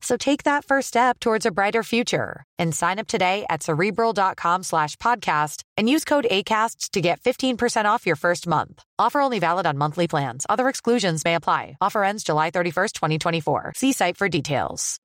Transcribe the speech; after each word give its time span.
So 0.00 0.16
take 0.16 0.42
that 0.44 0.64
first 0.64 0.88
step 0.88 1.18
towards 1.18 1.46
a 1.46 1.50
brighter 1.50 1.82
future 1.82 2.44
and 2.58 2.74
sign 2.74 2.98
up 2.98 3.06
today 3.06 3.44
at 3.50 3.62
cerebral.com 3.62 4.62
slash 4.62 4.96
podcast 4.96 5.62
and 5.76 5.88
use 5.88 6.04
code 6.04 6.26
ACasts 6.30 6.90
to 6.90 7.00
get 7.00 7.20
15% 7.20 7.86
off 7.86 8.06
your 8.06 8.16
first 8.16 8.46
month. 8.46 8.82
Offer 8.98 9.20
only 9.20 9.38
valid 9.38 9.66
on 9.66 9.78
monthly 9.78 10.06
plans. 10.06 10.46
Other 10.48 10.68
exclusions 10.68 11.24
may 11.24 11.34
apply. 11.34 11.76
Offer 11.80 12.04
ends 12.04 12.24
July 12.24 12.50
31st, 12.50 12.92
2024. 12.92 13.72
See 13.76 13.92
site 13.92 14.16
for 14.16 14.28
details. 14.28 14.98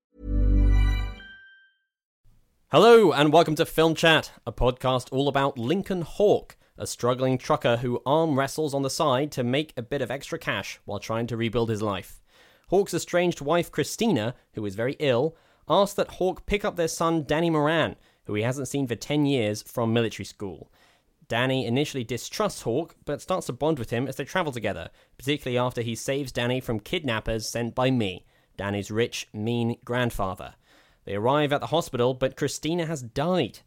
Hello, 2.71 3.11
and 3.11 3.33
welcome 3.33 3.55
to 3.55 3.65
Film 3.65 3.95
Chat, 3.95 4.31
a 4.47 4.53
podcast 4.53 5.09
all 5.11 5.27
about 5.27 5.57
Lincoln 5.57 6.03
Hawk, 6.03 6.55
a 6.77 6.87
struggling 6.87 7.37
trucker 7.37 7.75
who 7.75 8.01
arm 8.05 8.39
wrestles 8.39 8.73
on 8.73 8.81
the 8.81 8.89
side 8.89 9.29
to 9.33 9.43
make 9.43 9.73
a 9.75 9.81
bit 9.81 10.01
of 10.01 10.09
extra 10.09 10.39
cash 10.39 10.79
while 10.85 10.97
trying 10.97 11.27
to 11.27 11.35
rebuild 11.35 11.69
his 11.69 11.81
life. 11.81 12.20
Hawk's 12.71 12.93
estranged 12.93 13.41
wife 13.41 13.69
Christina, 13.69 14.33
who 14.53 14.65
is 14.65 14.75
very 14.75 14.95
ill, 14.99 15.35
asks 15.67 15.93
that 15.95 16.13
Hawk 16.13 16.45
pick 16.45 16.63
up 16.63 16.77
their 16.77 16.87
son 16.87 17.23
Danny 17.23 17.49
Moran, 17.49 17.97
who 18.25 18.33
he 18.33 18.43
hasn't 18.43 18.69
seen 18.69 18.87
for 18.87 18.95
10 18.95 19.25
years, 19.25 19.61
from 19.61 19.93
military 19.93 20.25
school. 20.25 20.71
Danny 21.27 21.65
initially 21.65 22.05
distrusts 22.05 22.61
Hawk, 22.61 22.95
but 23.03 23.21
starts 23.21 23.47
to 23.47 23.53
bond 23.53 23.77
with 23.77 23.89
him 23.89 24.07
as 24.07 24.15
they 24.15 24.23
travel 24.23 24.53
together, 24.53 24.89
particularly 25.17 25.57
after 25.57 25.81
he 25.81 25.95
saves 25.95 26.31
Danny 26.31 26.61
from 26.61 26.79
kidnappers 26.79 27.47
sent 27.47 27.75
by 27.75 27.91
me, 27.91 28.25
Danny's 28.55 28.89
rich, 28.89 29.27
mean 29.33 29.75
grandfather. 29.83 30.55
They 31.03 31.15
arrive 31.15 31.51
at 31.51 31.59
the 31.59 31.67
hospital, 31.67 32.13
but 32.13 32.37
Christina 32.37 32.85
has 32.85 33.01
died. 33.01 33.59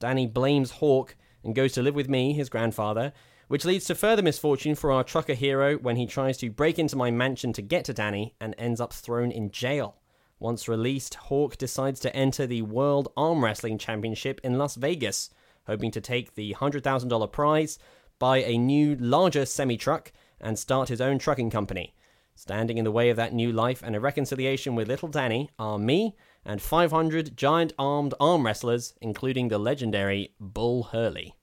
Danny 0.00 0.26
blames 0.26 0.72
Hawk 0.72 1.14
and 1.44 1.54
goes 1.54 1.72
to 1.74 1.82
live 1.82 1.94
with 1.94 2.08
me, 2.08 2.32
his 2.32 2.48
grandfather, 2.48 3.12
which 3.50 3.64
leads 3.64 3.84
to 3.84 3.96
further 3.96 4.22
misfortune 4.22 4.76
for 4.76 4.92
our 4.92 5.02
trucker 5.02 5.34
hero 5.34 5.76
when 5.78 5.96
he 5.96 6.06
tries 6.06 6.36
to 6.36 6.48
break 6.48 6.78
into 6.78 6.94
my 6.94 7.10
mansion 7.10 7.52
to 7.52 7.60
get 7.60 7.84
to 7.84 7.92
Danny 7.92 8.32
and 8.40 8.54
ends 8.56 8.80
up 8.80 8.92
thrown 8.92 9.32
in 9.32 9.50
jail. 9.50 9.96
Once 10.38 10.68
released, 10.68 11.16
Hawk 11.16 11.58
decides 11.58 11.98
to 11.98 12.14
enter 12.14 12.46
the 12.46 12.62
World 12.62 13.08
Arm 13.16 13.42
Wrestling 13.42 13.76
Championship 13.76 14.40
in 14.44 14.56
Las 14.56 14.76
Vegas, 14.76 15.30
hoping 15.66 15.90
to 15.90 16.00
take 16.00 16.36
the 16.36 16.54
$100,000 16.60 17.32
prize, 17.32 17.76
buy 18.20 18.36
a 18.36 18.56
new, 18.56 18.94
larger 19.00 19.44
semi 19.44 19.76
truck, 19.76 20.12
and 20.40 20.56
start 20.56 20.88
his 20.88 21.00
own 21.00 21.18
trucking 21.18 21.50
company. 21.50 21.92
Standing 22.36 22.78
in 22.78 22.84
the 22.84 22.92
way 22.92 23.10
of 23.10 23.16
that 23.16 23.34
new 23.34 23.50
life 23.50 23.82
and 23.82 23.96
a 23.96 24.00
reconciliation 24.00 24.76
with 24.76 24.86
little 24.86 25.08
Danny 25.08 25.50
are 25.58 25.76
me 25.76 26.14
and 26.44 26.62
500 26.62 27.36
giant 27.36 27.72
armed 27.80 28.14
arm 28.20 28.46
wrestlers, 28.46 28.94
including 29.00 29.48
the 29.48 29.58
legendary 29.58 30.34
Bull 30.38 30.84
Hurley. 30.84 31.34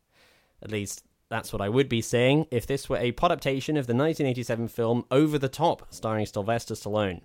At 0.62 0.72
least, 0.72 1.03
that's 1.29 1.51
what 1.51 1.61
I 1.61 1.69
would 1.69 1.89
be 1.89 2.01
saying 2.01 2.47
if 2.51 2.65
this 2.65 2.88
were 2.88 2.97
a 2.97 3.11
podaptation 3.11 3.77
of 3.77 3.85
the 3.88 3.93
1987 3.93 4.67
film 4.69 5.05
Over 5.11 5.38
the 5.38 5.49
Top, 5.49 5.88
starring 5.89 6.25
Sylvester 6.25 6.73
Stallone. 6.73 7.21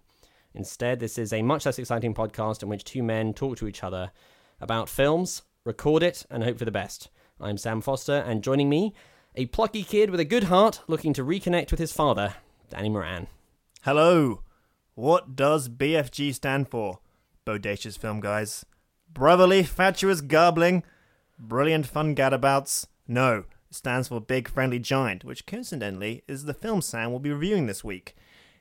Instead, 0.55 0.99
this 0.99 1.19
is 1.19 1.33
a 1.33 1.43
much 1.43 1.65
less 1.67 1.79
exciting 1.79 2.13
podcast 2.13 2.63
in 2.63 2.69
which 2.69 2.85
two 2.85 3.03
men 3.03 3.33
talk 3.33 3.57
to 3.59 3.69
each 3.69 3.85
other 3.85 4.11
about 4.61 4.89
films, 4.89 5.43
record 5.65 6.03
it, 6.03 6.27
and 6.31 6.43
hope 6.43 6.59
for 6.59 6.65
the 6.65 6.71
best. 6.71 7.11
I'm 7.41 7.57
Sam 7.57 7.81
Foster, 7.81 8.25
and 8.27 8.43
joining 8.43 8.69
me, 8.69 8.93
a 9.35 9.47
plucky 9.47 9.83
kid 9.83 10.11
with 10.11 10.21
a 10.21 10.25
good 10.25 10.45
heart 10.45 10.83
looking 10.89 11.13
to 11.15 11.25
reconnect 11.25 11.71
with 11.71 11.81
his 11.81 11.93
father, 11.93 12.35
Danny 12.71 12.89
Moran. 12.89 13.29
Hello. 13.83 14.43
What 14.95 15.37
does 15.37 15.69
BFG 15.69 16.35
stand 16.35 16.69
for? 16.69 16.99
Bodacious 17.47 17.99
film, 17.99 18.21
guys. 18.21 18.67
Brotherly, 19.13 19.63
fatuous 19.63 20.21
garbling. 20.21 20.83
Brilliant 21.39 21.87
fun 21.87 22.15
gadabouts. 22.15 22.87
No, 23.09 23.45
it 23.73 23.77
stands 23.77 24.09
for 24.09 24.21
Big 24.21 24.49
Friendly 24.49 24.79
Giant, 24.79 25.25
which 25.25 25.47
coincidentally 25.47 26.23
is 26.29 26.45
the 26.45 26.53
film 26.53 26.83
Sam 26.83 27.11
will 27.11 27.19
be 27.19 27.33
reviewing 27.33 27.67
this 27.67 27.83
week. 27.83 28.15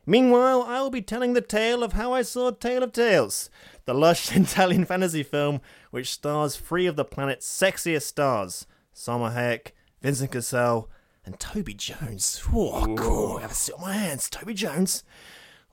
Meanwhile, 0.06 0.64
I 0.64 0.80
will 0.80 0.90
be 0.90 1.02
telling 1.02 1.34
the 1.34 1.42
tale 1.42 1.84
of 1.84 1.92
how 1.92 2.14
I 2.14 2.22
saw 2.22 2.50
Tale 2.52 2.82
of 2.82 2.94
Tales, 2.94 3.50
the 3.84 3.94
lush 3.94 4.32
Italian 4.36 4.86
fantasy 4.86 5.22
film 5.22 5.60
which 5.90 6.12
stars 6.12 6.56
three 6.56 6.86
of 6.88 6.96
the 6.96 7.04
planet's 7.04 7.46
sexiest 7.46 8.04
stars 8.04 8.66
Salma 8.96 9.36
Hayek, 9.36 9.72
Vincent 10.02 10.32
Cassel, 10.32 10.90
and 11.26 11.38
Toby 11.42 11.74
Jones. 11.74 12.42
Oh, 12.54 12.96
cool. 12.98 13.40
I 13.40 13.42
have 13.42 13.52
a 13.52 13.54
sit 13.54 13.76
on 13.76 13.82
my 13.82 13.92
hands. 13.94 14.30
Toby 14.30 14.54
Jones. 14.54 15.04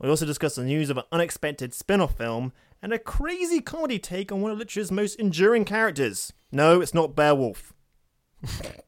We 0.01 0.09
also 0.09 0.27
discuss 0.27 0.57
the 0.57 0.65
news 0.65 0.91
of 0.91 0.99
an 0.99 1.05
unexpected 1.13 1.75
spin 1.75 2.01
off 2.01 2.17
film 2.17 2.53
and 2.83 2.93
a 2.93 2.99
crazy 2.99 3.61
comedy 3.61 4.01
take 4.01 4.33
on 4.33 4.41
one 4.41 4.51
of 4.51 4.59
literature's 4.59 4.91
most 4.91 5.15
enduring 5.15 5.65
characters. 5.65 6.33
No, 6.51 6.81
it's 6.81 6.93
not 6.93 7.15
Beowulf. 7.15 7.73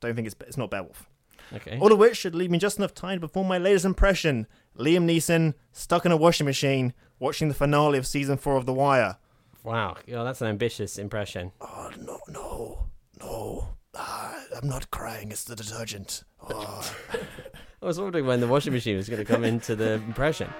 Don't 0.00 0.14
think 0.14 0.26
it's 0.26 0.36
it's 0.46 0.56
not 0.56 0.70
Beowulf. 0.70 1.08
Okay. 1.52 1.78
All 1.80 1.92
of 1.92 1.98
which 1.98 2.16
should 2.16 2.34
leave 2.34 2.50
me 2.50 2.58
just 2.58 2.78
enough 2.78 2.94
time 2.94 3.20
to 3.20 3.26
perform 3.26 3.48
my 3.48 3.58
latest 3.58 3.84
impression: 3.84 4.46
Liam 4.78 5.04
Neeson 5.04 5.54
stuck 5.72 6.06
in 6.06 6.12
a 6.12 6.16
washing 6.16 6.46
machine 6.46 6.92
watching 7.18 7.48
the 7.48 7.54
finale 7.54 7.98
of 7.98 8.06
season 8.06 8.36
four 8.36 8.56
of 8.56 8.66
The 8.66 8.72
Wire. 8.72 9.16
Wow, 9.62 9.96
that's 10.06 10.40
an 10.40 10.46
ambitious 10.46 10.96
impression. 10.98 11.52
Oh 11.60 11.90
no, 11.98 12.18
no, 12.28 12.86
no! 13.20 13.68
Ah, 13.94 14.34
I'm 14.56 14.68
not 14.68 14.90
crying. 14.90 15.30
It's 15.30 15.44
the 15.44 15.56
detergent. 15.56 16.24
Oh. 16.48 16.94
I 17.82 17.86
was 17.86 18.00
wondering 18.00 18.26
when 18.26 18.40
the 18.40 18.46
washing 18.46 18.72
machine 18.72 18.96
was 18.96 19.08
going 19.08 19.24
to 19.24 19.30
come 19.30 19.44
into 19.44 19.74
the 19.74 19.94
impression, 19.94 20.50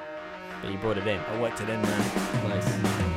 but 0.63 0.71
you 0.71 0.79
brought 0.79 0.99
it 0.99 1.07
in. 1.07 1.19
I 1.19 1.41
worked 1.41 1.61
it 1.61 1.69
in, 1.69 1.81
man. 1.83 2.49
Nice. 2.49 3.10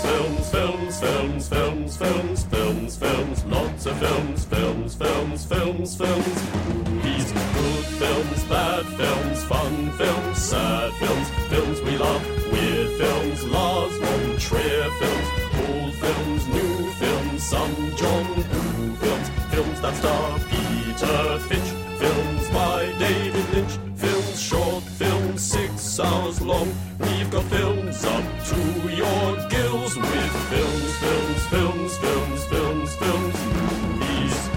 Films, 0.00 0.50
films, 0.50 1.00
films, 1.00 1.48
films, 1.48 1.96
films, 1.96 2.44
films, 2.44 2.96
films, 2.96 3.44
lots 3.44 3.86
of 3.86 3.98
films, 3.98 4.44
films, 4.44 4.94
films, 4.94 5.44
films, 5.44 5.96
films, 5.96 6.42
movies, 6.68 7.32
good 7.32 7.84
films, 8.00 8.44
bad 8.44 8.86
films, 8.86 9.44
fun 9.44 9.90
films, 9.92 10.38
sad 10.38 10.92
films, 10.94 11.28
films 11.48 11.80
we 11.82 11.96
love, 11.98 12.52
weird 12.52 12.90
films, 12.98 13.46
Lars 13.46 13.96
von 13.98 14.38
Trier 14.38 14.90
films, 15.00 15.28
old 15.68 15.94
films, 15.94 16.48
new 16.48 16.90
films, 16.92 17.42
some 17.42 17.96
John 17.96 18.26
Woo 18.36 18.94
films, 18.96 19.28
films 19.50 19.80
that 19.82 19.96
star 19.96 20.38
Peter 20.50 21.38
Finch, 21.48 21.70
films 21.98 22.48
by 22.50 22.92
David 22.98 23.54
Lynch, 23.54 23.78
films 23.96 24.40
short, 24.40 24.82
films 24.82 25.42
six 25.42 26.00
hours 26.00 26.40
long. 26.40 26.89
We've 27.32 27.44
films 27.44 28.04
up 28.04 28.24
to 28.46 28.56
your 28.90 29.48
gills 29.48 29.96
with 29.96 30.32
films, 30.50 30.96
films, 30.98 31.46
films, 31.46 31.96
films, 31.98 32.44
films, 32.46 32.96
films, 32.96 33.44
movies. 33.54 34.50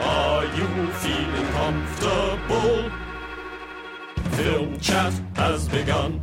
Are 0.00 0.44
you 0.44 0.86
feeling 0.92 1.46
comfortable? 1.46 2.90
Film 4.36 4.78
chat 4.78 5.12
has 5.34 5.68
begun. 5.68 6.20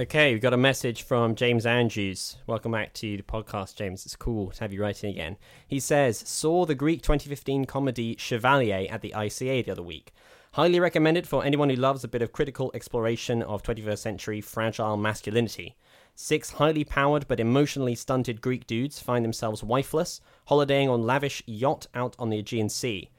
Okay, 0.00 0.32
we've 0.32 0.42
got 0.42 0.54
a 0.54 0.58
message 0.58 1.02
from 1.02 1.34
James 1.34 1.66
Andrews. 1.66 2.36
Welcome 2.46 2.72
back 2.72 2.94
to 2.94 3.18
the 3.18 3.22
podcast, 3.22 3.76
James. 3.76 4.06
It's 4.06 4.16
cool 4.16 4.50
to 4.50 4.60
have 4.60 4.72
you 4.72 4.80
writing 4.80 5.10
again. 5.10 5.36
He 5.66 5.78
says, 5.78 6.18
Saw 6.26 6.64
the 6.64 6.74
Greek 6.74 7.02
2015 7.02 7.66
comedy 7.66 8.16
Chevalier 8.18 8.86
at 8.90 9.02
the 9.02 9.12
ICA 9.14 9.62
the 9.64 9.72
other 9.72 9.82
week. 9.82 10.14
Highly 10.56 10.80
recommended 10.80 11.28
for 11.28 11.44
anyone 11.44 11.68
who 11.68 11.76
loves 11.76 12.02
a 12.02 12.08
bit 12.08 12.22
of 12.22 12.32
critical 12.32 12.70
exploration 12.72 13.42
of 13.42 13.62
21st 13.62 13.98
century 13.98 14.40
fragile 14.40 14.96
masculinity. 14.96 15.76
Six 16.14 16.52
highly 16.52 16.82
powered 16.82 17.28
but 17.28 17.40
emotionally 17.40 17.94
stunted 17.94 18.40
Greek 18.40 18.66
dudes 18.66 18.98
find 18.98 19.22
themselves 19.22 19.62
wifeless, 19.62 20.22
holidaying 20.46 20.88
on 20.88 21.02
lavish 21.02 21.42
yacht 21.44 21.88
out 21.94 22.16
on 22.18 22.30
the 22.30 22.38
Aegean 22.38 22.70
Sea. 22.70 23.10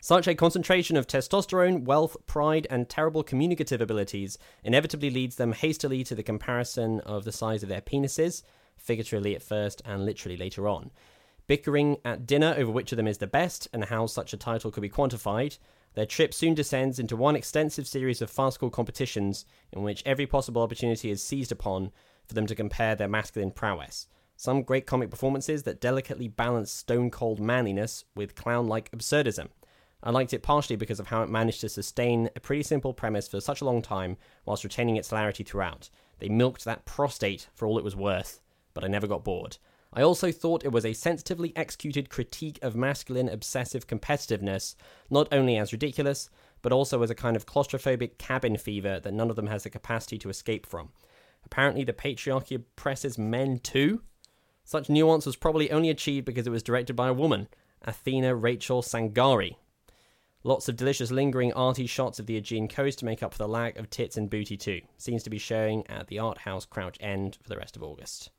Such 0.00 0.28
a 0.28 0.36
concentration 0.36 0.96
of 0.96 1.08
testosterone, 1.08 1.82
wealth, 1.82 2.16
pride, 2.26 2.68
and 2.70 2.88
terrible 2.88 3.24
communicative 3.24 3.80
abilities 3.80 4.38
inevitably 4.62 5.10
leads 5.10 5.34
them 5.34 5.50
hastily 5.50 6.04
to 6.04 6.14
the 6.14 6.22
comparison 6.22 7.00
of 7.00 7.24
the 7.24 7.32
size 7.32 7.64
of 7.64 7.68
their 7.68 7.80
penises, 7.80 8.44
figuratively 8.76 9.34
at 9.34 9.42
first 9.42 9.82
and 9.84 10.06
literally 10.06 10.36
later 10.36 10.68
on. 10.68 10.92
Bickering 11.48 11.96
at 12.04 12.24
dinner 12.24 12.54
over 12.56 12.70
which 12.70 12.92
of 12.92 12.96
them 12.96 13.08
is 13.08 13.18
the 13.18 13.26
best 13.26 13.66
and 13.72 13.86
how 13.86 14.06
such 14.06 14.32
a 14.32 14.36
title 14.36 14.70
could 14.70 14.80
be 14.80 14.88
quantified, 14.88 15.58
their 15.94 16.06
trip 16.06 16.34
soon 16.34 16.54
descends 16.54 16.98
into 16.98 17.16
one 17.16 17.36
extensive 17.36 17.86
series 17.86 18.20
of 18.20 18.30
farcical 18.30 18.70
competitions 18.70 19.44
in 19.72 19.82
which 19.82 20.02
every 20.04 20.26
possible 20.26 20.62
opportunity 20.62 21.10
is 21.10 21.22
seized 21.22 21.52
upon 21.52 21.92
for 22.26 22.34
them 22.34 22.46
to 22.46 22.54
compare 22.54 22.94
their 22.94 23.08
masculine 23.08 23.52
prowess. 23.52 24.08
Some 24.36 24.62
great 24.62 24.86
comic 24.86 25.10
performances 25.10 25.62
that 25.62 25.80
delicately 25.80 26.26
balance 26.26 26.70
stone 26.70 27.10
cold 27.10 27.38
manliness 27.38 28.04
with 28.16 28.34
clown 28.34 28.66
like 28.66 28.90
absurdism. 28.90 29.48
I 30.02 30.10
liked 30.10 30.34
it 30.34 30.42
partially 30.42 30.76
because 30.76 31.00
of 31.00 31.06
how 31.06 31.22
it 31.22 31.30
managed 31.30 31.60
to 31.62 31.68
sustain 31.68 32.28
a 32.34 32.40
pretty 32.40 32.62
simple 32.64 32.92
premise 32.92 33.28
for 33.28 33.40
such 33.40 33.60
a 33.60 33.64
long 33.64 33.80
time 33.80 34.16
whilst 34.44 34.64
retaining 34.64 34.96
its 34.96 35.08
hilarity 35.08 35.44
throughout. 35.44 35.88
They 36.18 36.28
milked 36.28 36.64
that 36.64 36.84
prostate 36.84 37.48
for 37.54 37.66
all 37.66 37.78
it 37.78 37.84
was 37.84 37.96
worth, 37.96 38.40
but 38.74 38.84
I 38.84 38.88
never 38.88 39.06
got 39.06 39.24
bored. 39.24 39.56
I 39.96 40.02
also 40.02 40.32
thought 40.32 40.64
it 40.64 40.72
was 40.72 40.84
a 40.84 40.92
sensitively 40.92 41.52
executed 41.54 42.10
critique 42.10 42.58
of 42.62 42.74
masculine 42.74 43.28
obsessive 43.28 43.86
competitiveness, 43.86 44.74
not 45.08 45.28
only 45.30 45.56
as 45.56 45.72
ridiculous, 45.72 46.28
but 46.62 46.72
also 46.72 47.00
as 47.02 47.10
a 47.10 47.14
kind 47.14 47.36
of 47.36 47.46
claustrophobic 47.46 48.18
cabin 48.18 48.56
fever 48.56 48.98
that 48.98 49.14
none 49.14 49.30
of 49.30 49.36
them 49.36 49.46
has 49.46 49.62
the 49.62 49.70
capacity 49.70 50.18
to 50.18 50.28
escape 50.28 50.66
from. 50.66 50.88
Apparently, 51.44 51.84
the 51.84 51.92
patriarchy 51.92 52.56
oppresses 52.56 53.18
men 53.18 53.60
too? 53.60 54.02
Such 54.64 54.88
nuance 54.88 55.26
was 55.26 55.36
probably 55.36 55.70
only 55.70 55.90
achieved 55.90 56.26
because 56.26 56.48
it 56.48 56.50
was 56.50 56.64
directed 56.64 56.96
by 56.96 57.08
a 57.08 57.14
woman, 57.14 57.46
Athina 57.86 58.34
Rachel 58.34 58.82
Tsangari. 58.82 59.56
Lots 60.42 60.68
of 60.68 60.74
delicious 60.74 61.12
lingering 61.12 61.52
arty 61.52 61.86
shots 61.86 62.18
of 62.18 62.26
the 62.26 62.36
Aegean 62.36 62.66
coast 62.66 62.98
to 62.98 63.04
make 63.04 63.22
up 63.22 63.32
for 63.32 63.38
the 63.38 63.48
lack 63.48 63.78
of 63.78 63.90
tits 63.90 64.16
and 64.16 64.28
booty 64.28 64.56
too. 64.56 64.80
Seems 64.98 65.22
to 65.22 65.30
be 65.30 65.38
showing 65.38 65.86
at 65.86 66.08
the 66.08 66.18
art 66.18 66.38
house 66.38 66.66
Crouch 66.66 66.96
End 67.00 67.38
for 67.42 67.48
the 67.48 67.56
rest 67.56 67.76
of 67.76 67.82
August. 67.84 68.30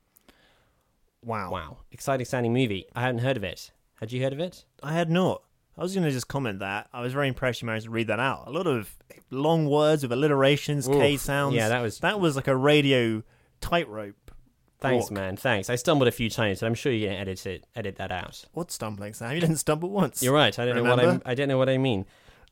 Wow. 1.26 1.50
Wow, 1.50 1.76
exciting 1.92 2.24
sounding 2.24 2.54
movie. 2.54 2.86
I 2.94 3.02
hadn't 3.02 3.18
heard 3.20 3.36
of 3.36 3.44
it. 3.44 3.70
Had 3.96 4.12
you 4.12 4.22
heard 4.22 4.32
of 4.32 4.40
it? 4.40 4.64
I 4.82 4.92
had 4.94 5.10
not. 5.10 5.42
I 5.76 5.82
was 5.82 5.92
going 5.92 6.04
to 6.06 6.10
just 6.10 6.28
comment 6.28 6.60
that 6.60 6.88
I 6.92 7.02
was 7.02 7.12
very 7.12 7.28
impressed 7.28 7.60
you 7.60 7.66
managed 7.66 7.84
to 7.86 7.90
read 7.90 8.06
that 8.06 8.20
out. 8.20 8.44
A 8.46 8.50
lot 8.50 8.66
of 8.66 8.96
long 9.30 9.68
words 9.68 10.02
with 10.02 10.12
alliterations, 10.12 10.86
K 10.88 11.18
sounds. 11.18 11.54
Yeah, 11.54 11.68
that 11.68 11.82
was- 11.82 11.98
that 11.98 12.18
was 12.20 12.34
like 12.36 12.46
a 12.48 12.56
radio 12.56 13.22
tightrope. 13.60 14.30
Thanks, 14.78 15.04
walk. 15.06 15.12
man. 15.12 15.36
Thanks. 15.36 15.70
I 15.70 15.76
stumbled 15.76 16.06
a 16.06 16.12
few 16.12 16.28
times, 16.30 16.60
but 16.60 16.66
I'm 16.66 16.74
sure 16.74 16.92
you 16.92 17.08
can 17.08 17.16
edit 17.16 17.44
it, 17.46 17.66
edit 17.74 17.96
that 17.96 18.12
out. 18.12 18.44
What 18.52 18.70
stumbling, 18.70 19.14
Sam? 19.14 19.32
You 19.34 19.40
didn't 19.40 19.56
stumble 19.56 19.88
once. 19.90 20.22
You're 20.22 20.34
right. 20.34 20.56
I 20.58 20.64
don't 20.66 20.76
know 20.76 20.84
what 20.84 21.00
I. 21.04 21.20
I 21.24 21.34
don't 21.34 21.48
know 21.48 21.56
what 21.58 21.68
I 21.70 21.78
mean. 21.78 22.04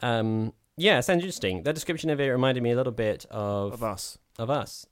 Um, 0.03 0.53
yeah, 0.77 1.01
sounds 1.01 1.19
interesting. 1.21 1.63
That 1.65 1.75
description 1.75 2.09
of 2.11 2.21
it 2.21 2.27
reminded 2.29 2.63
me 2.63 2.71
a 2.73 2.77
little 2.77 2.93
bit 2.95 3.27
of 3.31 3.75
Of 3.75 3.83
us. 3.85 4.19
of 4.39 4.49
us. 4.51 4.87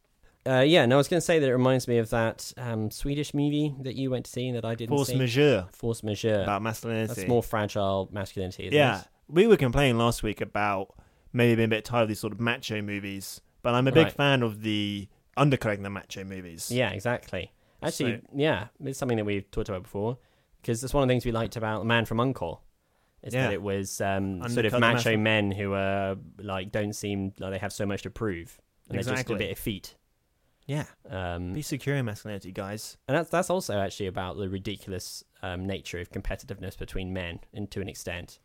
Uh, 0.45 0.61
yeah, 0.61 0.85
no, 0.87 0.97
I 0.97 0.99
was 0.99 1.07
going 1.09 1.19
to 1.19 1.25
say 1.25 1.39
that 1.39 1.49
it 1.49 1.53
reminds 1.53 1.87
me 1.87 1.99
of 1.99 2.11
that 2.11 2.53
um, 2.57 2.91
Swedish 2.91 3.33
movie 3.33 3.75
that 3.83 3.95
you 3.95 4.11
went 4.11 4.25
to 4.25 4.31
see 4.33 4.49
and 4.49 4.57
that 4.57 4.65
I 4.65 4.75
didn't 4.75 4.91
Force 4.97 5.09
see. 5.09 5.17
majeure 5.17 5.69
Force 5.73 6.03
majeure. 6.03 6.43
about 6.43 6.63
masculinity. 6.63 7.15
That's 7.15 7.29
more 7.29 7.43
fragile 7.45 8.09
masculinity. 8.13 8.65
Isn't 8.65 8.75
yeah. 8.77 9.01
it? 9.03 9.07
We 9.29 9.47
were 9.47 9.57
complaining 9.57 9.99
last 9.99 10.23
week 10.25 10.41
about 10.41 10.95
maybe 11.33 11.55
being 11.55 11.67
a 11.67 11.71
bit 11.71 11.85
tired 11.85 12.03
of 12.03 12.09
these 12.09 12.19
sort 12.21 12.33
of 12.33 12.41
macho 12.41 12.83
movies, 12.83 13.41
but 13.63 13.75
I'm 13.75 13.87
a 13.87 13.93
big 13.93 14.05
Right. 14.07 14.13
fan 14.13 14.43
of 14.43 14.63
the 14.63 15.09
undercutting 15.37 15.83
the 15.85 15.91
macho 15.91 16.25
movies. 16.25 16.71
Yeah, 16.73 16.91
exactly. 16.91 17.53
Actually, 17.81 18.21
yeah, 18.35 18.67
it's 18.85 18.99
something 18.99 19.17
that 19.19 19.25
we've 19.25 19.49
talked 19.51 19.69
about 19.69 19.85
before 19.85 20.19
because 20.61 20.83
it's 20.85 20.93
one 20.93 21.03
of 21.05 21.09
the 21.09 21.13
things 21.13 21.25
we 21.25 21.33
liked 21.33 21.57
about 21.57 21.87
Man 21.87 22.05
from 22.05 22.19
Uncle. 22.21 22.63
Is 23.23 23.33
Yeah. 23.35 23.45
that 23.45 23.53
it 23.53 23.63
was 23.63 24.01
um, 24.01 24.43
sort 24.49 24.67
of 24.67 24.79
macho 24.81 25.17
men 25.17 25.53
who 25.53 25.73
are 25.75 26.17
like 26.39 26.73
don't 26.73 26.93
seem 26.95 27.33
like 27.39 27.53
they 27.53 27.59
have 27.59 27.73
so 27.73 27.87
much 27.87 28.03
to 28.03 28.11
prove, 28.11 28.61
and 28.89 28.97
they're 28.97 29.03
just 29.03 29.11
a 29.11 29.13
Exactly. 29.13 29.37
bit 29.37 29.51
effete. 29.53 29.95
Yeah. 30.67 30.85
Um, 31.11 31.53
Be 31.53 31.63
secure 31.63 31.97
in 31.97 32.05
masculinity, 32.05 32.53
guys. 32.53 32.97
and 33.09 33.17
that's 33.17 33.31
that's 33.31 33.51
also 33.51 33.79
actually 33.79 34.07
about 34.07 34.37
the 34.37 34.49
ridiculous 34.49 35.25
um, 35.43 35.67
nature 35.67 35.99
of 35.99 36.11
competitiveness 36.11 36.79
between 36.79 37.13
men, 37.13 37.41
and 37.53 37.71
to 37.73 37.81
an 37.81 37.89
extent. 37.89 38.39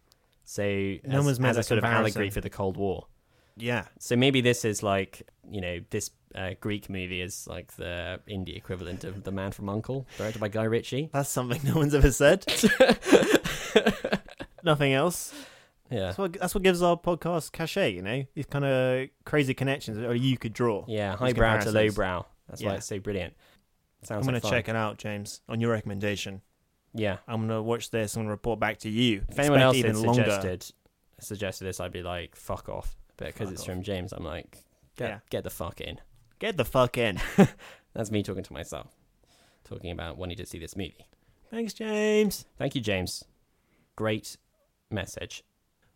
So, 0.43 0.63
No 0.63 1.19
as, 1.19 1.25
one's 1.25 1.39
made 1.39 1.49
as 1.49 1.57
a 1.57 1.63
sort 1.63 1.77
of 1.77 1.83
allegory 1.83 2.29
for 2.29 2.41
the 2.41 2.49
Cold 2.49 2.77
War. 2.77 3.07
Yeah. 3.57 3.85
So 3.99 4.15
maybe 4.15 4.41
this 4.41 4.65
is 4.65 4.83
like 4.83 5.27
you 5.49 5.61
know 5.61 5.79
this 5.89 6.11
uh, 6.35 6.51
Greek 6.59 6.89
movie 6.89 7.21
is 7.21 7.47
like 7.47 7.75
the 7.75 8.19
indie 8.29 8.55
equivalent 8.55 9.03
of 9.03 9.23
The 9.23 9.31
Man 9.31 9.51
from 9.51 9.69
Uncle, 9.69 10.07
directed 10.17 10.39
by 10.39 10.47
Guy 10.47 10.63
Ritchie. 10.63 11.09
That's 11.11 11.29
something 11.29 11.61
no 11.63 11.75
one's 11.75 11.95
ever 11.95 12.11
said. 12.11 12.45
Nothing 14.63 14.93
else. 14.93 15.33
Yeah, 15.89 15.99
That's 16.07 16.17
what, 16.17 16.33
that's 16.33 16.53
what 16.55 16.63
gives 16.63 16.81
our 16.81 16.97
podcast 16.97 17.51
cachet, 17.51 17.91
you 17.91 18.01
know? 18.01 18.23
These 18.35 18.45
kind 18.47 18.65
of 18.65 19.07
crazy 19.25 19.53
connections 19.53 19.97
that 19.97 20.19
you 20.19 20.37
could 20.37 20.53
draw. 20.53 20.83
yeah, 20.87 21.15
highbrow 21.15 21.59
to 21.61 21.71
lowbrow. 21.71 22.25
That's 22.49 22.61
why 22.63 22.75
it's 22.75 22.85
so 22.85 22.99
brilliant. 22.99 23.33
Sounds 24.03 24.25
I'm 24.27 24.31
going 24.31 24.41
to 24.41 24.49
check 24.49 24.69
it 24.69 24.75
out, 24.75 24.97
James, 24.97 25.41
on 25.49 25.59
your 25.61 25.71
recommendation. 25.71 26.41
Yeah, 26.93 27.17
I'm 27.27 27.37
going 27.47 27.49
to 27.49 27.61
watch 27.61 27.89
this 27.91 28.15
and 28.15 28.29
report 28.29 28.59
back 28.59 28.79
to 28.79 28.89
you. 28.89 29.23
if 29.29 29.37
anyone 29.39 29.59
else 29.59 29.75
Expect 29.77 29.95
had 29.97 30.05
longer. 30.05 30.23
suggested 30.23 30.65
suggested 31.19 31.63
this, 31.65 31.79
I'd 31.79 31.91
be 31.91 32.03
like, 32.03 32.35
"Fuck 32.35 32.69
off." 32.69 32.95
But 33.17 33.27
because 33.27 33.51
it's 33.51 33.61
off. 33.61 33.67
from 33.67 33.81
James, 33.83 34.13
I'm 34.13 34.23
like, 34.23 34.63
"Get 34.97 35.09
Yeah. 35.09 35.19
get 35.29 35.43
the 35.43 35.49
fuck 35.49 35.81
in." 35.81 35.99
Get 36.39 36.57
the 36.57 36.65
fuck 36.65 36.97
in. 36.97 37.19
That's 37.93 38.11
me 38.11 38.21
talking 38.23 38.43
to 38.43 38.53
myself, 38.53 38.95
talking 39.63 39.91
about 39.91 40.17
wanting 40.17 40.37
to 40.37 40.45
see 40.45 40.59
this 40.59 40.75
movie. 40.75 41.07
Thanks, 41.49 41.73
James. 41.73 42.45
Thank 42.57 42.75
you, 42.75 42.81
James. 42.81 43.23
Great 43.95 44.37
message. 44.91 45.43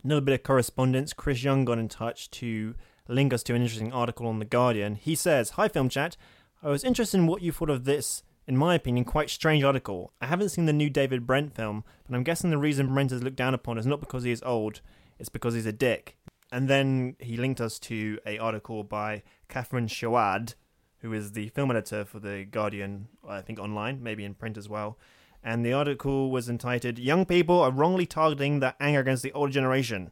Another 0.04 0.22
bit 0.22 0.34
of 0.34 0.44
correspondence. 0.44 1.14
Chris 1.14 1.44
Young 1.44 1.64
got 1.64 1.78
in 1.78 1.88
touch 1.88 2.32
to 2.32 2.74
link 3.08 3.34
us 3.34 3.44
to 3.44 3.54
an 3.54 3.62
interesting 3.62 3.94
article 3.94 4.26
on 4.28 4.40
The 4.40 4.46
Guardian. 4.46 4.96
He 4.96 5.14
says, 5.14 5.52
Hi, 5.52 5.68
Film 5.68 5.90
Chat. 5.90 6.18
I 6.64 6.70
was 6.70 6.84
interested 6.84 7.18
in 7.18 7.28
what 7.28 7.44
you 7.44 7.52
thought 7.52 7.70
of 7.70 7.86
this, 7.86 8.24
in 8.48 8.58
my 8.58 8.74
opinion, 8.74 9.06
quite 9.06 9.30
strange 9.30 9.64
article. 9.64 10.12
I 10.20 10.26
haven't 10.26 10.50
seen 10.50 10.66
the 10.66 10.74
new 10.74 10.90
David 10.90 11.28
Brent 11.28 11.56
film, 11.56 11.84
but 12.08 12.16
I'm 12.16 12.24
guessing 12.24 12.50
the 12.50 12.58
reason 12.58 12.94
Brent 12.94 13.12
is 13.12 13.22
looked 13.22 13.36
down 13.36 13.54
upon 13.54 13.78
is 13.78 13.86
not 13.86 14.00
because 14.00 14.24
he 14.24 14.32
is 14.32 14.42
old, 14.44 14.82
it's 15.20 15.30
because 15.30 15.54
he's 15.54 15.68
a 15.68 15.72
dick. 15.72 16.18
And 16.52 16.68
then 16.68 17.16
he 17.20 17.38
linked 17.38 17.62
us 17.62 17.78
to 17.80 18.20
a 18.26 18.38
article 18.40 18.84
by 18.84 19.22
Catherine 19.50 19.88
Shoard, 19.88 20.56
who 21.00 21.14
is 21.14 21.34
the 21.34 21.50
film 21.50 21.72
editor 21.72 22.06
for 22.06 22.20
The 22.20 22.46
Guardian, 22.50 23.08
I 23.28 23.42
think 23.42 23.60
online, 23.60 24.02
maybe 24.02 24.26
in 24.26 24.34
print 24.34 24.58
as 24.58 24.68
well. 24.68 24.98
And 25.44 25.66
the 25.66 25.74
article 25.74 26.30
was 26.30 26.50
entitled 26.50 27.00
Young 27.00 27.26
People 27.26 27.60
Are 27.62 27.72
Wrongly 27.72 28.06
Targeting 28.06 28.60
Their 28.60 28.76
Anger 28.80 29.00
Against 29.00 29.24
the 29.24 29.32
Older 29.34 29.52
Generation. 29.52 30.12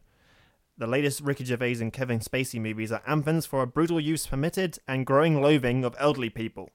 The 0.76 0.86
latest 0.86 1.20
Ricky 1.20 1.44
Gervais 1.44 1.76
and 1.80 1.92
Kevin 1.92 2.20
Spacey 2.20 2.60
movies 2.60 2.90
are 2.90 3.02
anthems 3.06 3.46
for 3.46 3.62
a 3.62 3.66
brutal 3.66 4.00
use 4.00 4.26
permitted 4.26 4.78
and 4.88 5.06
growing 5.06 5.40
loathing 5.40 5.84
of 5.84 5.94
elderly 5.98 6.30
people. 6.30 6.70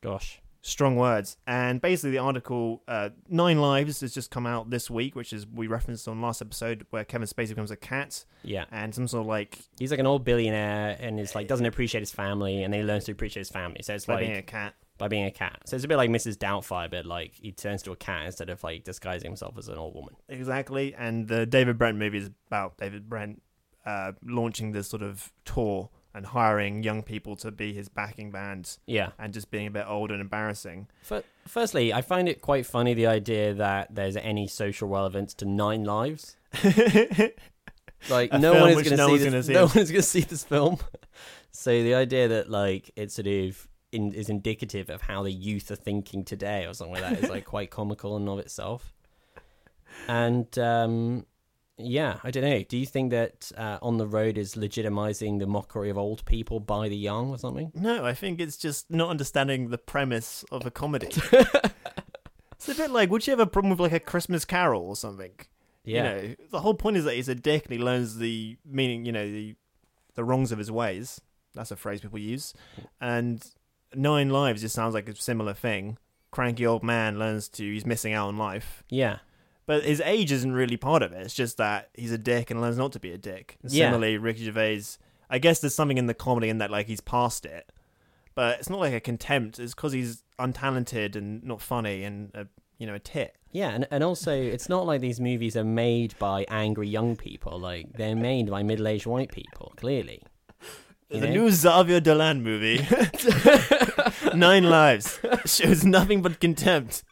Gosh. 0.00 0.40
Strong 0.62 0.96
words. 0.96 1.36
And 1.46 1.82
basically, 1.82 2.12
the 2.12 2.18
article, 2.18 2.82
uh, 2.88 3.10
Nine 3.28 3.60
Lives, 3.60 4.00
has 4.00 4.14
just 4.14 4.30
come 4.30 4.46
out 4.46 4.70
this 4.70 4.90
week, 4.90 5.14
which 5.14 5.34
is 5.34 5.46
we 5.46 5.66
referenced 5.66 6.08
on 6.08 6.22
last 6.22 6.40
episode, 6.40 6.86
where 6.88 7.04
Kevin 7.04 7.28
Spacey 7.28 7.50
becomes 7.50 7.70
a 7.70 7.76
cat 7.76 8.24
Yeah. 8.42 8.64
and 8.72 8.94
some 8.94 9.06
sort 9.06 9.20
of 9.20 9.26
like 9.26 9.58
He's 9.78 9.90
like 9.90 10.00
an 10.00 10.06
old 10.06 10.24
billionaire 10.24 10.96
and 10.98 11.20
is 11.20 11.34
like 11.34 11.48
doesn't 11.48 11.66
appreciate 11.66 12.00
his 12.00 12.12
family 12.12 12.62
and 12.62 12.72
then 12.72 12.80
he 12.80 12.86
learns 12.86 13.04
to 13.04 13.12
appreciate 13.12 13.42
his 13.42 13.50
family. 13.50 13.82
So 13.82 13.94
it's 13.94 14.08
like 14.08 14.20
being 14.20 14.36
a 14.38 14.42
cat. 14.42 14.74
By 15.04 15.08
being 15.08 15.26
a 15.26 15.30
cat. 15.30 15.60
So 15.66 15.76
it's 15.76 15.84
a 15.84 15.88
bit 15.88 15.98
like 15.98 16.08
Mrs. 16.08 16.36
Doubtfire, 16.38 16.90
but 16.90 17.04
like 17.04 17.34
he 17.34 17.52
turns 17.52 17.82
to 17.82 17.92
a 17.92 17.96
cat 17.96 18.24
instead 18.24 18.48
of 18.48 18.62
like 18.64 18.84
disguising 18.84 19.30
himself 19.30 19.58
as 19.58 19.68
an 19.68 19.76
old 19.76 19.94
woman. 19.94 20.14
Exactly. 20.30 20.94
And 20.94 21.28
the 21.28 21.44
David 21.44 21.76
Brent 21.76 21.98
movie 21.98 22.16
is 22.18 22.30
about 22.46 22.78
David 22.78 23.06
Brent 23.06 23.42
uh, 23.84 24.12
launching 24.24 24.72
this 24.72 24.88
sort 24.88 25.02
of 25.02 25.30
tour 25.44 25.90
and 26.14 26.24
hiring 26.24 26.82
young 26.82 27.02
people 27.02 27.36
to 27.36 27.50
be 27.50 27.74
his 27.74 27.90
backing 27.90 28.30
band. 28.30 28.78
Yeah. 28.86 29.10
and 29.18 29.34
just 29.34 29.50
being 29.50 29.66
a 29.66 29.70
bit 29.70 29.84
old 29.86 30.10
and 30.10 30.22
embarrassing. 30.22 30.88
F- 31.10 31.24
firstly, 31.46 31.92
I 31.92 32.00
find 32.00 32.26
it 32.26 32.40
quite 32.40 32.64
funny 32.64 32.94
the 32.94 33.06
idea 33.08 33.52
that 33.52 33.94
there's 33.94 34.16
any 34.16 34.46
social 34.46 34.88
relevance 34.88 35.34
to 35.34 35.44
Nine 35.44 35.84
Lives. 35.84 36.36
Like 38.10 38.32
no 38.38 38.52
one 38.60 38.70
is 38.70 38.74
going 38.76 38.90
to 38.90 38.96
no 38.96 39.16
see 39.16 39.28
this. 39.28 39.46
see 39.46 39.52
no 39.52 39.66
one 39.66 39.78
is 39.78 39.90
going 39.90 40.02
to 40.02 40.08
see 40.08 40.20
this 40.20 40.44
film. 40.44 40.78
so 41.50 41.70
the 41.70 41.94
idea 41.94 42.28
that 42.28 42.50
like 42.50 42.90
it's 42.96 43.14
sort 43.14 43.26
of 43.26 43.66
in, 43.94 44.12
is 44.12 44.28
indicative 44.28 44.90
of 44.90 45.02
how 45.02 45.22
the 45.22 45.32
youth 45.32 45.70
are 45.70 45.76
thinking 45.76 46.24
today 46.24 46.66
or 46.66 46.74
something 46.74 47.00
like 47.00 47.02
that 47.02 47.24
is 47.24 47.30
like 47.30 47.44
quite 47.44 47.70
comical 47.70 48.16
in 48.16 48.22
and 48.22 48.30
of 48.30 48.38
itself. 48.38 48.92
And 50.08 50.58
um, 50.58 51.26
yeah, 51.76 52.18
I 52.22 52.30
don't 52.30 52.44
know. 52.44 52.62
Do 52.62 52.76
you 52.76 52.86
think 52.86 53.10
that 53.10 53.50
uh, 53.56 53.78
on 53.82 53.98
the 53.98 54.06
road 54.06 54.38
is 54.38 54.54
legitimizing 54.54 55.38
the 55.38 55.46
mockery 55.46 55.90
of 55.90 55.98
old 55.98 56.24
people 56.24 56.60
by 56.60 56.88
the 56.88 56.96
young 56.96 57.30
or 57.30 57.38
something? 57.38 57.72
No, 57.74 58.04
I 58.04 58.14
think 58.14 58.40
it's 58.40 58.56
just 58.56 58.90
not 58.90 59.10
understanding 59.10 59.70
the 59.70 59.78
premise 59.78 60.44
of 60.50 60.66
a 60.66 60.70
comedy. 60.70 61.08
it's 62.52 62.68
a 62.68 62.74
bit 62.74 62.90
like, 62.90 63.10
would 63.10 63.26
you 63.26 63.32
have 63.32 63.40
a 63.40 63.46
problem 63.46 63.70
with 63.70 63.80
like 63.80 63.92
a 63.92 64.00
Christmas 64.00 64.44
Carol 64.44 64.86
or 64.86 64.96
something? 64.96 65.32
Yeah, 65.84 65.96
You 65.96 66.28
know, 66.28 66.34
the 66.50 66.60
whole 66.60 66.74
point 66.74 66.96
is 66.96 67.04
that 67.04 67.14
he's 67.14 67.28
a 67.28 67.34
dick 67.34 67.64
and 67.64 67.72
he 67.72 67.78
learns 67.78 68.16
the 68.16 68.56
meaning, 68.64 69.04
you 69.04 69.12
know, 69.12 69.26
the 69.26 69.54
the 70.14 70.24
wrongs 70.24 70.52
of 70.52 70.58
his 70.58 70.70
ways. 70.70 71.20
That's 71.54 71.70
a 71.70 71.76
phrase 71.76 72.00
people 72.00 72.18
use. 72.18 72.54
And 73.00 73.44
Nine 73.96 74.30
Lives 74.30 74.60
just 74.62 74.74
sounds 74.74 74.94
like 74.94 75.08
a 75.08 75.14
similar 75.14 75.54
thing. 75.54 75.98
Cranky 76.30 76.66
old 76.66 76.82
man 76.82 77.18
learns 77.18 77.48
to 77.50 77.62
he's 77.64 77.86
missing 77.86 78.12
out 78.12 78.28
on 78.28 78.36
life. 78.36 78.82
yeah, 78.88 79.18
But 79.66 79.84
his 79.84 80.00
age 80.00 80.32
isn't 80.32 80.52
really 80.52 80.76
part 80.76 81.02
of 81.02 81.12
it. 81.12 81.22
It's 81.22 81.34
just 81.34 81.56
that 81.58 81.90
he's 81.94 82.10
a 82.12 82.18
dick 82.18 82.50
and 82.50 82.60
learns 82.60 82.76
not 82.76 82.92
to 82.92 83.00
be 83.00 83.12
a 83.12 83.18
dick. 83.18 83.56
And 83.62 83.72
Yeah. 83.72 83.86
Similarly, 83.86 84.18
Ricky 84.18 84.44
Gervais, 84.44 84.82
I 85.30 85.38
guess 85.38 85.60
there's 85.60 85.74
something 85.74 85.96
in 85.98 86.06
the 86.06 86.14
comedy 86.14 86.48
in 86.48 86.58
that 86.58 86.70
like 86.70 86.86
he's 86.86 87.00
past 87.00 87.46
it, 87.46 87.70
but 88.34 88.58
it's 88.58 88.68
not 88.68 88.80
like 88.80 88.92
a 88.92 89.00
contempt. 89.00 89.58
It's 89.60 89.74
because 89.74 89.92
he's 89.92 90.22
untalented 90.38 91.14
and 91.16 91.42
not 91.44 91.60
funny 91.60 92.02
and 92.04 92.30
a, 92.34 92.46
you 92.78 92.86
know 92.86 92.94
a 92.94 92.98
tit. 92.98 93.36
Yeah, 93.52 93.68
and, 93.70 93.86
and 93.92 94.02
also 94.02 94.32
it's 94.32 94.68
not 94.68 94.84
like 94.86 95.00
these 95.00 95.20
movies 95.20 95.56
are 95.56 95.62
made 95.64 96.14
by 96.18 96.44
angry 96.48 96.88
young 96.88 97.14
people. 97.16 97.58
Like 97.60 97.92
they're 97.96 98.16
made 98.16 98.50
by 98.50 98.64
middle 98.64 98.88
aged 98.88 99.06
white 99.06 99.30
people, 99.30 99.72
clearly. 99.76 100.22
The 101.20 101.26
know? 101.28 101.32
new 101.32 101.50
Xavier 101.50 102.00
Dolan 102.00 102.42
movie, 102.42 102.86
Nine 104.34 104.64
Lives, 104.64 105.20
shows 105.46 105.84
nothing 105.84 106.22
but 106.22 106.40
contempt. 106.40 107.04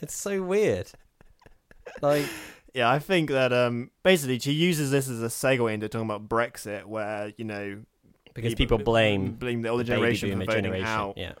It's 0.00 0.14
so 0.14 0.42
weird. 0.42 0.90
Like 2.02 2.26
Yeah, 2.74 2.90
I 2.90 2.98
think 2.98 3.30
that 3.30 3.52
um 3.52 3.90
basically 4.02 4.38
she 4.38 4.52
uses 4.52 4.90
this 4.90 5.08
as 5.08 5.22
a 5.22 5.26
segue 5.26 5.72
into 5.72 5.88
talking 5.88 6.08
about 6.10 6.28
Brexit, 6.28 6.84
where 6.84 7.32
you 7.36 7.44
know 7.44 7.82
because 8.34 8.54
people 8.54 8.78
blame 8.78 9.32
blame 9.32 9.62
the 9.62 9.68
older 9.68 9.84
the 9.84 9.88
generation 9.88 10.30
for 10.32 10.44
voting 10.44 10.64
generation. 10.64 10.86
out, 10.86 11.16
Yeah. 11.16 11.32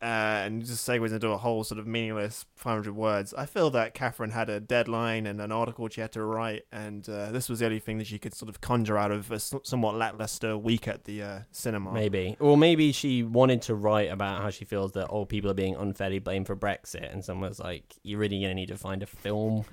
Uh, 0.00 0.04
and 0.44 0.64
just 0.64 0.86
segues 0.88 1.12
into 1.12 1.28
a 1.30 1.36
whole 1.36 1.64
sort 1.64 1.80
of 1.80 1.86
meaningless 1.86 2.46
500 2.54 2.94
words. 2.94 3.34
I 3.34 3.46
feel 3.46 3.68
that 3.70 3.94
Catherine 3.94 4.30
had 4.30 4.48
a 4.48 4.60
deadline 4.60 5.26
and 5.26 5.40
an 5.40 5.50
article 5.50 5.88
she 5.88 6.00
had 6.00 6.12
to 6.12 6.22
write, 6.22 6.66
and 6.70 7.08
uh, 7.08 7.32
this 7.32 7.48
was 7.48 7.58
the 7.58 7.66
only 7.66 7.80
thing 7.80 7.98
that 7.98 8.06
she 8.06 8.18
could 8.18 8.32
sort 8.32 8.48
of 8.48 8.60
conjure 8.60 8.96
out 8.96 9.10
of 9.10 9.32
a 9.32 9.40
somewhat 9.40 9.96
lackluster 9.96 10.56
week 10.56 10.86
at 10.86 11.04
the 11.04 11.22
uh, 11.22 11.38
cinema. 11.50 11.92
Maybe. 11.92 12.36
Or 12.38 12.56
maybe 12.56 12.92
she 12.92 13.24
wanted 13.24 13.62
to 13.62 13.74
write 13.74 14.10
about 14.10 14.40
how 14.40 14.50
she 14.50 14.64
feels 14.64 14.92
that 14.92 15.08
old 15.08 15.28
people 15.28 15.50
are 15.50 15.54
being 15.54 15.74
unfairly 15.74 16.20
blamed 16.20 16.46
for 16.46 16.54
Brexit, 16.54 17.12
and 17.12 17.24
someone 17.24 17.48
was 17.48 17.58
like, 17.58 17.96
You're 18.04 18.20
really 18.20 18.38
going 18.38 18.50
to 18.50 18.54
need 18.54 18.68
to 18.68 18.76
find 18.76 19.02
a 19.02 19.06
film, 19.06 19.64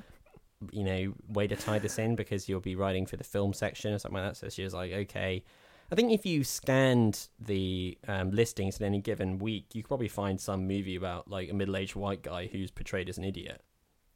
you 0.72 0.84
know, 0.84 1.14
way 1.28 1.46
to 1.46 1.56
tie 1.56 1.78
this 1.78 2.00
in 2.00 2.16
because 2.16 2.50
you'll 2.50 2.62
be 2.62 2.76
writing 2.76 3.06
for 3.06 3.18
the 3.18 3.24
film 3.24 3.54
section 3.54 3.94
or 3.94 4.00
something 4.00 4.20
like 4.20 4.32
that. 4.32 4.38
So 4.38 4.50
she 4.50 4.64
was 4.64 4.74
like, 4.74 4.92
Okay. 4.92 5.44
I 5.92 5.96
think 5.96 6.12
if 6.12 6.26
you 6.26 6.44
scanned 6.44 7.28
the 7.40 7.98
um, 8.08 8.32
listings 8.32 8.80
in 8.80 8.86
any 8.86 9.00
given 9.00 9.38
week, 9.38 9.68
you 9.74 9.84
could 9.84 9.88
probably 9.90 10.08
find 10.08 10.40
some 10.42 10.68
movie 10.68 10.96
about 10.96 11.30
like 11.30 11.50
a 11.50 11.54
middle 11.54 11.78
aged 11.78 11.96
white 11.96 12.22
guy 12.24 12.48
who's 12.48 12.72
portrayed 12.72 13.08
as 13.10 13.18
an 13.18 13.24
idiot. 13.24 13.62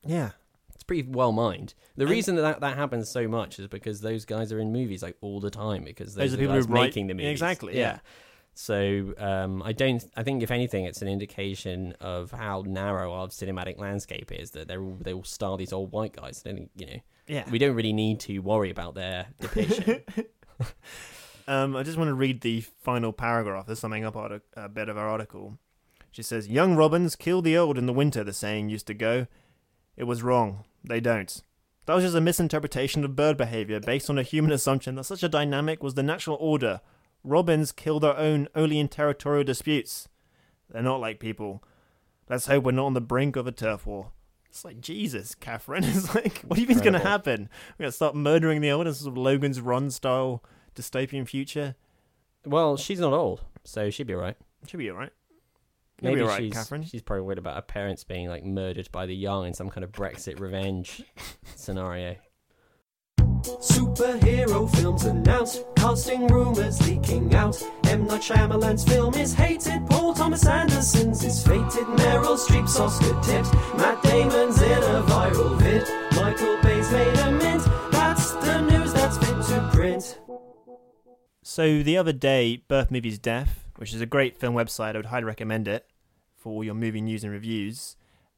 Yeah. 0.05 0.31
It's 0.73 0.83
pretty 0.83 1.03
well 1.03 1.31
mined. 1.31 1.73
The 1.95 2.03
And- 2.03 2.11
reason 2.11 2.35
that, 2.37 2.41
that 2.43 2.59
that 2.61 2.77
happens 2.77 3.09
so 3.09 3.27
much 3.27 3.59
is 3.59 3.67
because 3.67 4.01
those 4.01 4.25
guys 4.25 4.51
are 4.51 4.59
in 4.59 4.71
movies 4.71 5.03
like 5.03 5.17
all 5.21 5.39
the 5.39 5.49
time 5.51 5.83
because 5.83 6.15
those, 6.15 6.31
Those 6.31 6.31
are 6.31 6.33
are 6.35 6.37
the 6.37 6.43
people 6.43 6.55
who 6.67 6.73
write- 6.73 6.81
making 6.87 7.07
the 7.07 7.13
movies. 7.13 7.31
Exactly, 7.31 7.77
yeah. 7.77 7.99
So 8.55 9.13
um, 9.17 9.61
I 9.63 9.71
don't. 9.71 10.03
I 10.17 10.23
think 10.23 10.43
if 10.43 10.51
anything, 10.51 10.83
it's 10.85 11.01
an 11.01 11.07
indication 11.07 11.93
of 12.01 12.31
how 12.31 12.63
narrow 12.65 13.13
our 13.13 13.27
cinematic 13.27 13.77
landscape 13.79 14.31
is. 14.33 14.51
That 14.51 14.67
they're 14.67 14.81
all, 14.81 14.97
they 14.99 15.13
all 15.13 15.23
star 15.23 15.55
these 15.57 15.71
old 15.71 15.91
white 15.93 16.13
guys. 16.13 16.41
I 16.45 16.49
don't 16.49 16.57
think, 16.57 16.71
you 16.75 16.85
know, 16.87 16.99
Yeah. 17.27 17.49
we 17.49 17.57
don't 17.57 17.75
really 17.75 17.93
need 17.93 18.19
to 18.21 18.39
worry 18.39 18.69
about 18.69 18.95
their 18.95 19.27
depiction. 19.39 20.01
Um, 21.49 21.75
I 21.75 21.81
just 21.81 21.97
want 21.97 22.09
to 22.09 22.13
read 22.13 22.41
the 22.41 22.61
final 22.61 23.11
paragraph. 23.11 23.65
There's 23.65 23.79
something 23.79 24.05
up 24.05 24.15
arti- 24.15 24.41
a 24.55 24.69
bit 24.69 24.87
of 24.87 24.99
our 24.99 25.09
article. 25.09 25.57
She 26.11 26.21
says, 26.21 26.47
"Young 26.47 26.75
robins 26.75 27.15
kill 27.15 27.41
the 27.41 27.57
old 27.57 27.75
in 27.75 27.87
the 27.87 27.93
winter." 27.93 28.23
The 28.23 28.33
saying 28.33 28.69
used 28.69 28.85
to 28.85 28.93
go. 28.93 29.25
It 29.97 30.03
was 30.03 30.21
wrong. 30.21 30.65
They 30.83 30.99
don't. 30.99 31.41
That 31.87 31.95
was 31.95 32.03
just 32.03 32.15
a 32.15 32.21
misinterpretation 32.21 33.03
of 33.03 33.15
bird 33.15 33.35
behavior 33.35 33.79
based 33.79 34.11
on 34.11 34.19
a 34.19 34.23
human 34.23 34.51
assumption 34.51 34.93
that 34.93 35.05
such 35.05 35.23
a 35.23 35.27
dynamic 35.27 35.81
was 35.81 35.95
the 35.95 36.03
natural 36.03 36.37
order. 36.39 36.81
Robins 37.23 37.71
kill 37.71 37.99
their 37.99 38.15
own 38.15 38.47
only 38.53 38.79
in 38.79 38.87
territorial 38.87 39.43
disputes. 39.43 40.07
They're 40.69 40.83
not 40.83 41.01
like 41.01 41.19
people. 41.19 41.63
Let's 42.29 42.45
hope 42.45 42.63
we're 42.63 42.73
not 42.73 42.85
on 42.85 42.93
the 42.93 43.01
brink 43.01 43.35
of 43.35 43.47
a 43.47 43.51
turf 43.51 43.87
war. 43.87 44.11
It's 44.45 44.63
like 44.63 44.81
Jesus, 44.81 45.33
Catherine. 45.33 45.83
It's 45.87 46.13
like, 46.13 46.41
what 46.41 46.55
do 46.55 46.61
you 46.61 46.67
think's 46.67 46.83
going 46.83 46.93
to 46.93 46.99
happen? 46.99 47.49
We're 47.79 47.85
going 47.85 47.91
to 47.91 47.95
start 47.95 48.15
murdering 48.15 48.61
the 48.61 48.69
old 48.69 48.85
in 48.85 48.93
sort 48.93 49.11
of 49.11 49.17
Logan's 49.17 49.59
Run 49.59 49.89
style 49.89 50.43
dystopian 50.75 51.27
future. 51.27 51.75
well, 52.45 52.77
she's 52.77 52.99
not 52.99 53.13
old, 53.13 53.41
so 53.63 53.89
she'd 53.89 54.07
be 54.07 54.13
all 54.13 54.21
right. 54.21 54.37
Should 54.67 54.77
be 54.77 54.91
alright. 54.91 55.11
You'll 56.01 56.11
Maybe 56.11 56.21
be 56.21 56.23
alright, 56.23 56.41
she's 56.43 56.53
Catherine. 56.53 56.83
she's 56.83 57.01
probably 57.01 57.23
worried 57.23 57.37
about 57.39 57.55
her 57.55 57.61
parents 57.61 58.03
being 58.05 58.27
like 58.29 58.43
murdered 58.45 58.89
by 58.91 59.05
the 59.05 59.15
young 59.15 59.45
in 59.47 59.53
some 59.53 59.69
kind 59.69 59.83
of 59.83 59.91
Brexit 59.91 60.39
revenge 60.39 61.03
scenario. 61.55 62.15
Superhero 63.41 64.69
films 64.75 65.05
announced, 65.05 65.63
casting 65.75 66.27
rumors 66.27 66.85
leaking 66.87 67.33
out. 67.33 67.61
M. 67.87 68.05
Night 68.05 68.21
Shyamalan's 68.21 68.83
film 68.83 69.13
is 69.15 69.33
hated, 69.33 69.85
Paul 69.89 70.13
Thomas 70.13 70.45
Anderson's 70.45 71.23
is 71.23 71.45
fated, 71.45 71.85
Meryl 71.97 72.37
Streep's 72.37 72.79
Oscar 72.79 73.19
tipped, 73.21 73.53
Matt 73.77 74.01
Damon's 74.03 74.61
in 74.61 74.71
a 74.71 75.03
viral 75.07 75.57
vid, 75.59 75.83
Michael 76.15 76.57
Bay's 76.61 76.91
made 76.91 77.18
So 81.49 81.81
the 81.81 81.97
other 81.97 82.13
day, 82.13 82.61
Birth 82.67 82.91
Movies 82.91 83.17
Death, 83.17 83.65
which 83.77 83.91
is 83.91 84.01
a 84.01 84.05
great 84.05 84.37
film 84.37 84.53
website, 84.53 84.93
I 84.93 84.97
would 84.97 85.07
highly 85.07 85.23
recommend 85.23 85.67
it 85.67 85.87
for 86.37 86.53
all 86.53 86.63
your 86.63 86.75
movie 86.75 87.01
news 87.01 87.23
and 87.23 87.33
reviews, 87.33 87.95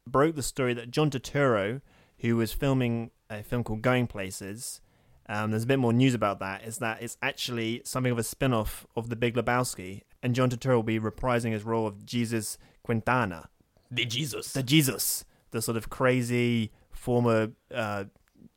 broke 0.07 0.35
the 0.35 0.41
story 0.41 0.73
that 0.75 0.91
John 0.91 1.11
Turturro, 1.11 1.81
who 2.19 2.37
was 2.37 2.53
filming 2.53 3.11
a 3.29 3.43
film 3.43 3.65
called 3.65 3.81
Going 3.81 4.07
Places, 4.07 4.79
um, 5.27 5.51
there's 5.51 5.63
a 5.63 5.67
bit 5.67 5.77
more 5.77 5.91
news 5.91 6.13
about 6.13 6.39
that, 6.39 6.63
is 6.63 6.77
that 6.77 7.03
it's 7.03 7.17
actually 7.21 7.81
something 7.83 8.13
of 8.13 8.17
a 8.17 8.23
spin-off 8.23 8.87
of 8.95 9.09
The 9.09 9.17
Big 9.17 9.35
Lebowski, 9.35 10.03
and 10.23 10.33
John 10.33 10.49
Turturro 10.49 10.75
will 10.75 10.83
be 10.83 10.97
reprising 10.97 11.51
his 11.51 11.65
role 11.65 11.85
of 11.85 12.05
Jesus 12.05 12.57
Quintana, 12.81 13.49
The 13.91 14.05
Jesus. 14.05 14.53
the 14.53 14.63
Jesus, 14.63 15.25
the 15.51 15.61
sort 15.61 15.75
of 15.75 15.89
crazy 15.89 16.71
former 16.93 17.51
uh, 17.75 18.05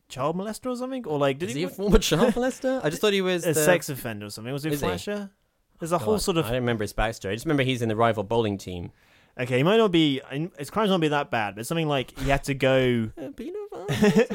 child 0.09 0.37
molester 0.37 0.71
or 0.71 0.77
something, 0.77 1.07
or 1.07 1.19
like 1.19 1.39
did 1.39 1.51
Is 1.51 1.55
he, 1.55 1.61
he 1.61 1.67
a 1.67 1.69
former 1.69 1.99
child 1.99 2.35
molester? 2.35 2.85
I 2.85 2.91
just 2.91 3.01
thought 3.01 3.13
he 3.13 3.23
was 3.23 3.45
a 3.45 3.53
the... 3.53 3.65
sex 3.65 3.89
offender 3.89 4.27
or 4.27 4.31
something? 4.31 4.53
Was 4.53 4.65
he 4.65 4.71
he? 4.71 4.77
Flasher? 4.77 5.31
There's 5.81 5.93
a 5.93 5.99
God, 5.99 6.05
whole 6.05 6.19
sort 6.19 6.37
of 6.37 6.47
I 6.47 6.51
don't 6.51 6.61
remember 6.61 6.85
his 6.85 6.93
backstory. 6.93 7.31
I 7.31 7.35
just 7.35 7.47
remember 7.47 7.63
he's 7.63 7.83
in 7.83 7.89
the 7.89 7.97
rival 7.97 8.23
bowling 8.23 8.59
team. 8.59 8.93
Okay, 9.39 9.57
he 9.57 9.63
might 9.65 9.79
not 9.79 9.91
be. 9.91 10.21
His 10.59 10.71
crimes 10.71 10.91
not 10.91 11.01
be 11.01 11.09
that 11.09 11.31
bad, 11.31 11.57
but 11.57 11.61
it's 11.61 11.69
something 11.69 11.89
like 11.89 12.17
he 12.19 12.31
had 12.31 12.45
to 12.45 12.55
go. 12.55 13.11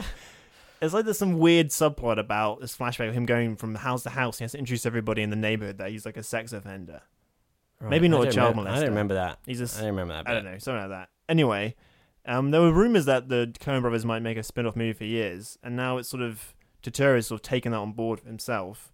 It's 0.81 0.93
like 0.93 1.05
there's 1.05 1.17
some 1.17 1.39
weird 1.39 1.69
subplot 1.69 2.19
about 2.19 2.61
this 2.61 2.75
flashback 2.75 3.09
of 3.09 3.13
him 3.13 3.25
going 3.25 3.57
from 3.57 3.75
house 3.75 4.03
to 4.03 4.09
house. 4.09 4.37
He 4.37 4.43
has 4.43 4.53
to 4.53 4.57
introduce 4.57 4.85
everybody 4.85 5.21
in 5.21 5.29
the 5.29 5.35
neighborhood 5.35 5.77
that 5.79 5.91
he's 5.91 6.05
like 6.05 6.15
a 6.15 6.23
sex 6.23 6.53
offender. 6.53 7.01
Maybe 7.81 8.07
not 8.07 8.27
a 8.27 8.31
child 8.31 8.57
remember- 8.57 8.71
I 8.71 8.79
don't 8.79 8.89
remember 8.89 9.13
that. 9.15 9.39
He's 9.45 9.59
I 9.61 9.63
just. 9.63 9.77
don't 9.77 9.87
remember 9.87 10.13
that. 10.13 10.27
I 10.27 10.33
don't 10.33 10.45
know, 10.45 10.57
something 10.57 10.81
like 10.81 10.89
that. 10.89 11.09
Anyway, 11.27 11.75
um, 12.29 12.51
there 12.51 12.61
were 12.61 12.71
rumors 12.71 13.05
that 13.05 13.27
the 13.27 13.51
Coen 13.59 13.81
brothers 13.81 14.05
might 14.05 14.21
make 14.21 14.37
a 14.37 14.43
spin-off 14.43 14.75
movie 14.75 14.93
for 14.93 15.03
years, 15.03 15.57
and 15.63 15.75
now 15.75 15.97
it's 15.97 16.07
sort 16.07 16.23
of 16.23 16.55
Turturro's 16.81 17.27
sort 17.27 17.39
of 17.39 17.43
taken 17.43 17.71
that 17.73 17.79
on 17.79 17.91
board 17.91 18.21
himself. 18.21 18.93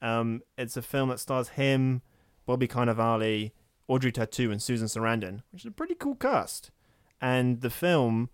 Um, 0.00 0.42
it's 0.56 0.76
a 0.76 0.82
film 0.82 1.08
that 1.08 1.18
stars 1.18 1.48
him, 1.50 2.02
Bobby 2.46 2.68
Cannavale, 2.68 3.52
Audrey 3.88 4.12
Tautou, 4.12 4.52
and 4.52 4.62
Susan 4.62 4.86
Sarandon, 4.86 5.42
which 5.50 5.62
is 5.62 5.66
a 5.66 5.70
pretty 5.72 5.94
cool 5.94 6.14
cast. 6.14 6.70
And 7.20 7.60
the 7.62 7.70
film 7.70 8.28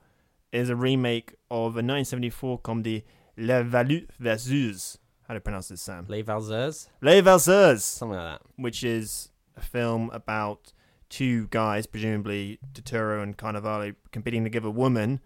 is 0.52 0.68
a 0.68 0.76
remake 0.76 1.34
of 1.50 1.74
a 1.76 1.82
1974 1.82 2.58
comedy 2.58 3.04
Les 3.36 3.62
Valus 3.62 4.06
Versus. 4.18 4.98
How 5.28 5.34
do 5.34 5.36
you 5.36 5.40
pronounce 5.40 5.68
this, 5.68 5.80
Sam? 5.80 6.06
Les 6.08 6.22
Valzers? 6.24 6.88
Les 7.00 7.22
Valseurs 7.22 7.80
Something 7.82 8.18
like 8.18 8.40
that. 8.40 8.42
which 8.56 8.82
is 8.82 9.30
a 9.56 9.60
film 9.60 10.10
about 10.12 10.72
two 11.10 11.48
guys, 11.48 11.86
presumably 11.86 12.58
Turturro 12.72 13.22
and 13.22 13.36
Cannavale, 13.36 13.96
competing 14.12 14.44
to 14.44 14.50
give 14.50 14.64
a 14.64 14.70
woman, 14.70 15.20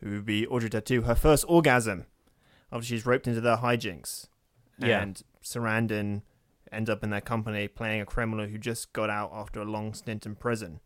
who 0.00 0.10
would 0.12 0.26
be 0.26 0.46
Audrey 0.46 0.70
Tautou, 0.70 1.04
her 1.04 1.14
first 1.14 1.44
orgasm 1.48 2.06
after 2.72 2.86
she's 2.86 3.04
roped 3.04 3.26
into 3.26 3.40
their 3.40 3.58
hijinks. 3.58 4.28
Yeah. 4.78 5.02
And 5.02 5.22
Sarandon 5.42 6.22
ends 6.72 6.90
up 6.90 7.02
in 7.04 7.10
their 7.10 7.20
company 7.20 7.68
playing 7.68 8.00
a 8.00 8.06
criminal 8.06 8.46
who 8.46 8.58
just 8.58 8.92
got 8.92 9.10
out 9.10 9.30
after 9.32 9.60
a 9.60 9.64
long 9.64 9.94
stint 9.94 10.26
in 10.26 10.34
prison. 10.34 10.80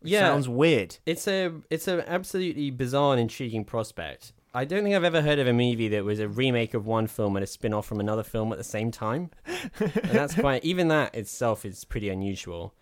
Which 0.00 0.12
Yeah. 0.12 0.20
Sounds 0.20 0.48
weird. 0.48 0.98
It's 1.06 1.26
a 1.26 1.52
it's 1.70 1.88
an 1.88 2.02
absolutely 2.06 2.70
bizarre 2.70 3.12
and 3.12 3.20
intriguing 3.20 3.64
prospect. 3.64 4.32
I 4.54 4.64
don't 4.64 4.82
think 4.82 4.96
I've 4.96 5.04
ever 5.04 5.20
heard 5.20 5.38
of 5.38 5.46
a 5.46 5.52
movie 5.52 5.88
that 5.88 6.04
was 6.04 6.20
a 6.20 6.28
remake 6.28 6.72
of 6.72 6.86
one 6.86 7.06
film 7.06 7.36
and 7.36 7.44
a 7.44 7.46
spin-off 7.46 7.86
from 7.86 8.00
another 8.00 8.22
film 8.22 8.50
at 8.50 8.58
the 8.58 8.64
same 8.64 8.90
time. 8.90 9.30
and 9.78 9.92
that's 10.10 10.34
quite 10.34 10.64
even 10.64 10.88
that 10.88 11.14
itself 11.14 11.66
is 11.66 11.84
pretty 11.84 12.08
unusual. 12.08 12.74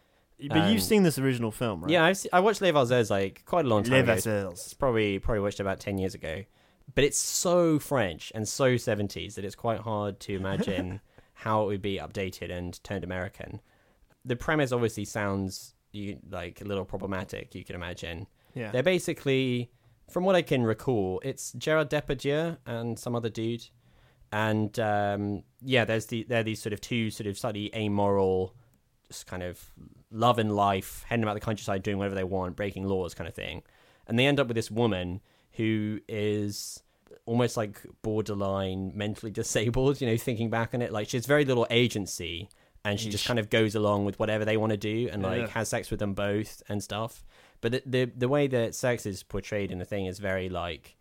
But 0.48 0.58
Um, 0.58 0.72
you've 0.72 0.82
seen 0.82 1.02
this 1.02 1.18
original 1.18 1.50
film, 1.50 1.82
right? 1.82 1.90
Yeah, 1.90 2.04
I've 2.04 2.16
se- 2.18 2.28
I 2.32 2.40
watched 2.40 2.60
Les 2.60 2.70
Valzers 2.72 3.10
like 3.10 3.42
quite 3.46 3.64
a 3.64 3.68
long 3.68 3.82
time 3.82 3.92
Les 3.92 4.00
ago. 4.02 4.12
It's 4.12 4.26
Valseurs. 4.26 4.78
probably 4.78 5.18
probably 5.18 5.40
watched 5.40 5.60
it 5.60 5.62
about 5.62 5.80
10 5.80 5.98
years 5.98 6.14
ago. 6.14 6.44
But 6.94 7.04
it's 7.04 7.18
so 7.18 7.78
French 7.78 8.30
and 8.34 8.46
so 8.46 8.74
70s 8.74 9.34
that 9.34 9.44
it's 9.44 9.54
quite 9.56 9.80
hard 9.80 10.20
to 10.20 10.34
imagine 10.36 11.00
how 11.34 11.62
it 11.62 11.66
would 11.66 11.82
be 11.82 11.96
updated 11.98 12.50
and 12.50 12.82
turned 12.84 13.02
American. 13.02 13.60
The 14.24 14.36
premise 14.36 14.72
obviously 14.72 15.04
sounds 15.04 15.74
you, 15.92 16.18
like 16.30 16.60
a 16.60 16.64
little 16.64 16.84
problematic, 16.84 17.54
you 17.54 17.64
can 17.64 17.74
imagine. 17.74 18.26
Yeah. 18.54 18.70
They're 18.70 18.82
basically, 18.82 19.70
from 20.10 20.24
what 20.24 20.36
I 20.36 20.42
can 20.42 20.62
recall, 20.64 21.20
it's 21.24 21.52
Gerard 21.52 21.90
Depardieu 21.90 22.58
and 22.66 22.98
some 22.98 23.14
other 23.16 23.28
dude, 23.30 23.66
and 24.32 24.78
um, 24.78 25.42
yeah, 25.62 25.84
there's 25.84 26.06
the 26.06 26.24
they're 26.28 26.42
these 26.42 26.60
sort 26.60 26.72
of 26.72 26.80
two 26.80 27.10
sort 27.10 27.26
of 27.26 27.38
slightly 27.38 27.74
amoral, 27.74 28.54
just 29.08 29.26
kind 29.26 29.42
of 29.42 29.70
love 30.10 30.38
and 30.38 30.54
life, 30.54 31.04
heading 31.08 31.22
about 31.22 31.34
the 31.34 31.40
countryside, 31.40 31.82
doing 31.82 31.98
whatever 31.98 32.14
they 32.14 32.24
want, 32.24 32.56
breaking 32.56 32.86
laws, 32.86 33.14
kind 33.14 33.28
of 33.28 33.34
thing, 33.34 33.62
and 34.06 34.18
they 34.18 34.26
end 34.26 34.38
up 34.40 34.46
with 34.48 34.54
this 34.54 34.70
woman 34.70 35.20
who 35.52 36.00
is 36.08 36.82
almost 37.24 37.56
like 37.56 37.80
borderline 38.02 38.92
mentally 38.94 39.32
disabled. 39.42 40.00
You 40.00 40.08
know, 40.08 40.16
thinking 40.16 40.50
back 40.50 40.74
on 40.74 40.82
it, 40.82 40.92
like 40.92 41.08
she 41.08 41.16
has 41.16 41.26
very 41.26 41.44
little 41.44 41.66
agency. 41.70 42.48
and 42.84 43.00
she 43.00 43.10
just 43.10 43.26
kind 43.26 43.38
of 43.40 43.50
goes 43.50 43.74
along 43.74 44.04
with 44.04 44.18
whatever 44.20 44.44
they 44.44 44.56
want 44.56 44.70
to 44.70 44.76
do 44.76 45.08
and 45.12 45.22
like 45.22 45.48
has 45.50 45.68
sex 45.68 45.90
with 45.90 45.98
them 45.98 46.14
both 46.14 46.62
and 46.68 46.82
stuff. 46.82 47.24
But 47.60 47.72
the, 47.72 47.82
the 47.86 48.04
the 48.16 48.28
way 48.28 48.46
that 48.46 48.74
sex 48.74 49.06
is 49.06 49.22
portrayed 49.24 49.72
in 49.72 49.78
the 49.78 49.84
thing 49.84 50.06
is 50.06 50.18
very 50.20 50.48
like 50.48 50.95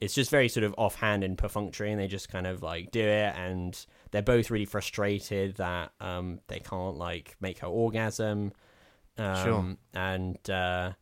it's 0.00 0.14
just 0.14 0.30
very 0.30 0.48
sort 0.48 0.64
of 0.64 0.74
offhand 0.78 1.24
and 1.24 1.36
perfunctory, 1.36 1.90
and 1.90 2.00
they 2.00 2.06
just 2.06 2.28
kind 2.28 2.46
of 2.46 2.62
like 2.62 2.90
do 2.90 3.00
it, 3.00 3.34
and 3.36 3.86
they're 4.10 4.22
both 4.22 4.50
really 4.50 4.64
frustrated 4.64 5.56
that 5.56 5.92
um 6.00 6.40
they 6.48 6.60
can't 6.60 6.96
like 6.96 7.36
make 7.40 7.58
her 7.60 7.66
orgasm. 7.66 8.52
Um, 9.16 9.44
Sure. 9.44 9.76
And 9.94 10.50
uh, 10.50 10.92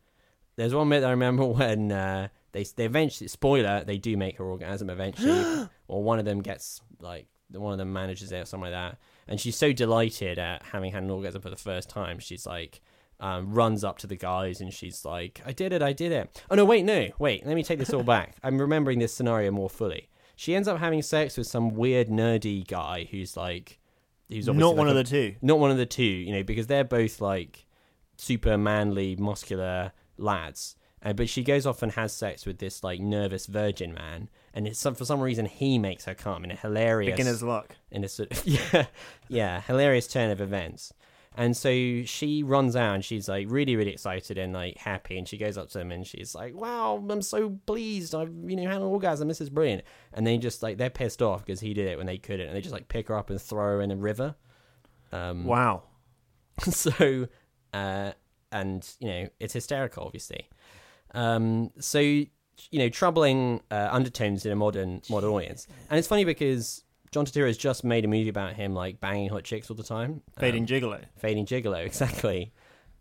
there's 0.55 0.73
one 0.73 0.89
bit 0.89 1.03
I 1.03 1.11
remember 1.11 1.45
when 1.61 1.91
uh, 1.91 2.29
they 2.51 2.63
they 2.63 2.85
eventually 2.85 3.27
spoiler 3.27 3.83
they 3.83 3.97
do 3.97 4.17
make 4.17 4.37
her 4.37 4.45
orgasm 4.45 4.89
eventually, 4.89 5.67
or 5.87 6.03
one 6.03 6.19
of 6.19 6.25
them 6.25 6.41
gets 6.41 6.81
like 6.99 7.27
one 7.51 7.71
of 7.71 7.77
them 7.77 7.93
manages 7.93 8.31
it 8.31 8.39
or 8.39 8.45
something 8.45 8.71
like 8.71 8.73
that, 8.73 8.97
and 9.27 9.39
she's 9.39 9.55
so 9.55 9.71
delighted 9.71 10.39
at 10.39 10.63
having 10.63 10.91
had 10.91 11.03
an 11.03 11.11
orgasm 11.11 11.41
for 11.41 11.49
the 11.49 11.55
first 11.55 11.89
time, 11.89 12.19
she's 12.19 12.45
like. 12.45 12.81
Um, 13.19 13.51
runs 13.51 13.83
up 13.83 13.97
to 13.99 14.07
the 14.07 14.15
guys 14.15 14.61
and 14.61 14.71
she's 14.71 15.03
like, 15.03 15.41
"I 15.45 15.51
did 15.51 15.73
it, 15.73 15.81
I 15.81 15.91
did 15.91 16.11
it." 16.11 16.43
Oh 16.51 16.55
no, 16.55 16.65
wait, 16.65 16.85
no, 16.85 17.07
wait. 17.17 17.45
Let 17.47 17.55
me 17.55 17.63
take 17.63 17.79
this 17.79 17.91
all 17.91 18.03
back. 18.15 18.35
I'm 18.43 18.59
remembering 18.59 18.99
this 18.99 19.13
scenario 19.13 19.49
more 19.49 19.69
fully. 19.71 20.09
She 20.35 20.53
ends 20.53 20.67
up 20.67 20.77
having 20.77 21.01
sex 21.01 21.35
with 21.35 21.47
some 21.47 21.73
weird 21.73 22.09
nerdy 22.09 22.67
guy 22.67 23.07
who's 23.09 23.35
like, 23.35 23.79
who's 24.29 24.47
obviously 24.47 24.69
Not 24.69 24.77
one 24.77 24.85
like 24.87 24.95
of 24.97 24.97
the 24.97 25.03
two. 25.09 25.35
not 25.41 25.57
one 25.57 25.71
of 25.71 25.77
the 25.77 25.87
two, 25.87 26.03
you 26.03 26.31
know, 26.31 26.43
because 26.43 26.67
they're 26.67 26.83
both 26.83 27.19
like 27.19 27.65
super 28.17 28.55
manly, 28.57 29.15
muscular 29.15 29.93
lads. 30.17 30.75
Uh, 31.03 31.13
but 31.13 31.29
she 31.29 31.43
goes 31.43 31.65
off 31.65 31.81
and 31.83 31.91
has 31.93 32.11
sex 32.11 32.45
with 32.45 32.57
this 32.59 32.83
like 32.83 32.99
nervous 32.99 33.45
virgin 33.45 33.93
man, 33.93 34.29
and 34.53 34.67
it's 34.67 34.79
some, 34.79 34.95
for 34.95 35.05
some 35.05 35.21
reason 35.21 35.45
he 35.45 35.77
makes 35.77 36.05
her 36.05 36.15
come 36.15 36.43
in 36.43 36.51
a 36.51 36.55
hilarious 36.55 37.11
Beginner's 37.13 37.43
luck. 37.43 37.75
in 37.91 38.03
a 38.03 38.07
sort 38.07 38.31
of 38.31 38.45
yeah, 38.73 38.85
yeah, 39.27 39.61
hilarious 39.61 40.07
turn 40.07 40.31
of 40.31 40.41
events. 40.41 40.91
And 41.37 41.55
so 41.55 41.69
she 42.03 42.41
runs 42.41 42.75
out 42.75 42.95
and 42.95 43.05
she's 43.05 43.29
like 43.29 43.45
really, 43.49 43.75
really 43.75 43.91
excited 43.91 44.37
and 44.39 44.53
like 44.53 44.77
happy. 44.77 45.17
And 45.17 45.27
she 45.27 45.37
goes 45.37 45.57
up 45.57 45.69
to 45.69 45.79
him 45.79 45.91
and 45.91 46.05
she's 46.05 46.33
like, 46.33 46.55
"Wow, 46.55 47.01
I'm 47.09 47.21
so 47.21 47.59
pleased! 47.67 48.15
I've 48.15 48.33
you 48.45 48.55
know 48.55 48.63
had 48.67 48.77
an 48.77 48.83
orgasm. 48.83 49.27
This 49.27 49.39
is 49.39 49.49
brilliant." 49.51 49.83
And 50.13 50.25
they 50.25 50.37
just 50.39 50.63
like 50.63 50.77
they're 50.77 50.89
pissed 50.89 51.21
off 51.21 51.45
because 51.45 51.59
he 51.59 51.73
did 51.75 51.87
it 51.87 51.97
when 51.97 52.07
they 52.07 52.17
couldn't, 52.17 52.47
and 52.47 52.55
they 52.55 52.61
just 52.61 52.73
like 52.73 52.87
pick 52.87 53.07
her 53.09 53.15
up 53.15 53.29
and 53.29 53.39
throw 53.39 53.63
her 53.63 53.81
in 53.81 53.91
a 53.91 53.95
river. 53.95 54.35
Um, 55.11 55.45
Wow. 55.45 55.83
so 56.59 57.27
uh 57.73 58.11
and 58.51 58.95
you 58.99 59.07
know 59.07 59.27
it's 59.39 59.53
hysterical 59.53 60.03
obviously 60.05 60.49
um 61.13 61.69
so 61.79 61.99
you 61.99 62.27
know 62.73 62.89
troubling 62.89 63.61
uh, 63.69 63.89
undertones 63.91 64.45
in 64.45 64.51
a 64.51 64.55
modern 64.55 65.01
modern 65.09 65.29
audience 65.29 65.67
and 65.89 65.99
it's 65.99 66.07
funny 66.07 66.23
because 66.25 66.83
john 67.11 67.25
Turturro 67.25 67.47
has 67.47 67.57
just 67.57 67.83
made 67.83 68.05
a 68.05 68.07
movie 68.07 68.29
about 68.29 68.53
him 68.53 68.73
like 68.73 68.99
banging 68.99 69.29
hot 69.29 69.43
chicks 69.43 69.69
all 69.69 69.75
the 69.75 69.83
time. 69.83 70.21
Fading 70.37 70.63
um, 70.63 70.67
gigolo. 70.67 71.01
fading 71.17 71.45
gigolo 71.45 71.85
exactly. 71.85 72.51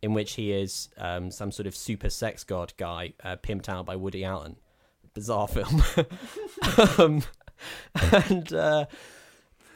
In 0.02 0.14
which 0.14 0.34
he 0.34 0.52
is 0.52 0.88
um 0.98 1.30
some 1.30 1.50
sort 1.50 1.66
of 1.66 1.74
super 1.74 2.10
sex 2.10 2.44
god 2.44 2.72
guy 2.76 3.14
uh, 3.24 3.36
pimped 3.36 3.68
out 3.68 3.86
by 3.86 3.96
woody 3.96 4.24
allen. 4.24 4.56
Bizarre 5.14 5.48
film. 5.48 5.82
Um 6.98 7.22
and 8.12 8.52
uh 8.52 8.86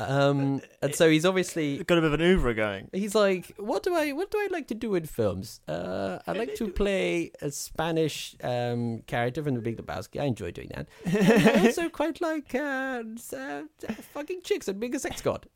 um 0.01 0.61
and 0.83 0.95
so 0.95 1.11
he's 1.11 1.25
obviously 1.25 1.83
Got 1.85 1.99
a 1.99 2.01
bit 2.01 2.13
of 2.13 2.15
an 2.15 2.23
oeuvre 2.23 2.55
going. 2.55 2.89
He's 2.93 3.15
like, 3.15 3.55
what 3.57 3.83
do 3.83 3.95
I 3.95 4.13
what 4.13 4.31
do 4.31 4.39
I 4.39 4.49
like 4.51 4.69
to 4.69 4.75
do 4.75 4.95
in 4.95 5.07
films? 5.07 5.61
Uh, 5.69 6.19
I 6.27 6.33
like 6.33 6.55
to 6.57 6.69
play 6.69 7.33
a 7.41 7.51
Spanish 7.51 8.37
um, 8.43 9.03
character 9.07 9.43
from 9.43 9.55
The 9.55 9.61
Big 9.61 9.77
Lebowski. 9.79 10.21
I 10.21 10.25
enjoy 10.25 10.51
doing 10.51 10.71
that. 10.75 10.89
And 11.05 11.49
I 11.49 11.67
also 11.67 11.89
quite 12.01 12.21
like 12.21 12.55
uh, 12.55 13.03
uh, 13.37 13.63
fucking 14.15 14.43
chicks 14.43 14.69
and 14.69 14.79
being 14.81 14.95
a 14.95 14.99
sex 14.99 15.21
god. 15.21 15.47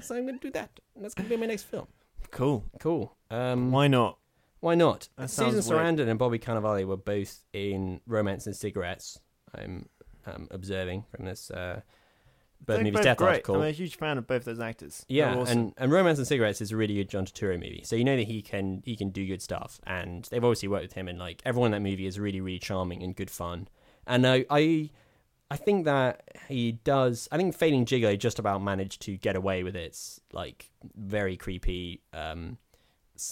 So 0.00 0.16
I'm 0.16 0.26
going 0.26 0.38
to 0.38 0.46
do 0.48 0.52
that. 0.52 0.80
And 0.94 1.04
that's 1.04 1.14
going 1.14 1.28
to 1.28 1.34
be 1.34 1.40
my 1.40 1.46
next 1.46 1.64
film. 1.64 1.86
Cool. 2.30 2.64
Cool. 2.80 3.16
Um, 3.30 3.70
Why 3.70 3.88
not? 3.88 4.18
why 4.62 4.76
not? 4.76 5.08
That 5.16 5.28
Susan 5.28 5.60
sounds 5.60 5.68
weird. 5.68 5.80
Sarandon 5.80 6.08
and 6.08 6.18
Bobby 6.20 6.38
Cannavale 6.38 6.84
were 6.86 6.96
both 6.96 7.42
in 7.52 8.00
Romance 8.06 8.46
and 8.46 8.54
Cigarettes. 8.54 9.18
I'm 9.52 9.88
um, 10.24 10.46
observing 10.52 11.04
from 11.10 11.24
this 11.24 11.50
uh, 11.50 11.80
Bird 12.64 12.76
They're 12.76 12.84
Movies 12.84 13.00
Death 13.00 13.16
great. 13.16 13.28
article. 13.28 13.56
I'm 13.56 13.62
a 13.62 13.70
huge 13.70 13.96
fan 13.96 14.18
of 14.18 14.26
both 14.26 14.44
those 14.44 14.60
actors. 14.60 15.04
Yeah, 15.08 15.34
awesome. 15.36 15.58
and, 15.58 15.74
and 15.76 15.92
Romance 15.92 16.18
and 16.18 16.26
Cigarettes 16.26 16.60
is 16.60 16.72
a 16.72 16.76
really 16.76 16.94
good 16.94 17.08
John 17.08 17.26
Turturro 17.26 17.54
movie. 17.54 17.82
So 17.84 17.96
you 17.96 18.04
know 18.04 18.16
that 18.16 18.26
he 18.26 18.42
can 18.42 18.82
he 18.84 18.96
can 18.96 19.10
do 19.10 19.26
good 19.26 19.42
stuff, 19.42 19.80
and 19.86 20.24
they've 20.30 20.44
obviously 20.44 20.68
worked 20.68 20.84
with 20.84 20.92
him, 20.92 21.08
and 21.08 21.18
like 21.18 21.42
everyone 21.44 21.74
in 21.74 21.82
that 21.82 21.88
movie 21.88 22.06
is 22.06 22.18
really 22.18 22.40
really 22.40 22.58
charming 22.58 23.02
and 23.02 23.16
good 23.16 23.30
fun. 23.30 23.68
And 24.06 24.26
I 24.26 24.44
I, 24.50 24.90
I 25.50 25.56
think 25.56 25.84
that 25.86 26.22
he 26.48 26.72
does. 26.72 27.28
I 27.32 27.36
think 27.36 27.54
Fading 27.54 27.84
Gigolo 27.84 28.18
just 28.18 28.38
about 28.38 28.62
managed 28.62 29.02
to 29.02 29.16
get 29.16 29.36
away 29.36 29.62
with 29.62 29.76
its 29.76 30.20
like 30.32 30.70
very 30.96 31.36
creepy 31.36 32.00
um 32.12 32.58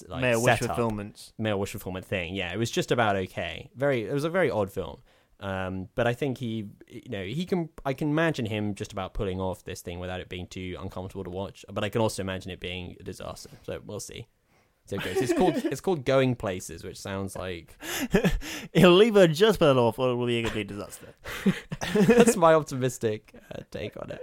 like 0.09 0.21
Male 0.21 0.43
wish 0.43 0.59
fulfillment. 0.59 1.33
male 1.39 1.59
wish 1.59 1.73
fulfillment 1.73 2.05
thing. 2.05 2.35
Yeah, 2.35 2.53
it 2.53 2.59
was 2.59 2.71
just 2.71 2.93
about 2.93 3.17
okay. 3.17 3.71
Very, 3.75 4.05
it 4.05 4.13
was 4.13 4.25
a 4.25 4.31
very 4.31 4.51
odd 4.51 4.71
film. 4.71 5.01
Um, 5.41 5.89
but 5.95 6.07
I 6.07 6.13
think 6.13 6.39
he, 6.39 6.67
you 6.87 7.09
know, 7.09 7.25
he 7.25 7.47
can. 7.47 7.71
I 7.85 7.95
can 7.95 8.11
imagine 8.11 8.47
him 8.47 8.75
just 8.75 8.93
about 8.93 9.15
pulling 9.15 9.41
off 9.41 9.65
this 9.65 9.81
thing 9.81 9.99
without 9.99 10.21
it 10.21 10.29
being 10.29 10.47
too 10.47 10.77
uncomfortable 10.79 11.25
to 11.25 11.31
watch. 11.31 11.65
But 11.73 11.83
I 11.83 11.89
can 11.89 12.03
also 12.03 12.23
imagine 12.23 12.51
it 12.51 12.61
being 12.61 12.97
a 13.01 13.03
disaster. 13.03 13.51
So 13.63 13.81
we'll 13.85 14.01
see. 14.01 14.27
So 14.87 14.97
it. 14.97 15.03
It's 15.05 15.33
called 15.33 15.57
it's 15.65 15.81
called 15.81 16.05
Going 16.05 16.35
Places, 16.35 16.85
which 16.85 16.99
sounds 16.99 17.37
like 17.37 17.77
He'll 18.73 18.93
leave 18.93 19.15
her 19.15 19.29
just 19.29 19.61
well 19.61 19.79
off, 19.79 19.99
or 19.99 20.11
it 20.11 20.15
will 20.17 20.27
be 20.27 20.41
a 20.41 20.43
complete 20.43 20.67
disaster. 20.67 21.15
that's 21.95 22.37
my 22.37 22.55
optimistic 22.55 23.33
uh, 23.55 23.63
take 23.71 23.97
on 23.97 24.11
it. 24.11 24.21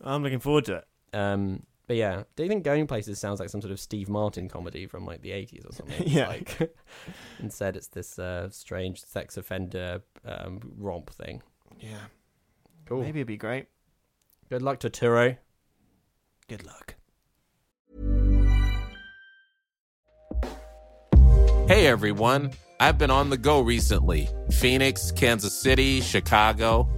I'm 0.00 0.22
looking 0.22 0.40
forward 0.40 0.64
to 0.66 0.76
it. 0.76 0.84
Um, 1.12 1.64
but 1.88 1.96
yeah, 1.96 2.24
do 2.36 2.42
you 2.42 2.50
think 2.50 2.64
Going 2.64 2.86
Places 2.86 3.18
sounds 3.18 3.40
like 3.40 3.48
some 3.48 3.62
sort 3.62 3.72
of 3.72 3.80
Steve 3.80 4.10
Martin 4.10 4.46
comedy 4.46 4.86
from 4.86 5.06
like 5.06 5.22
the 5.22 5.30
80s 5.30 5.68
or 5.68 5.72
something? 5.72 6.06
Yeah. 6.06 6.28
Like, 6.28 6.76
instead, 7.40 7.76
it's 7.76 7.88
this 7.88 8.18
uh, 8.18 8.50
strange 8.50 9.02
sex 9.02 9.38
offender 9.38 10.02
um, 10.24 10.60
romp 10.76 11.08
thing. 11.08 11.42
Yeah. 11.80 11.96
Cool. 12.84 13.00
Maybe 13.00 13.20
it'd 13.20 13.26
be 13.26 13.38
great. 13.38 13.66
Good 14.50 14.60
luck 14.60 14.80
to 14.80 14.90
Turo. 14.90 15.38
Good 16.46 16.64
luck. 16.66 16.94
Hey 21.68 21.86
everyone, 21.86 22.52
I've 22.80 22.96
been 22.96 23.10
on 23.10 23.28
the 23.28 23.36
go 23.36 23.60
recently 23.60 24.28
Phoenix, 24.50 25.10
Kansas 25.10 25.58
City, 25.58 26.00
Chicago. 26.00 26.88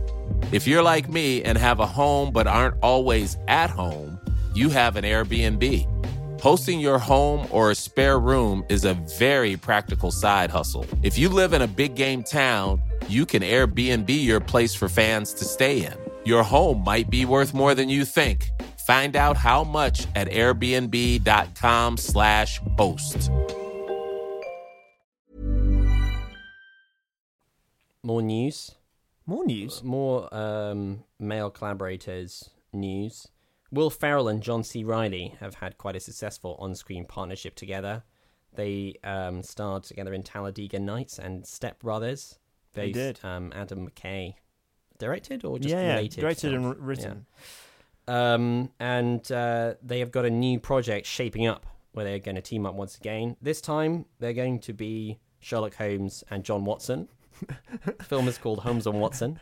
If 0.52 0.66
you're 0.66 0.82
like 0.82 1.08
me 1.08 1.42
and 1.42 1.58
have 1.58 1.80
a 1.80 1.86
home 1.86 2.32
but 2.32 2.46
aren't 2.46 2.76
always 2.80 3.36
at 3.48 3.70
home, 3.70 4.19
you 4.54 4.70
have 4.70 4.96
an 4.96 5.04
Airbnb. 5.04 5.86
Hosting 6.40 6.80
your 6.80 6.98
home 6.98 7.46
or 7.50 7.70
a 7.70 7.74
spare 7.74 8.18
room 8.18 8.64
is 8.68 8.84
a 8.86 8.94
very 9.18 9.56
practical 9.56 10.10
side 10.10 10.50
hustle. 10.50 10.86
If 11.02 11.18
you 11.18 11.28
live 11.28 11.52
in 11.52 11.60
a 11.60 11.66
big 11.66 11.94
game 11.94 12.22
town, 12.22 12.80
you 13.08 13.26
can 13.26 13.42
Airbnb 13.42 14.08
your 14.08 14.40
place 14.40 14.74
for 14.74 14.88
fans 14.88 15.34
to 15.34 15.44
stay 15.44 15.84
in. 15.84 15.92
Your 16.24 16.42
home 16.42 16.82
might 16.82 17.10
be 17.10 17.26
worth 17.26 17.52
more 17.52 17.74
than 17.74 17.90
you 17.90 18.06
think. 18.06 18.48
Find 18.86 19.16
out 19.16 19.36
how 19.36 19.64
much 19.64 20.06
at 20.14 20.28
airbnb.com/slash 20.28 22.60
host. 22.78 23.30
More 28.02 28.22
news. 28.22 28.70
More 29.26 29.44
news. 29.44 29.84
More 29.84 30.34
um, 30.34 31.04
male 31.18 31.50
collaborators 31.50 32.48
news. 32.72 33.28
Will 33.72 33.90
Ferrell 33.90 34.28
and 34.28 34.42
John 34.42 34.64
C. 34.64 34.82
Reilly 34.84 35.36
have 35.40 35.56
had 35.56 35.78
quite 35.78 35.96
a 35.96 36.00
successful 36.00 36.56
on-screen 36.58 37.04
partnership 37.06 37.54
together. 37.54 38.02
They 38.54 38.94
um, 39.04 39.42
starred 39.42 39.84
together 39.84 40.12
in 40.12 40.22
Talladega 40.22 40.80
Nights 40.80 41.18
and 41.18 41.46
Step 41.46 41.78
Brothers. 41.80 42.38
They 42.74 42.90
did. 42.90 43.20
Um, 43.22 43.52
Adam 43.54 43.88
McKay 43.88 44.34
directed 44.98 45.44
or 45.44 45.58
just 45.58 45.72
yeah, 45.72 45.82
yeah. 45.82 45.94
related? 45.94 46.20
Directed 46.20 46.54
and 46.54 46.64
films? 46.64 46.78
wr- 46.78 46.82
written. 46.82 47.26
Um, 48.08 48.70
and 48.80 49.30
uh, 49.30 49.74
they 49.82 50.00
have 50.00 50.10
got 50.10 50.24
a 50.24 50.30
new 50.30 50.58
project 50.58 51.06
shaping 51.06 51.46
up 51.46 51.66
where 51.92 52.04
they're 52.04 52.18
going 52.18 52.36
to 52.36 52.42
team 52.42 52.66
up 52.66 52.74
once 52.74 52.96
again. 52.96 53.36
This 53.40 53.60
time, 53.60 54.04
they're 54.18 54.32
going 54.32 54.60
to 54.60 54.72
be 54.72 55.18
Sherlock 55.38 55.74
Holmes 55.74 56.24
and 56.30 56.44
John 56.44 56.64
Watson. 56.64 57.08
the 57.84 57.92
film 58.04 58.28
is 58.28 58.38
called 58.38 58.60
Holmes 58.60 58.86
and 58.86 59.00
Watson, 59.00 59.40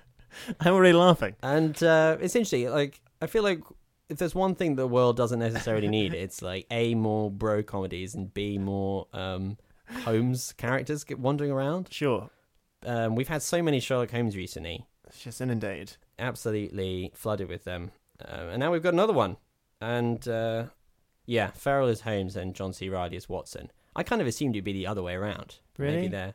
I'm 0.61 0.75
already 0.75 0.93
laughing. 0.93 1.35
and 1.43 1.83
uh, 1.83 2.17
it's 2.21 2.37
interesting. 2.37 2.71
Like, 2.71 3.01
I 3.21 3.27
feel 3.27 3.43
like 3.43 3.61
if 4.09 4.19
there's 4.19 4.35
one 4.35 4.55
thing 4.55 4.77
the 4.77 4.87
world 4.87 5.17
doesn't 5.17 5.39
necessarily 5.39 5.89
need, 5.89 6.15
it's 6.15 6.43
like 6.43 6.67
a 6.71 6.95
more 6.95 7.31
bro 7.31 7.63
comedies 7.63 8.15
and 8.15 8.33
b 8.33 8.59
more 8.59 9.07
um, 9.13 9.59
Holmes 10.05 10.53
characters 10.53 11.05
get 11.05 11.19
wandering 11.19 11.51
around. 11.51 11.89
Sure. 11.91 12.31
Um, 12.85 13.15
we've 13.15 13.29
had 13.29 13.43
so 13.43 13.63
many 13.63 13.81
Sherlock 13.81 14.11
Holmes 14.11 14.37
recently. 14.37 14.87
It's 15.07 15.23
just 15.23 15.41
inundated. 15.41 15.97
absolutely 16.19 17.11
flooded 17.15 17.49
with 17.49 17.65
them. 17.65 17.91
Uh, 18.23 18.49
and 18.51 18.61
now 18.61 18.73
we've 18.73 18.83
got 18.83 18.93
another 18.93 19.13
one. 19.13 19.37
And 19.81 20.27
uh, 20.29 20.65
yeah, 21.27 21.51
Ferrell 21.53 21.89
is 21.89 22.03
Holmes 22.03 22.37
and 22.37 22.55
John 22.55 22.73
C. 22.73 22.89
Reilly 22.89 23.17
is 23.17 23.29
Watson. 23.29 23.71
I 23.95 24.03
kind 24.03 24.21
of 24.21 24.27
assumed 24.27 24.55
it'd 24.57 24.65
be 24.65 24.73
the 24.73 24.87
other 24.87 25.03
way 25.03 25.15
around. 25.15 25.57
Really? 25.77 25.97
Maybe 25.97 26.09
they're. 26.09 26.35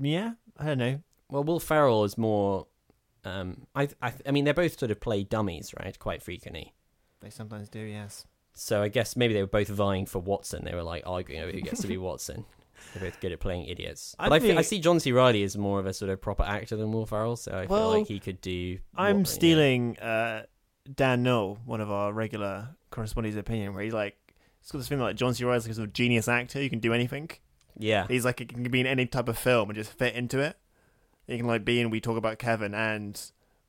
Yeah, 0.00 0.32
I 0.56 0.66
don't 0.66 0.78
know. 0.78 1.00
Well, 1.28 1.44
Will 1.44 1.60
Ferrell 1.60 2.04
is 2.04 2.16
more. 2.16 2.66
Um, 3.24 3.66
I, 3.74 3.88
I, 4.00 4.12
I 4.26 4.30
mean, 4.30 4.44
they're 4.44 4.54
both 4.54 4.78
sort 4.78 4.90
of 4.90 5.00
play 5.00 5.22
dummies, 5.24 5.74
right? 5.78 5.98
Quite 5.98 6.22
frequently. 6.22 6.72
They 7.20 7.30
sometimes 7.30 7.68
do, 7.68 7.80
yes. 7.80 8.24
So 8.54 8.82
I 8.82 8.88
guess 8.88 9.14
maybe 9.16 9.34
they 9.34 9.42
were 9.42 9.46
both 9.46 9.68
vying 9.68 10.06
for 10.06 10.18
Watson. 10.20 10.64
They 10.64 10.74
were 10.74 10.82
like 10.82 11.02
arguing 11.06 11.42
over 11.42 11.52
who 11.52 11.60
gets 11.60 11.82
to 11.82 11.86
be 11.88 11.96
Watson. 12.08 12.44
They're 12.94 13.10
both 13.10 13.20
good 13.20 13.32
at 13.32 13.40
playing 13.40 13.66
idiots. 13.66 14.16
I 14.18 14.28
But 14.30 14.34
I, 14.36 14.38
think- 14.40 14.58
I 14.58 14.62
see 14.62 14.80
John 14.80 15.00
C. 15.00 15.12
Reilly 15.12 15.42
as 15.42 15.56
more 15.56 15.78
of 15.78 15.86
a 15.86 15.92
sort 15.92 16.10
of 16.10 16.20
proper 16.20 16.42
actor 16.44 16.76
than 16.76 16.92
Will 16.92 17.04
Ferrell, 17.06 17.36
so 17.36 17.52
I 17.52 17.66
Well, 17.66 17.90
feel 17.92 17.98
like 18.00 18.06
he 18.08 18.18
could 18.18 18.40
do. 18.40 18.78
I'm 18.96 19.18
what- 19.18 19.28
stealing 19.28 19.98
uh, 19.98 20.44
Dan 20.94 21.22
Knoll, 21.22 21.58
one 21.66 21.80
of 21.82 21.90
our 21.90 22.12
regular 22.12 22.70
correspondents' 22.90 23.36
opinion, 23.36 23.74
where 23.74 23.82
he's 23.84 23.92
like, 23.92 24.16
it's 24.62 24.72
got 24.72 24.78
this 24.78 24.88
thing 24.88 24.98
like 24.98 25.16
John 25.16 25.34
C. 25.34 25.44
Reilly's 25.44 25.64
like 25.64 25.72
a 25.72 25.74
sort 25.74 25.88
of 25.88 25.92
genius 25.92 26.26
actor. 26.26 26.60
You 26.62 26.70
can 26.70 26.80
do 26.80 26.92
anything. 26.94 27.30
Yeah, 27.78 28.06
He's 28.08 28.24
like, 28.24 28.40
it 28.40 28.48
can 28.48 28.62
be 28.64 28.80
in 28.80 28.86
any 28.86 29.06
type 29.06 29.28
of 29.28 29.38
film 29.38 29.70
and 29.70 29.76
just 29.76 29.92
fit 29.92 30.14
into 30.14 30.38
it. 30.38 30.56
He 31.30 31.38
can 31.38 31.46
like 31.46 31.64
be 31.64 31.80
in 31.80 31.90
We 31.90 32.00
Talk 32.00 32.16
About 32.16 32.38
Kevin 32.38 32.74
and 32.74 33.20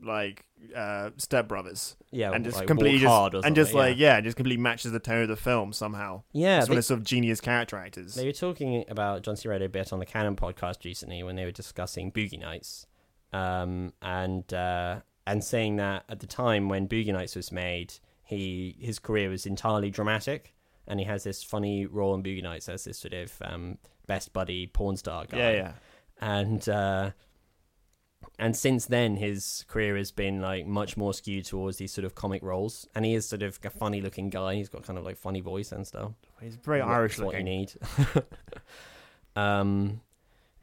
like 0.04 0.46
uh, 0.76 1.12
Step 1.18 1.48
Brothers, 1.48 1.96
yeah, 2.12 2.32
and 2.32 2.44
just 2.44 2.58
like 2.58 2.68
completely 2.68 3.00
just 3.00 3.10
hard 3.10 3.36
and 3.36 3.56
just 3.56 3.74
like 3.74 3.98
yeah, 3.98 4.20
just 4.20 4.36
completely 4.36 4.62
matches 4.62 4.92
the 4.92 5.00
tone 5.00 5.22
of 5.24 5.28
the 5.28 5.36
film 5.36 5.74
somehow. 5.74 6.24
yeah. 6.34 6.58
It's 6.60 6.68
they- 6.68 6.72
one 6.72 6.78
of 6.80 6.86
sort 6.86 7.00
of 7.00 7.06
genius 7.06 7.40
character 7.40 7.78
actors. 7.78 8.16
They 8.16 8.26
were 8.26 8.32
talking 8.32 8.84
about 8.90 9.22
John 9.22 9.36
C. 9.36 9.48
Reilly 9.48 9.66
a 9.66 9.70
bit 9.70 9.94
on 9.94 10.00
the 10.00 10.06
Canon 10.06 10.36
podcast 10.36 10.84
recently 10.86 11.22
when 11.24 11.36
they 11.36 11.46
were 11.46 11.52
discussing 11.52 12.12
Boogie 12.12 12.40
Nights, 12.40 12.88
um, 13.32 13.94
and 14.02 14.52
uh, 14.54 15.02
and 15.28 15.44
saying 15.44 15.76
that 15.78 16.04
at 16.10 16.20
the 16.20 16.28
time 16.28 16.68
when 16.68 16.88
Boogie 16.88 17.14
Nights 17.14 17.36
was 17.36 17.52
made, 17.52 17.94
he 18.24 18.76
his 18.80 18.98
career 18.98 19.30
was 19.30 19.46
entirely 19.46 19.92
dramatic, 19.92 20.56
and 20.88 21.00
he 21.00 21.06
has 21.06 21.24
this 21.24 21.44
funny 21.44 21.86
role 21.86 22.16
in 22.16 22.24
Boogie 22.24 22.42
Nights 22.44 22.68
as 22.70 22.86
this 22.86 22.98
sort 22.98 23.14
of 23.14 23.34
um, 23.46 23.78
best 24.08 24.34
buddy 24.34 24.66
porn 24.68 24.98
star 24.98 25.26
guy. 25.26 25.38
yeah, 25.38 25.52
yeah. 25.52 25.72
and 26.20 26.68
uh, 26.70 27.12
and 28.42 28.56
since 28.58 28.88
then 28.88 29.16
his 29.16 29.64
career 29.70 29.96
has 29.96 30.12
been 30.12 30.42
like 30.42 30.66
much 30.66 30.98
more 30.98 31.14
skewed 31.14 31.46
towards 31.46 31.78
these 31.78 31.94
sort 31.94 32.04
of 32.04 32.16
comic 32.16 32.44
roles, 32.44 32.88
and 32.96 33.06
he 33.06 33.14
is 33.14 33.26
sort 33.26 33.42
of 33.44 33.58
a 33.64 33.70
funny 33.70 34.02
looking 34.02 34.30
guy. 34.30 34.56
He's 34.56 34.68
got 34.68 34.84
kind 34.84 35.00
of 35.00 35.06
like 35.06 35.16
funny 35.18 35.40
voice 35.42 35.72
and 35.72 35.88
stuff 35.88 36.12
He's 36.42 36.56
very 36.56 36.82
Irish 36.82 37.20
what 37.20 37.38
you 37.38 37.44
need. 37.44 37.72
um, 39.36 40.02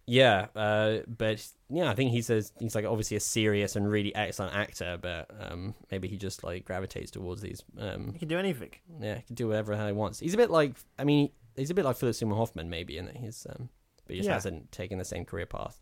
yeah, 0.06 0.46
uh, 0.56 0.98
but 1.06 1.46
yeah, 1.68 1.90
I 1.90 1.94
think 1.94 2.10
he's 2.12 2.30
a 2.30 2.42
he's 2.58 2.74
like 2.74 2.84
obviously 2.86 3.16
a 3.16 3.20
serious 3.20 3.76
and 3.76 3.90
really 3.90 4.14
excellent 4.14 4.54
actor, 4.54 4.98
but 5.00 5.30
um, 5.38 5.74
maybe 5.90 6.08
he 6.08 6.16
just 6.16 6.42
like 6.42 6.64
gravitates 6.64 7.10
towards 7.10 7.42
these. 7.42 7.62
Um, 7.78 8.12
He 8.12 8.18
can 8.20 8.28
do 8.28 8.38
anything. 8.38 8.70
yeah, 9.00 9.16
he 9.16 9.22
can 9.22 9.34
do 9.36 9.48
whatever 9.48 9.76
he 9.86 9.92
wants. 9.92 10.18
He's 10.20 10.34
a 10.34 10.38
bit 10.38 10.50
like, 10.50 10.72
I 10.98 11.04
mean, 11.04 11.30
he's 11.56 11.70
a 11.70 11.74
bit 11.74 11.84
like 11.84 11.96
Philip 11.96 12.14
Seymour 12.14 12.36
Hoffman, 12.38 12.70
maybe, 12.70 12.96
in 12.96 13.04
that 13.06 13.16
he's, 13.18 13.46
um, 13.50 13.68
but 14.06 14.14
he 14.14 14.20
just 14.20 14.28
Yeah. 14.28 14.34
hasn't 14.34 14.72
taken 14.72 14.98
the 14.98 15.04
same 15.04 15.24
career 15.26 15.46
path. 15.46 15.78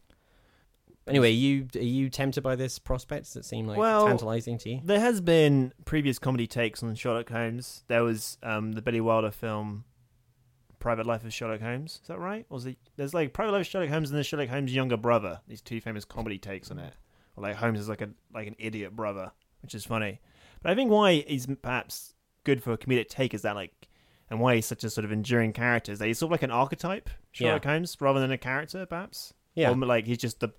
Anyway, 1.08 1.30
you 1.30 1.68
are 1.76 1.78
you 1.78 2.10
tempted 2.10 2.42
by 2.42 2.56
this 2.56 2.78
prospect? 2.78 3.26
Does 3.26 3.36
it 3.36 3.44
seem 3.44 3.66
like 3.66 3.78
Well, 3.78 4.06
tantalizing 4.06 4.58
to 4.58 4.70
you? 4.70 4.80
There 4.82 4.98
has 4.98 5.20
been 5.20 5.72
previous 5.84 6.18
comedy 6.18 6.46
takes 6.46 6.82
on 6.82 6.94
Sherlock 6.96 7.30
Holmes. 7.30 7.84
There 7.86 8.02
was 8.02 8.38
um, 8.42 8.72
the 8.72 8.82
Billy 8.82 9.00
Wilder 9.00 9.30
film 9.30 9.84
Private 10.80 11.06
Life 11.06 11.24
of 11.24 11.32
Sherlock 11.32 11.60
Holmes. 11.60 12.00
Is 12.02 12.08
that 12.08 12.18
right? 12.18 12.44
Or 12.50 12.54
was 12.54 12.66
it, 12.66 12.76
there's 12.96 13.14
like 13.14 13.32
Private 13.32 13.52
Life 13.52 13.60
of 13.62 13.66
Sherlock 13.68 13.88
Holmes 13.88 14.10
and 14.10 14.18
the 14.18 14.24
Sherlock 14.24 14.48
Holmes' 14.48 14.74
younger 14.74 14.96
brother. 14.96 15.40
These 15.46 15.60
two 15.60 15.80
famous 15.80 16.04
comedy 16.04 16.38
takes 16.38 16.70
on 16.70 16.78
it. 16.78 16.92
Or 17.36 17.42
like 17.44 17.56
Holmes 17.56 17.78
is 17.80 17.88
like 17.88 18.00
a 18.00 18.08
like 18.34 18.48
an 18.48 18.56
idiot 18.58 18.96
brother, 18.96 19.30
which 19.62 19.74
is 19.74 19.84
funny. 19.84 20.20
But 20.62 20.72
I 20.72 20.74
think 20.74 20.90
why 20.90 21.24
he's 21.26 21.46
perhaps 21.62 22.14
good 22.44 22.62
for 22.62 22.72
a 22.72 22.78
comedic 22.78 23.08
take 23.08 23.32
is 23.32 23.42
that 23.42 23.54
like, 23.54 23.88
and 24.28 24.40
why 24.40 24.56
he's 24.56 24.66
such 24.66 24.82
a 24.82 24.90
sort 24.90 25.04
of 25.04 25.12
enduring 25.12 25.52
character 25.52 25.92
is 25.92 26.00
that 26.00 26.06
he's 26.06 26.18
sort 26.18 26.28
of 26.28 26.32
like 26.32 26.42
an 26.42 26.50
archetype 26.50 27.10
Sherlock 27.30 27.64
Holmes 27.64 27.96
rather 28.00 28.18
than 28.18 28.32
a 28.32 28.38
character, 28.38 28.84
perhaps. 28.86 29.32
Yeah. 29.54 29.70
Or 29.70 29.76
like 29.76 30.06
he's 30.06 30.18
just 30.18 30.40
the 30.40 30.50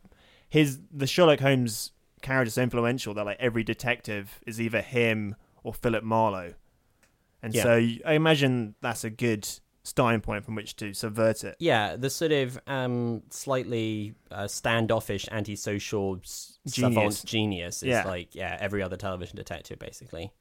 his 0.49 0.79
the 0.91 1.07
Sherlock 1.07 1.39
Holmes 1.39 1.91
character 2.21 2.47
is 2.47 2.53
so 2.55 2.63
influential 2.63 3.13
that 3.13 3.25
like 3.25 3.37
every 3.39 3.63
detective 3.63 4.39
is 4.47 4.59
either 4.59 4.81
him 4.81 5.35
or 5.63 5.73
Philip 5.73 6.03
Marlowe, 6.03 6.53
and 7.43 7.53
Yeah. 7.53 7.63
so 7.63 7.73
I 8.05 8.13
imagine 8.13 8.75
that's 8.81 9.03
a 9.03 9.09
good 9.09 9.47
starting 9.83 10.19
point 10.19 10.43
from 10.43 10.55
which 10.55 10.75
to 10.77 10.93
subvert 10.93 11.43
it. 11.45 11.55
Yeah, 11.59 11.95
the 11.95 12.09
sort 12.09 12.31
of 12.33 12.59
um, 12.67 13.23
slightly 13.29 14.15
uh, 14.31 14.47
standoffish, 14.47 15.25
antisocial 15.31 16.15
Genius. 16.17 16.43
savant 16.65 17.23
genius 17.25 17.83
is 17.83 17.89
Yeah. 17.89 18.03
like 18.05 18.35
yeah 18.35 18.57
every 18.59 18.81
other 18.83 18.97
television 18.97 19.35
detective 19.37 19.79
basically. 19.79 20.31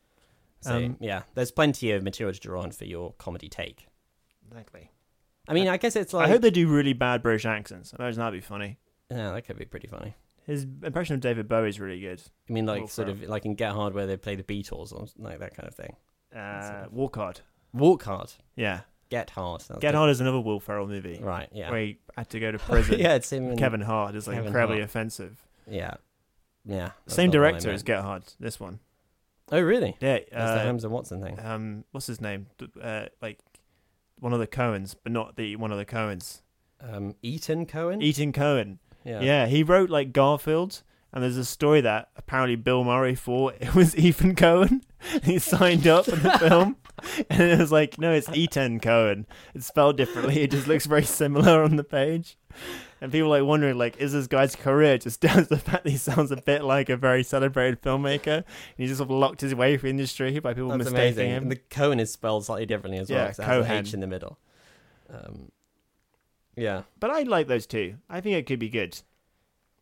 So 0.63 0.77
Um, 0.77 0.97
yeah, 1.01 1.23
there's 1.35 1.53
plenty 1.53 1.93
of 1.93 2.03
material 2.03 2.33
to 2.35 2.41
draw 2.41 2.63
on 2.63 2.73
for 2.73 2.87
your 2.87 3.13
comedy 3.19 3.49
take. 3.49 3.87
Exactly. 4.49 4.91
I 5.49 5.55
mean, 5.55 5.69
I 5.69 5.77
guess 5.77 5.95
it's 5.95 6.13
like 6.13 6.27
I 6.27 6.31
hope 6.31 6.43
they 6.43 6.51
do 6.51 6.67
really 6.67 6.93
bad 6.93 7.23
British 7.23 7.45
accents. 7.47 7.93
I 7.95 8.03
imagine 8.03 8.19
that'd 8.21 8.33
be 8.41 8.45
funny. 8.45 8.79
Yeah, 9.11 9.33
that 9.33 9.43
could 9.47 9.59
be 9.59 9.65
pretty 9.65 9.87
funny. 9.89 10.15
His 10.47 10.65
impression 10.83 11.15
of 11.15 11.21
David 11.21 11.49
Bowie 11.49 11.69
is 11.69 11.81
really 11.81 12.01
good. 12.01 12.23
I 12.49 12.53
mean, 12.53 12.67
like 12.67 12.89
sort 12.89 13.09
of 13.09 13.23
like 13.23 13.45
in 13.45 13.55
Get 13.55 13.73
Hard 13.73 13.95
where 13.95 14.07
they 14.07 14.17
play 14.17 14.37
the 14.37 14.43
Beatles 14.45 14.93
or 14.93 15.07
like 15.19 15.41
that 15.41 15.57
kind 15.57 15.69
of 15.69 15.75
thing. 15.75 15.97
Uh, 16.35 16.87
Walk 16.91 17.17
Hard. 17.17 17.41
Walk 17.73 18.03
Hard, 18.05 18.33
Yeah. 18.55 18.81
Get 19.09 19.31
Hard. 19.31 19.61
That's 19.63 19.81
Get 19.81 19.93
good. 19.93 19.95
Hard 19.97 20.11
is 20.11 20.21
another 20.21 20.41
Will 20.41 20.59
Ferrell 20.61 20.87
movie 20.89 21.19
Right. 21.23 21.49
Yeah. 21.53 21.71
where 21.71 21.81
he 21.81 21.99
had 22.17 22.29
to 22.31 22.41
go 22.41 22.51
to 22.53 22.59
prison. 22.61 22.99
yeah, 22.99 23.15
it's 23.15 23.31
him. 23.33 23.51
And, 23.51 23.59
Kevin 23.59 23.81
Hart 23.81 24.15
is 24.17 24.27
like 24.27 24.35
Kevin 24.37 24.49
incredibly 24.49 24.77
Hart. 24.79 24.85
offensive. 24.91 25.45
Yeah. 25.69 25.95
Yeah. 26.65 26.91
Same 27.07 27.27
not 27.29 27.33
the 27.33 27.39
one 27.39 27.47
I 27.47 27.51
director 27.53 27.71
as. 27.71 27.83
Get 27.85 28.01
Hard. 28.03 28.25
This 28.41 28.59
one. 28.59 28.81
Oh 29.53 29.61
really? 29.61 29.97
Yeah. 30.01 30.19
That's 30.19 30.31
the 30.31 30.37
Uh, 30.61 30.65
Holmes 30.65 30.85
and 30.85 30.93
Watson 30.93 31.23
thing. 31.23 31.39
um, 31.41 31.85
what's 31.93 32.07
his 32.09 32.21
name? 32.21 32.47
Uh, 32.81 33.07
like 33.23 33.39
one 34.19 34.33
of 34.33 34.41
the 34.41 34.47
Coens, 34.49 34.95
but 35.01 35.13
not 35.13 35.37
the 35.37 35.55
one 35.57 35.71
of 35.73 35.79
the 35.79 35.87
Coens. 35.87 36.43
Um, 36.81 37.15
Etan 37.23 37.69
Cohen. 37.69 38.01
Etan 38.01 38.35
Cohen. 38.35 38.81
Yeah. 39.07 39.21
Yeah. 39.21 39.47
he 39.47 39.63
wrote 39.63 39.89
like 39.91 40.13
Garfield, 40.13 40.83
and 41.13 41.23
there's 41.23 41.37
a 41.37 41.45
story 41.45 41.81
that 41.83 42.09
apparently 42.17 42.57
Bill 42.57 42.85
Murray 42.85 43.15
thought 43.15 43.55
it 43.61 43.75
was 43.75 43.97
Ethan 43.97 44.35
Coen. 44.35 44.83
he 45.23 45.39
signed 45.39 45.87
up 45.87 46.05
for 46.07 46.17
the 46.17 46.33
film, 46.39 46.77
and 47.31 47.41
it 47.43 47.59
was 47.59 47.71
like, 47.73 47.99
no, 47.99 48.13
it's 48.13 48.29
Etan 48.29 48.83
Cohen. 48.83 49.27
It's 49.55 49.67
spelled 49.67 49.97
differently. 49.97 50.43
It 50.43 50.51
just 50.51 50.67
looks 50.67 50.87
very 50.87 51.05
similar 51.05 51.63
on 51.63 51.77
the 51.77 51.85
page. 51.85 52.37
And 53.03 53.13
people 53.13 53.29
like 53.29 53.43
wondering, 53.45 53.77
like, 53.77 53.99
is 53.99 54.15
this 54.15 54.27
guy's 54.27 54.57
career 54.57 54.97
just 54.97 55.21
down 55.21 55.37
to 55.37 55.45
the 55.45 55.59
fact 55.59 55.85
that 55.85 55.91
he 55.91 55.99
sounds 55.99 56.31
a 56.31 56.37
bit 56.39 56.65
like 56.65 56.89
a 56.89 56.97
very 56.97 57.23
celebrated 57.23 57.83
filmmaker? 57.83 58.37
And 58.39 58.45
he 58.79 58.87
just 58.87 58.97
sort 58.99 59.11
of 59.11 59.17
locked 59.17 59.43
his 59.43 59.55
way 59.55 59.77
through 59.77 59.91
industry 59.91 60.39
by 60.39 60.55
people 60.55 60.71
That's 60.71 60.85
mistaking 60.91 61.01
amazing. 61.03 61.29
him. 61.29 61.43
And 61.45 61.53
the 61.53 61.57
Cohen 61.57 62.01
is 62.01 62.11
spelled 62.11 62.47
slightly 62.47 62.65
differently 62.65 62.99
as 62.99 63.11
well. 63.11 63.19
Yeah, 63.21 63.27
'cause 63.27 63.39
it 63.39 63.43
has 63.45 63.57
an 63.59 63.63
Cohen. 63.65 63.77
H 63.87 63.93
in 63.95 64.01
the 64.01 64.07
middle. 64.07 64.39
Um, 65.11 65.53
yeah. 66.57 66.83
But 66.99 67.11
I 67.11 67.23
like 67.23 67.47
those 67.47 67.67
two. 67.67 67.97
I 68.09 68.21
think 68.21 68.37
it 68.37 68.47
could 68.47 68.59
be 68.59 68.69
good. 68.69 69.01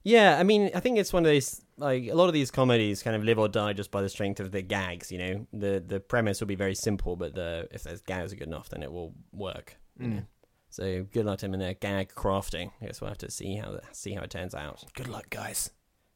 Yeah, 0.02 0.38
I 0.38 0.42
mean, 0.42 0.70
I 0.74 0.80
think 0.80 0.98
it's 0.98 1.12
one 1.12 1.24
of 1.24 1.30
those 1.30 1.62
like 1.76 2.04
a 2.04 2.12
lot 2.12 2.26
of 2.26 2.34
these 2.34 2.50
comedies 2.50 3.02
kind 3.02 3.16
of 3.16 3.24
live 3.24 3.38
or 3.38 3.48
die 3.48 3.72
just 3.72 3.90
by 3.90 4.02
the 4.02 4.08
strength 4.08 4.38
of 4.38 4.52
the 4.52 4.60
gags. 4.62 5.10
You 5.10 5.18
know, 5.18 5.46
the 5.52 5.82
the 5.84 6.00
premise 6.00 6.40
will 6.40 6.46
be 6.46 6.54
very 6.54 6.74
simple, 6.74 7.16
but 7.16 7.34
the 7.34 7.68
if 7.70 7.84
those 7.84 8.02
gags 8.02 8.32
are 8.32 8.36
good 8.36 8.48
enough, 8.48 8.68
then 8.68 8.82
it 8.82 8.92
will 8.92 9.14
work. 9.32 9.76
you 9.98 10.08
know. 10.08 10.16
Mm. 10.16 10.26
So 10.68 11.06
good 11.12 11.24
luck 11.24 11.38
to 11.38 11.46
him 11.46 11.54
in 11.54 11.60
their 11.60 11.74
gag 11.74 12.12
crafting. 12.14 12.72
I 12.82 12.86
guess 12.86 13.00
we'll 13.00 13.08
have 13.08 13.18
to 13.18 13.30
see 13.30 13.56
how 13.56 13.78
see 13.92 14.12
how 14.12 14.22
it 14.22 14.30
turns 14.30 14.54
out. 14.54 14.84
Good 14.94 15.08
luck, 15.08 15.30
guys. 15.30 15.70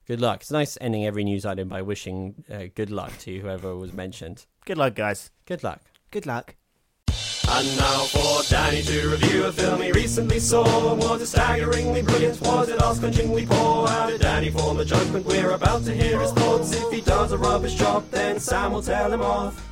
Good 0.07 0.21
luck. 0.21 0.40
It's 0.40 0.51
nice 0.51 0.77
ending 0.81 1.07
every 1.07 1.23
news 1.23 1.47
item 1.47 1.68
by 1.68 1.81
wishing 1.83 2.44
uh, 2.51 2.64
good 2.75 2.90
luck 2.90 3.16
to 3.21 3.38
whoever 3.38 3.77
was 3.77 3.92
mentioned. 3.92 4.47
Good 4.64 4.79
luck, 4.79 4.94
guys. 4.94 5.31
Good 5.47 5.62
luck. 5.62 5.81
Good 6.11 6.27
luck. 6.27 6.57
And 7.51 7.77
now 7.77 8.05
for 8.05 8.43
Danny 8.49 8.83
to 8.83 9.09
review 9.09 9.47
a 9.47 9.53
film 9.53 9.81
he 9.81 9.91
recently 9.91 10.39
saw. 10.39 10.95
Was 10.95 11.23
it 11.23 11.27
staggeringly 11.27 12.03
brilliant? 12.03 12.41
Was 12.43 12.69
it 12.69 12.81
ass-clenchingly 12.81 13.49
poor? 13.49 13.89
How 13.89 14.07
did 14.07 14.21
Danny 14.21 14.51
form 14.51 14.79
a 14.79 14.85
judgment? 14.85 15.27
We're 15.27 15.51
about 15.51 15.85
to 15.87 15.95
hear 15.95 16.21
his 16.21 16.31
thoughts. 16.33 16.73
If 16.73 16.93
he 16.93 17.01
does 17.01 17.33
a 17.33 17.39
rubbish 17.39 17.75
job, 17.75 18.09
then 18.11 18.39
Sam 18.39 18.73
will 18.73 18.83
tell 18.83 19.13
him 19.13 19.23
off. 19.23 19.67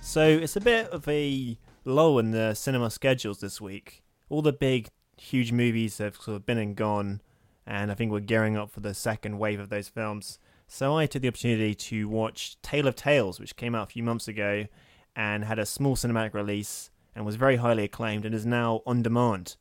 So 0.00 0.22
it's 0.22 0.54
a 0.54 0.60
bit 0.60 0.90
of 0.90 1.08
a 1.08 1.58
lull 1.84 2.18
in 2.18 2.30
the 2.30 2.54
cinema 2.54 2.90
schedules 2.90 3.40
this 3.40 3.60
week. 3.60 4.04
All 4.28 4.42
the 4.42 4.52
big, 4.52 4.88
huge 5.16 5.50
movies 5.50 5.98
have 5.98 6.16
sort 6.16 6.36
of 6.36 6.46
been 6.46 6.58
and 6.58 6.76
gone, 6.76 7.22
and 7.66 7.90
I 7.90 7.94
think 7.94 8.12
we're 8.12 8.20
gearing 8.20 8.56
up 8.56 8.70
for 8.70 8.80
the 8.80 8.94
second 8.94 9.38
wave 9.38 9.58
of 9.58 9.70
those 9.70 9.88
films. 9.88 10.38
So 10.68 10.96
I 10.96 11.06
took 11.06 11.22
the 11.22 11.28
opportunity 11.28 11.74
to 11.74 12.08
watch 12.08 12.60
Tale 12.62 12.86
of 12.86 12.94
Tales, 12.94 13.40
which 13.40 13.56
came 13.56 13.74
out 13.74 13.88
a 13.88 13.90
few 13.90 14.02
months 14.02 14.28
ago 14.28 14.66
and 15.16 15.44
had 15.44 15.58
a 15.58 15.66
small 15.66 15.96
cinematic 15.96 16.32
release 16.32 16.90
and 17.18 17.26
was 17.26 17.34
very 17.34 17.56
highly 17.56 17.82
acclaimed 17.82 18.24
and 18.24 18.32
is 18.32 18.46
now 18.46 18.80
on 18.86 19.02
demand. 19.02 19.56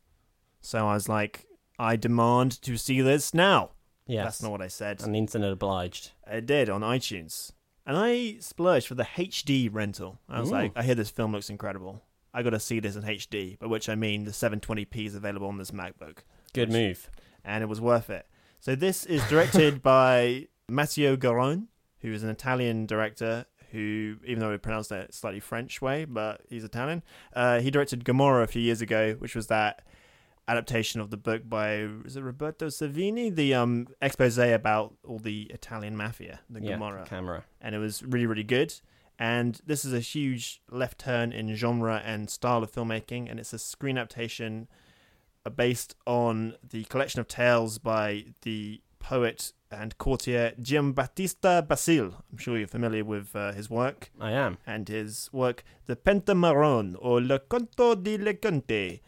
So 0.61 0.87
I 0.87 0.93
was 0.93 1.09
like, 1.09 1.47
I 1.79 1.95
demand 1.95 2.61
to 2.61 2.77
see 2.77 3.01
this 3.01 3.33
now. 3.33 3.71
Yes. 4.05 4.25
That's 4.25 4.43
not 4.43 4.51
what 4.51 4.61
I 4.61 4.67
said. 4.67 5.01
And 5.01 5.15
the 5.15 5.17
internet 5.17 5.51
obliged. 5.51 6.11
I 6.29 6.39
did 6.39 6.69
on 6.69 6.81
iTunes. 6.81 7.53
And 7.83 7.97
I 7.97 8.35
splurged 8.41 8.85
for 8.85 8.93
the 8.93 9.05
HD 9.05 9.73
rental. 9.73 10.19
I 10.29 10.39
was 10.39 10.49
Ooh. 10.49 10.53
like, 10.53 10.73
I 10.75 10.83
hear 10.83 10.93
this 10.93 11.09
film 11.09 11.31
looks 11.31 11.49
incredible. 11.49 12.03
I 12.31 12.43
got 12.43 12.51
to 12.51 12.59
see 12.59 12.79
this 12.79 12.95
in 12.95 13.01
HD, 13.01 13.57
by 13.57 13.65
which 13.65 13.89
I 13.89 13.95
mean 13.95 14.25
the 14.25 14.31
720p 14.31 15.07
is 15.07 15.15
available 15.15 15.47
on 15.47 15.57
this 15.57 15.71
MacBook. 15.71 16.19
Good 16.53 16.71
move. 16.71 17.09
And 17.43 17.63
it 17.63 17.67
was 17.67 17.81
worth 17.81 18.11
it. 18.11 18.27
So 18.59 18.75
this 18.75 19.03
is 19.03 19.27
directed 19.29 19.81
by 19.81 20.47
Matteo 20.69 21.15
Garrone, 21.15 21.69
who 22.01 22.13
is 22.13 22.21
an 22.21 22.29
Italian 22.29 22.85
director 22.85 23.47
who, 23.71 24.15
even 24.25 24.39
though 24.39 24.51
we 24.51 24.57
pronounced 24.57 24.91
it 24.91 25.13
slightly 25.13 25.39
French 25.39 25.81
way, 25.81 26.05
but 26.05 26.41
he's 26.49 26.63
Italian. 26.63 27.03
Uh, 27.33 27.59
he 27.59 27.69
directed 27.69 28.05
Gomorrah 28.05 28.43
a 28.43 28.47
few 28.47 28.61
years 28.61 28.81
ago, 28.81 29.15
which 29.19 29.35
was 29.35 29.47
that 29.47 29.83
adaptation 30.47 31.01
of 31.01 31.09
the 31.09 31.17
book 31.17 31.41
by 31.49 31.73
is 32.05 32.15
it 32.15 32.23
Roberto 32.23 32.67
Saviano, 32.67 33.35
the 33.35 33.53
um 33.53 33.87
expose 34.01 34.37
about 34.37 34.95
all 35.05 35.19
the 35.19 35.43
Italian 35.49 35.97
mafia, 35.97 36.39
the 36.49 36.61
yeah. 36.61 36.71
Gomorrah 36.71 37.05
Camorra. 37.09 37.43
and 37.59 37.75
it 37.75 37.79
was 37.79 38.01
really 38.03 38.25
really 38.25 38.43
good. 38.43 38.73
And 39.19 39.59
this 39.65 39.83
is 39.83 39.93
a 39.93 39.99
huge 39.99 40.61
left 40.69 40.99
turn 40.99 41.31
in 41.31 41.53
genre 41.55 42.01
and 42.05 42.29
style 42.29 42.63
of 42.63 42.71
filmmaking, 42.71 43.29
and 43.29 43.39
it's 43.39 43.51
a 43.51 43.59
screen 43.59 43.97
adaptation 43.97 44.67
uh, 45.45 45.49
based 45.49 45.95
on 46.05 46.55
the 46.67 46.83
collection 46.85 47.19
of 47.19 47.27
tales 47.27 47.79
by 47.79 48.25
the 48.43 48.81
poet 48.99 49.53
and 49.71 49.97
courtier 49.97 50.53
Giambattista 50.61 51.67
Basile. 51.67 52.23
I'm 52.31 52.37
sure 52.37 52.57
you're 52.57 52.67
familiar 52.67 53.03
with 53.03 53.35
uh, 53.35 53.51
his 53.51 53.69
work 53.69 54.11
I 54.19 54.31
am. 54.31 54.57
and 54.65 54.87
his 54.87 55.29
work, 55.31 55.63
The 55.85 55.95
Pentamerone, 55.95 56.95
or 56.99 57.21
Le 57.21 57.39
Conto 57.39 57.95
di 57.95 58.17
Le 58.17 58.33
Conte, 58.33 58.99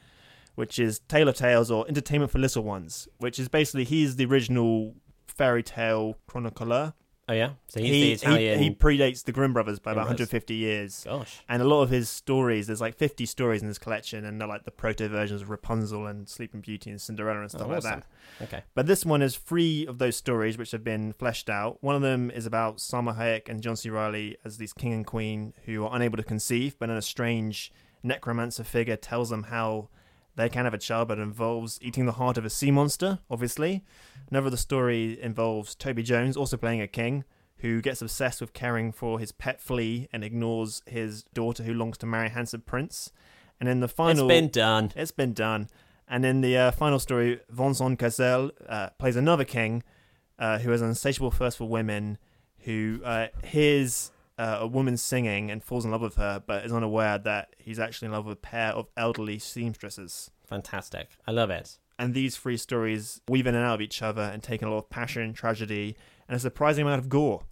which 0.55 0.79
is 0.79 0.99
Tale 0.99 1.29
of 1.29 1.35
Tales 1.35 1.71
or 1.71 1.87
Entertainment 1.87 2.31
for 2.31 2.39
Little 2.39 2.63
Ones, 2.63 3.07
which 3.17 3.39
is 3.39 3.47
basically 3.47 3.83
he's 3.85 4.15
the 4.17 4.25
original 4.25 4.95
fairy 5.27 5.63
tale 5.63 6.17
chronicler. 6.27 6.93
Oh 7.29 7.33
yeah. 7.33 7.51
So 7.67 7.79
he's 7.79 7.91
he, 7.91 8.01
the 8.01 8.11
Italian. 8.13 8.57
he, 8.57 8.65
he 8.65 8.75
predates 8.75 9.23
the 9.23 9.31
Grimm 9.31 9.53
brothers 9.53 9.77
by 9.77 9.93
Grimm 9.93 9.99
about 9.99 10.17
brothers. 10.17 10.31
150 10.31 10.55
years. 10.55 11.03
Gosh. 11.05 11.41
And 11.47 11.61
a 11.61 11.65
lot 11.65 11.83
of 11.83 11.91
his 11.91 12.09
stories, 12.09 12.65
there's 12.65 12.81
like 12.81 12.95
50 12.95 13.27
stories 13.27 13.61
in 13.61 13.67
this 13.67 13.77
collection, 13.77 14.25
and 14.25 14.41
they're 14.41 14.47
like 14.47 14.65
the 14.65 14.71
proto 14.71 15.07
versions 15.07 15.43
of 15.43 15.51
Rapunzel 15.51 16.07
and 16.07 16.27
Sleeping 16.27 16.61
Beauty 16.61 16.89
and 16.89 16.99
Cinderella 16.99 17.41
and 17.41 17.45
oh, 17.45 17.47
stuff 17.49 17.67
Oh, 17.67 17.69
like 17.69 17.83
that. 17.83 18.03
Okay. 18.41 18.63
But 18.73 18.87
this 18.87 19.05
one 19.05 19.21
is 19.21 19.37
three 19.37 19.85
of 19.85 19.99
those 19.99 20.15
stories 20.15 20.57
which 20.57 20.71
have 20.71 20.83
been 20.83 21.13
fleshed 21.13 21.51
out. 21.51 21.77
One 21.81 21.95
of 21.95 22.01
them 22.01 22.31
is 22.31 22.47
about 22.47 22.77
Salma 22.77 23.15
Hayek 23.15 23.47
and 23.47 23.61
John 23.61 23.75
C. 23.75 23.91
Reilly 23.91 24.35
as 24.43 24.57
these 24.57 24.73
king 24.73 24.91
and 24.93 25.05
queen 25.05 25.53
who 25.65 25.85
are 25.85 25.95
unable 25.95 26.17
to 26.17 26.23
conceive, 26.23 26.79
but 26.79 26.87
then 26.87 26.97
a 26.97 27.01
strange 27.01 27.71
necromancer 28.01 28.63
figure 28.63 28.95
tells 28.95 29.29
them 29.29 29.43
how 29.43 29.89
they 30.39 30.49
can 30.49 30.65
have 30.65 30.73
a 30.73 30.77
child, 30.79 31.07
but 31.07 31.19
it 31.19 31.21
involves 31.21 31.79
eating 31.81 32.05
the 32.05 32.13
heart 32.13 32.37
of 32.37 32.45
a 32.45 32.49
sea 32.49 32.71
monster, 32.71 33.19
obviously. 33.29 33.83
Another 34.29 34.47
of 34.47 34.51
the 34.51 34.57
story 34.57 35.21
involves 35.21 35.75
Toby 35.75 36.03
Jones 36.03 36.37
also 36.37 36.57
playing 36.57 36.81
a 36.81 36.87
king 36.87 37.23
who 37.57 37.81
gets 37.81 38.01
obsessed 38.01 38.39
with 38.39 38.53
caring 38.53 38.91
for 38.91 39.19
his 39.19 39.31
pet 39.33 39.59
flea 39.59 40.07
and 40.13 40.23
ignores 40.23 40.81
his 40.85 41.23
daughter 41.33 41.63
who 41.63 41.73
longs 41.73 41.97
to 41.97 42.05
marry 42.05 42.27
a 42.27 42.29
handsome 42.29 42.61
prince. 42.61 43.11
And 43.59 43.67
in 43.67 43.81
the 43.81 43.89
final, 43.89 44.29
It's 44.29 44.39
been 44.39 44.49
done. 44.49 44.91
it's 44.95 45.11
been 45.11 45.33
done. 45.33 45.67
And 46.07 46.23
in 46.25 46.41
the 46.41 46.57
uh, 46.57 46.71
final 46.71 46.99
story, 46.99 47.41
Vincent 47.49 47.99
Cassel 47.99 48.51
uh, 48.67 48.89
plays 48.97 49.15
another 49.17 49.43
king 49.43 49.83
uh, 50.39 50.59
who 50.59 50.71
has 50.71 50.81
an 50.81 50.87
insatiable 50.89 51.31
thirst 51.31 51.57
for 51.57 51.67
women, 51.67 52.17
who 52.59 53.01
uh, 53.03 53.27
hears 53.43 54.11
uh, 54.39 54.59
a 54.61 54.67
woman 54.67 54.95
singing 54.95 55.51
and 55.51 55.61
falls 55.61 55.83
in 55.83 55.91
love 55.91 56.01
with 56.01 56.15
her, 56.15 56.41
but 56.47 56.65
is 56.65 56.71
unaware 56.71 57.17
that 57.17 57.55
he's 57.59 57.77
actually 57.77 58.05
in 58.05 58.13
love 58.13 58.25
with 58.25 58.37
a 58.37 58.41
pair 58.41 58.71
of 58.71 58.87
elderly 58.95 59.37
seamstresses. 59.37 60.31
Fantastic. 60.47 61.09
I 61.27 61.31
love 61.31 61.49
it. 61.49 61.77
And 61.99 62.13
these 62.13 62.37
three 62.37 62.55
stories 62.55 63.19
weave 63.27 63.45
in 63.45 63.53
and 63.53 63.65
out 63.65 63.75
of 63.75 63.81
each 63.81 64.01
other 64.01 64.21
and 64.21 64.41
take 64.41 64.61
a 64.61 64.69
lot 64.69 64.77
of 64.77 64.89
passion, 64.89 65.33
tragedy, 65.33 65.97
and 66.29 66.37
a 66.37 66.39
surprising 66.39 66.83
amount 66.83 66.99
of 66.99 67.09
gore. 67.09 67.43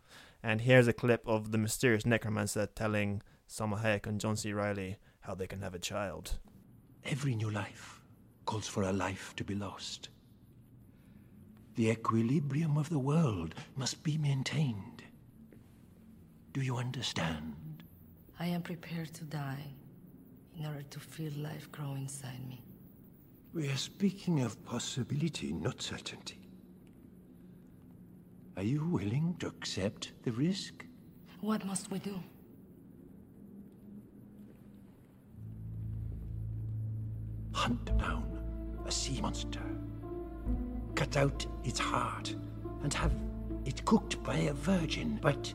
And 0.41 0.61
here's 0.61 0.87
a 0.87 0.93
clip 0.93 1.27
of 1.27 1.51
the 1.51 1.57
mysterious 1.57 2.05
necromancer 2.05 2.67
telling 2.67 3.21
Salma 3.49 3.83
Hayek 3.83 4.07
and 4.07 4.21
John 4.21 4.37
C. 4.37 4.53
Reilly 4.53 4.95
how 5.21 5.35
they 5.35 5.47
can 5.47 5.61
have 5.61 5.75
a 5.75 5.79
child. 5.79 6.37
Every 7.03 7.35
new 7.35 7.49
life 7.49 7.99
calls 8.45 8.67
for 8.67 8.83
a 8.83 8.93
life 8.93 9.33
to 9.35 9.43
be 9.43 9.55
lost. 9.55 10.07
The 11.75 11.89
equilibrium 11.89 12.77
of 12.77 12.89
the 12.89 12.99
world 12.99 13.55
must 13.75 14.03
be 14.03 14.17
maintained. 14.17 14.96
Do 16.57 16.63
you 16.63 16.77
understand? 16.77 17.83
I 18.39 18.47
am 18.47 18.63
prepared 18.63 19.13
to 19.13 19.23
die 19.25 19.63
in 20.57 20.65
order 20.65 20.81
to 20.81 20.99
feel 20.99 21.31
life 21.37 21.71
grow 21.71 21.93
inside 21.93 22.43
me. 22.49 22.63
We 23.53 23.69
are 23.69 23.77
speaking 23.77 24.39
of 24.39 24.65
possibility, 24.65 25.53
not 25.53 25.83
certainty. 25.83 26.39
Are 28.55 28.63
you 28.63 28.83
willing 28.87 29.35
to 29.37 29.45
accept 29.45 30.13
the 30.23 30.31
risk? 30.31 30.83
What 31.41 31.63
must 31.63 31.91
we 31.91 31.99
do? 31.99 32.19
Hunt 37.53 37.85
down 37.99 38.25
a 38.83 38.91
sea 38.91 39.21
monster. 39.21 39.61
Cut 40.95 41.17
out 41.17 41.45
its 41.63 41.77
heart 41.77 42.35
and 42.81 42.91
have 42.95 43.13
it 43.63 43.85
cooked 43.85 44.23
by 44.23 44.37
a 44.37 44.53
virgin, 44.53 45.19
but 45.21 45.53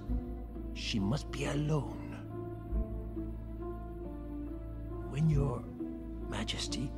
she 0.74 0.98
must 0.98 1.30
be 1.30 1.46
alone. 1.46 1.98
When 5.10 5.28
your 5.28 5.62
majesty 6.28 6.90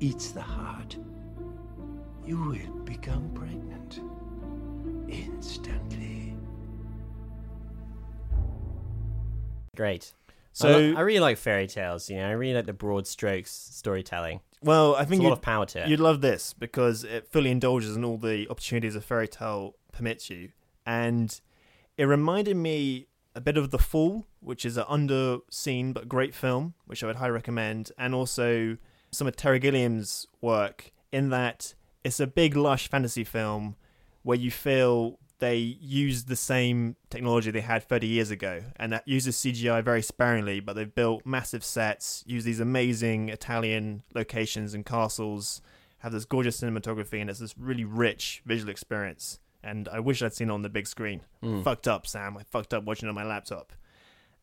eats 0.00 0.32
the 0.32 0.40
heart, 0.42 0.96
you 2.24 2.38
will 2.42 2.74
become 2.84 3.30
pregnant 3.34 4.00
instantly. 5.08 6.34
Great. 9.76 10.12
So- 10.52 10.68
I, 10.68 10.72
lo- 10.72 10.94
I 10.96 11.00
really 11.02 11.20
like 11.20 11.38
fairy 11.38 11.66
tales. 11.66 12.10
You 12.10 12.16
know, 12.16 12.28
I 12.28 12.32
really 12.32 12.54
like 12.54 12.66
the 12.66 12.72
broad 12.72 13.06
strokes 13.06 13.50
storytelling. 13.50 14.40
Well, 14.62 14.94
I 14.94 14.98
There's 14.98 15.10
think 15.10 15.20
a 15.20 15.24
lot 15.24 15.28
you'd- 15.30 15.38
of 15.38 15.42
power 15.42 15.66
to 15.66 15.82
it. 15.84 15.88
You'd 15.88 16.00
love 16.00 16.20
this 16.20 16.52
because 16.52 17.04
it 17.04 17.28
fully 17.28 17.50
indulges 17.50 17.96
in 17.96 18.04
all 18.04 18.16
the 18.18 18.48
opportunities 18.50 18.96
a 18.96 19.00
fairy 19.00 19.28
tale 19.28 19.76
permits 19.92 20.30
you. 20.30 20.50
And 20.84 21.38
it 21.96 22.04
reminded 22.04 22.56
me 22.56 23.07
a 23.38 23.40
bit 23.40 23.56
of 23.56 23.70
The 23.70 23.78
Fall, 23.78 24.26
which 24.40 24.64
is 24.64 24.76
an 24.76 24.84
underseen 24.90 25.94
but 25.94 26.08
great 26.08 26.34
film, 26.34 26.74
which 26.86 27.04
I 27.04 27.06
would 27.06 27.16
highly 27.16 27.30
recommend, 27.30 27.92
and 27.96 28.12
also 28.12 28.76
some 29.12 29.28
of 29.28 29.36
Terry 29.36 29.60
Gilliam's 29.60 30.26
work 30.40 30.90
in 31.12 31.30
that 31.30 31.74
it's 32.02 32.18
a 32.18 32.26
big, 32.26 32.56
lush 32.56 32.88
fantasy 32.88 33.22
film 33.22 33.76
where 34.24 34.36
you 34.36 34.50
feel 34.50 35.20
they 35.38 35.54
use 35.54 36.24
the 36.24 36.34
same 36.34 36.96
technology 37.10 37.52
they 37.52 37.60
had 37.60 37.84
30 37.84 38.08
years 38.08 38.32
ago 38.32 38.60
and 38.74 38.92
that 38.92 39.06
uses 39.06 39.36
CGI 39.36 39.84
very 39.84 40.02
sparingly, 40.02 40.58
but 40.58 40.72
they've 40.72 40.92
built 40.92 41.24
massive 41.24 41.62
sets, 41.62 42.24
use 42.26 42.42
these 42.42 42.58
amazing 42.58 43.28
Italian 43.28 44.02
locations 44.16 44.74
and 44.74 44.84
castles, 44.84 45.62
have 45.98 46.10
this 46.10 46.24
gorgeous 46.24 46.60
cinematography, 46.60 47.20
and 47.20 47.30
it's 47.30 47.38
this 47.38 47.56
really 47.56 47.84
rich 47.84 48.42
visual 48.44 48.68
experience. 48.68 49.38
And 49.62 49.88
I 49.88 50.00
wish 50.00 50.22
I'd 50.22 50.32
seen 50.34 50.50
it 50.50 50.52
on 50.52 50.62
the 50.62 50.68
big 50.68 50.86
screen. 50.86 51.22
Hmm. 51.42 51.62
Fucked 51.62 51.88
up, 51.88 52.06
Sam. 52.06 52.36
I 52.36 52.44
fucked 52.44 52.72
up 52.72 52.84
watching 52.84 53.08
it 53.08 53.10
on 53.10 53.14
my 53.14 53.24
laptop. 53.24 53.72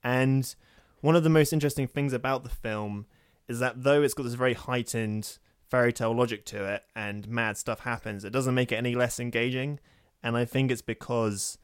And 0.03 0.53
one 1.01 1.15
of 1.15 1.23
the 1.23 1.29
most 1.29 1.53
interesting 1.53 1.87
things 1.87 2.13
about 2.13 2.43
the 2.43 2.49
film 2.49 3.05
is 3.47 3.59
that 3.59 3.83
though 3.83 4.01
it's 4.01 4.13
got 4.13 4.23
this 4.23 4.33
very 4.33 4.53
heightened 4.53 5.37
fairy 5.69 5.93
tale 5.93 6.15
logic 6.15 6.45
to 6.45 6.65
it 6.65 6.83
and 6.95 7.27
mad 7.27 7.57
stuff 7.57 7.81
happens, 7.81 8.23
it 8.25 8.31
doesn't 8.31 8.53
make 8.55 8.71
it 8.71 8.75
any 8.75 8.95
less 8.95 9.19
engaging. 9.19 9.79
And 10.21 10.35
I 10.35 10.45
think 10.45 10.71
it's 10.71 10.81
because 10.81 11.57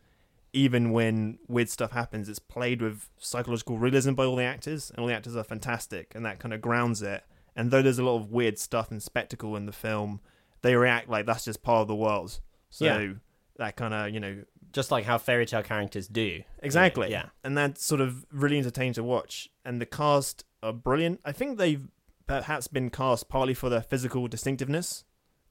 even 0.54 0.92
when 0.92 1.40
weird 1.48 1.70
stuff 1.70 1.92
happens, 1.92 2.30
it's 2.30 2.40
played 2.40 2.82
with 2.82 3.10
psychological 3.18 3.78
realism 3.78 4.14
by 4.14 4.26
all 4.26 4.36
the 4.36 4.44
actors, 4.44 4.90
and 4.92 5.00
all 5.00 5.08
the 5.08 5.14
actors 5.14 5.36
are 5.36 5.44
fantastic, 5.44 6.14
and 6.14 6.26
that 6.26 6.40
kind 6.40 6.54
of 6.54 6.62
grounds 6.62 7.02
it. 7.02 7.24
And 7.56 7.72
though 7.72 7.82
there's 7.82 8.00
a 8.00 8.04
lot 8.04 8.18
of 8.18 8.32
weird 8.32 8.60
stuff 8.60 8.92
and 8.92 9.02
spectacle 9.02 9.56
in 9.56 9.66
the 9.66 9.72
film, 9.72 10.20
they 10.62 10.76
react 10.76 11.10
like 11.10 11.26
that's 11.26 11.46
just 11.46 11.64
part 11.64 11.82
of 11.82 11.88
the 11.88 11.96
world. 11.96 12.40
So 12.70 12.86
Yeah. 12.86 13.14
That 13.62 13.76
kind 13.78 13.94
of, 13.94 14.14
you 14.14 14.20
know, 14.20 14.44
Just 14.74 14.92
like 14.92 15.06
how 15.06 15.18
fairy 15.18 15.46
tale 15.46 15.64
characters 15.64 16.08
do. 16.08 16.44
Exactly. 16.64 17.12
Yeah. 17.12 17.26
And 17.44 17.58
that's 17.58 17.86
sort 17.86 18.02
of 18.02 18.26
really 18.32 18.58
entertaining 18.58 18.94
to 18.94 19.04
watch. 19.04 19.50
And 19.66 19.82
the 19.82 19.86
cast 19.86 20.46
are 20.64 20.74
brilliant. 20.74 21.20
I 21.26 21.32
think 21.34 21.58
they've 21.58 21.88
perhaps 22.26 22.68
been 22.68 22.90
cast 22.90 23.28
partly 23.28 23.54
for 23.54 23.70
their 23.70 23.82
physical 23.82 24.28
distinctiveness. 24.28 25.04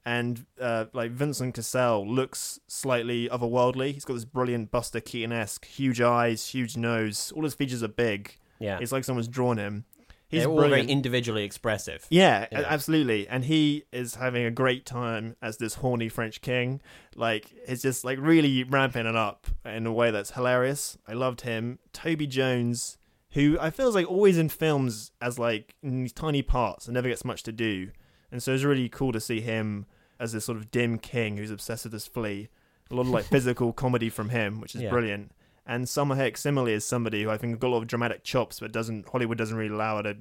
And 0.06 0.46
uh, 0.58 0.86
like 0.94 1.10
Vincent 1.12 1.54
Cassel 1.54 2.08
looks 2.08 2.58
slightly 2.66 3.28
otherworldly. 3.28 3.92
He's 3.92 4.06
got 4.06 4.14
this 4.14 4.24
brilliant 4.24 4.70
Buster 4.70 5.00
Keaton 5.00 5.32
esque, 5.32 5.66
huge 5.66 6.00
eyes, 6.00 6.48
huge 6.48 6.78
nose. 6.78 7.30
All 7.36 7.44
his 7.44 7.52
features 7.52 7.82
are 7.82 7.88
big. 7.88 8.38
Yeah. 8.58 8.78
It's 8.80 8.92
like 8.92 9.04
someone's 9.04 9.28
drawn 9.28 9.58
him. 9.58 9.84
He's 10.30 10.42
They're 10.42 10.48
all 10.50 10.56
brilliant. 10.58 10.86
very 10.86 10.92
individually 10.92 11.42
expressive. 11.44 12.06
Yeah, 12.08 12.46
Yeah. 12.52 12.62
absolutely. 12.66 13.26
And 13.28 13.44
he 13.46 13.82
is 13.92 14.14
having 14.14 14.44
a 14.44 14.50
great 14.50 14.86
time 14.86 15.34
as 15.42 15.56
this 15.56 15.74
horny 15.74 16.08
French 16.08 16.40
king. 16.40 16.80
Like, 17.16 17.50
it's 17.66 17.82
just 17.82 18.04
like 18.04 18.18
really 18.20 18.62
ramping 18.62 19.06
it 19.06 19.16
up 19.16 19.48
in 19.64 19.86
a 19.86 19.92
way 19.92 20.12
that's 20.12 20.30
hilarious. 20.32 20.96
I 21.08 21.14
loved 21.14 21.40
him. 21.40 21.80
Toby 21.92 22.28
Jones, 22.28 22.96
who 23.32 23.58
I 23.60 23.70
feel 23.70 23.88
is 23.88 23.94
like 23.96 24.08
always 24.08 24.38
in 24.38 24.48
films 24.48 25.10
as 25.20 25.36
like 25.36 25.74
in 25.82 26.02
these 26.02 26.12
tiny 26.12 26.42
parts 26.42 26.86
and 26.86 26.94
never 26.94 27.08
gets 27.08 27.24
much 27.24 27.42
to 27.42 27.52
do. 27.52 27.90
And 28.30 28.40
so 28.40 28.54
it's 28.54 28.62
really 28.62 28.88
cool 28.88 29.10
to 29.10 29.20
see 29.20 29.40
him 29.40 29.86
as 30.20 30.32
this 30.32 30.44
sort 30.44 30.58
of 30.58 30.70
dim 30.70 30.98
king 30.98 31.38
who's 31.38 31.50
obsessed 31.50 31.84
with 31.84 31.92
this 31.92 32.06
flea. 32.06 32.48
A 32.90 32.94
lot 32.94 33.02
of 33.02 33.08
like 33.08 33.24
physical 33.36 33.72
comedy 33.72 34.08
from 34.08 34.28
him, 34.28 34.60
which 34.60 34.76
is 34.76 34.82
Yeah. 34.82 34.90
brilliant. 34.90 35.32
And 35.66 35.84
Salma 35.84 36.16
Hayek 36.16 36.36
similarly 36.36 36.72
is 36.72 36.84
somebody 36.84 37.22
who 37.22 37.30
I 37.30 37.36
think 37.36 37.52
has 37.52 37.58
got 37.58 37.68
a 37.68 37.74
lot 37.74 37.78
of 37.78 37.86
dramatic 37.86 38.24
chops, 38.24 38.60
but 38.60 38.72
doesn't 38.72 39.08
Hollywood 39.08 39.38
doesn't 39.38 39.56
really 39.56 39.74
allow 39.74 39.98
her 39.98 40.02
to 40.02 40.16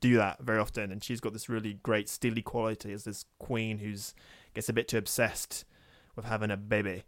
do 0.00 0.16
that 0.16 0.40
very 0.40 0.58
often. 0.58 0.90
And 0.90 1.02
she's 1.02 1.20
got 1.20 1.32
this 1.32 1.48
really 1.48 1.74
great 1.82 2.08
steely 2.08 2.42
quality 2.42 2.92
as 2.92 3.04
this 3.04 3.24
queen 3.38 3.78
who's 3.78 4.14
gets 4.54 4.68
a 4.68 4.72
bit 4.72 4.88
too 4.88 4.98
obsessed 4.98 5.64
with 6.16 6.24
having 6.24 6.50
a 6.50 6.56
baby, 6.56 7.04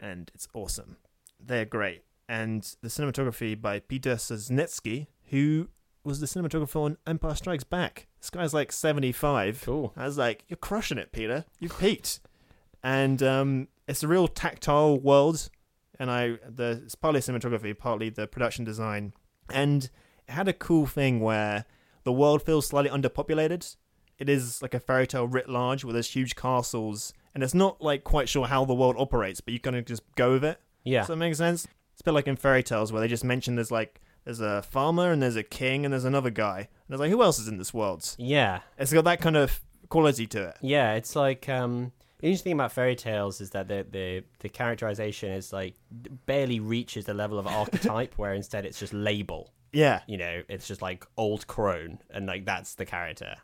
and 0.00 0.30
it's 0.34 0.48
awesome. 0.54 0.96
They're 1.38 1.66
great, 1.66 2.04
and 2.28 2.62
the 2.80 2.88
cinematography 2.88 3.60
by 3.60 3.80
Peter 3.80 4.14
Suschitzky, 4.14 5.08
who 5.30 5.68
was 6.04 6.20
the 6.20 6.26
cinematographer 6.26 6.76
on 6.76 6.96
Empire 7.06 7.34
Strikes 7.34 7.64
Back. 7.64 8.06
This 8.20 8.30
guy's 8.30 8.54
like 8.54 8.72
seventy-five. 8.72 9.60
Cool. 9.64 9.92
I 9.96 10.06
was 10.06 10.16
like, 10.16 10.44
"You're 10.48 10.56
crushing 10.56 10.98
it, 10.98 11.12
Peter. 11.12 11.44
You've 11.58 11.78
peaked." 11.78 12.20
and 12.82 13.22
um, 13.22 13.68
it's 13.86 14.02
a 14.02 14.08
real 14.08 14.28
tactile 14.28 14.98
world. 14.98 15.48
And 15.98 16.10
I, 16.10 16.38
the 16.48 16.82
it's 16.84 16.94
partly 16.94 17.20
cinematography, 17.20 17.76
partly 17.76 18.08
the 18.10 18.26
production 18.26 18.64
design. 18.64 19.12
and 19.52 19.84
it 20.28 20.32
had 20.32 20.48
a 20.48 20.52
cool 20.52 20.86
thing 20.86 21.20
where 21.20 21.64
the 22.04 22.12
world 22.12 22.42
feels 22.42 22.66
slightly 22.66 22.90
underpopulated. 22.90 23.76
It 24.18 24.28
is 24.28 24.62
like 24.62 24.72
a 24.74 24.80
fairy 24.80 25.06
tale 25.06 25.26
writ 25.26 25.48
large 25.48 25.84
where 25.84 25.92
there's 25.92 26.10
huge 26.10 26.36
castles, 26.36 27.12
and 27.34 27.42
it's 27.42 27.54
not 27.54 27.82
like 27.82 28.04
quite 28.04 28.28
sure 28.28 28.46
how 28.46 28.64
the 28.64 28.74
world 28.74 28.94
operates, 28.98 29.40
but 29.40 29.52
you 29.52 29.58
kind 29.60 29.76
of 29.76 29.84
just 29.84 30.02
go 30.14 30.32
with 30.32 30.44
it. 30.44 30.60
Yeah. 30.84 31.04
so 31.04 31.12
it 31.12 31.16
makes 31.16 31.38
sense? 31.38 31.66
It's 31.92 32.00
a 32.00 32.04
bit 32.04 32.12
like 32.12 32.26
in 32.26 32.36
fairy 32.36 32.62
tales 32.62 32.92
where 32.92 33.00
they 33.00 33.08
just 33.08 33.24
mention 33.24 33.54
there's 33.56 33.70
like 33.70 34.00
there's 34.24 34.40
a 34.40 34.62
farmer 34.62 35.10
and 35.10 35.20
there's 35.22 35.36
a 35.36 35.42
king 35.42 35.84
and 35.84 35.92
there's 35.92 36.04
another 36.04 36.30
guy. 36.30 36.58
And 36.58 36.94
it's 36.94 37.00
like 37.00 37.10
who 37.10 37.22
else 37.22 37.38
is 37.38 37.48
in 37.48 37.58
this 37.58 37.74
world? 37.74 38.14
Yeah. 38.18 38.60
It's 38.78 38.92
got 38.92 39.04
that 39.04 39.20
kind 39.20 39.36
of 39.36 39.60
quality 39.88 40.26
to 40.28 40.48
it. 40.48 40.56
Yeah, 40.62 40.94
it's 40.94 41.14
like 41.16 41.48
um 41.48 41.92
the 42.22 42.28
interesting 42.28 42.50
thing 42.50 42.60
about 42.60 42.72
fairy 42.72 42.94
tales 42.94 43.40
is 43.40 43.50
that 43.50 43.66
the 43.66 43.84
the 43.90 44.24
the 44.38 44.48
characterization 44.48 45.32
is 45.32 45.52
like 45.52 45.74
barely 46.24 46.60
reaches 46.60 47.04
the 47.04 47.14
level 47.14 47.38
of 47.38 47.48
archetype 47.48 48.14
where 48.16 48.32
instead 48.32 48.64
it's 48.64 48.78
just 48.78 48.94
label. 48.94 49.52
Yeah. 49.72 50.02
You 50.06 50.18
know, 50.18 50.42
it's 50.48 50.68
just 50.68 50.82
like 50.82 51.04
old 51.16 51.46
crone 51.48 51.98
and 52.10 52.26
like 52.26 52.46
that's 52.46 52.76
the 52.76 52.86
character. 52.86 53.34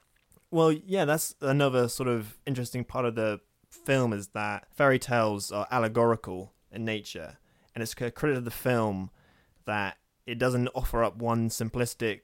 Well, 0.51 0.73
yeah, 0.73 1.05
that's 1.05 1.35
another 1.41 1.89
sort 1.89 2.09
of 2.09 2.39
interesting 2.47 2.85
part 2.85 3.05
of 3.05 3.17
the 3.17 3.41
film 3.71 4.13
is 4.13 4.29
that 4.29 4.69
fairy 4.73 4.99
tales 4.99 5.51
are 5.51 5.67
allegorical 5.71 6.55
in 6.71 6.85
nature, 6.85 7.39
and 7.75 7.83
it's 7.83 7.95
a 8.01 8.11
credit 8.11 8.39
of 8.39 8.45
the 8.45 8.51
film 8.51 9.11
that 9.67 9.97
it 10.25 10.39
doesn't 10.39 10.69
offer 10.69 11.03
up 11.03 11.17
one 11.17 11.49
simplistic 11.49 12.21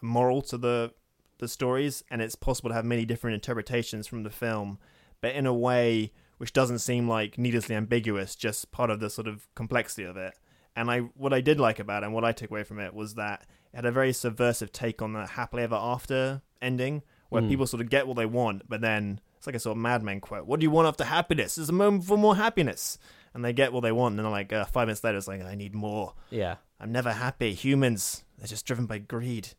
moral 0.00 0.40
to 0.42 0.56
the 0.56 0.92
the 1.38 1.48
stories, 1.48 2.02
and 2.10 2.22
it's 2.22 2.34
possible 2.34 2.70
to 2.70 2.74
have 2.74 2.84
many 2.84 3.04
different 3.04 3.34
interpretations 3.34 4.06
from 4.06 4.22
the 4.24 4.30
film, 4.30 4.78
but 5.20 5.34
in 5.34 5.46
a 5.46 5.54
way 5.54 6.12
which 6.38 6.52
doesn't 6.54 6.78
seem 6.78 7.06
like 7.08 7.36
needlessly 7.36 7.74
ambiguous, 7.74 8.34
just 8.34 8.70
part 8.72 8.88
of 8.90 8.98
the 9.00 9.10
sort 9.10 9.28
of 9.28 9.46
complexity 9.54 10.04
of 10.04 10.16
it. 10.16 10.32
And 10.74 10.90
I, 10.90 11.00
what 11.00 11.34
I 11.34 11.40
did 11.42 11.60
like 11.60 11.78
about 11.78 12.02
it, 12.02 12.06
and 12.06 12.14
what 12.14 12.24
I 12.24 12.32
took 12.32 12.50
away 12.50 12.62
from 12.62 12.78
it, 12.78 12.94
was 12.94 13.14
that 13.16 13.42
it 13.72 13.76
had 13.76 13.84
a 13.84 13.92
very 13.92 14.12
subversive 14.14 14.72
take 14.72 15.02
on 15.02 15.12
the 15.12 15.26
happily 15.26 15.62
ever 15.64 15.74
after 15.74 16.40
ending, 16.62 17.02
where 17.28 17.42
Mm. 17.42 17.48
people 17.48 17.66
sort 17.66 17.82
of 17.82 17.90
get 17.90 18.06
what 18.06 18.16
they 18.16 18.24
want, 18.26 18.62
but 18.68 18.80
then 18.80 19.20
it's 19.36 19.46
like 19.46 19.56
a 19.56 19.60
sort 19.60 19.76
of 19.76 19.82
Mad 19.82 20.02
Men 20.02 20.20
quote: 20.20 20.46
"What 20.46 20.60
do 20.60 20.64
you 20.64 20.70
want 20.70 20.88
after 20.88 21.04
happiness? 21.04 21.56
There's 21.56 21.68
a 21.68 21.72
moment 21.72 22.04
for 22.04 22.16
more 22.16 22.36
happiness." 22.36 22.98
And 23.34 23.44
they 23.44 23.52
get 23.52 23.72
what 23.72 23.82
they 23.82 23.92
want, 23.92 24.16
and 24.16 24.24
then 24.24 24.32
like 24.32 24.52
uh, 24.52 24.64
five 24.64 24.88
minutes 24.88 25.04
later, 25.04 25.18
it's 25.18 25.28
like, 25.28 25.42
"I 25.42 25.54
need 25.54 25.74
more." 25.74 26.14
Yeah. 26.30 26.56
I'm 26.80 26.90
never 26.92 27.12
happy. 27.12 27.52
Humans, 27.54 28.24
they're 28.38 28.48
just 28.48 28.64
driven 28.66 28.86
by 28.86 28.98
greed. 28.98 29.50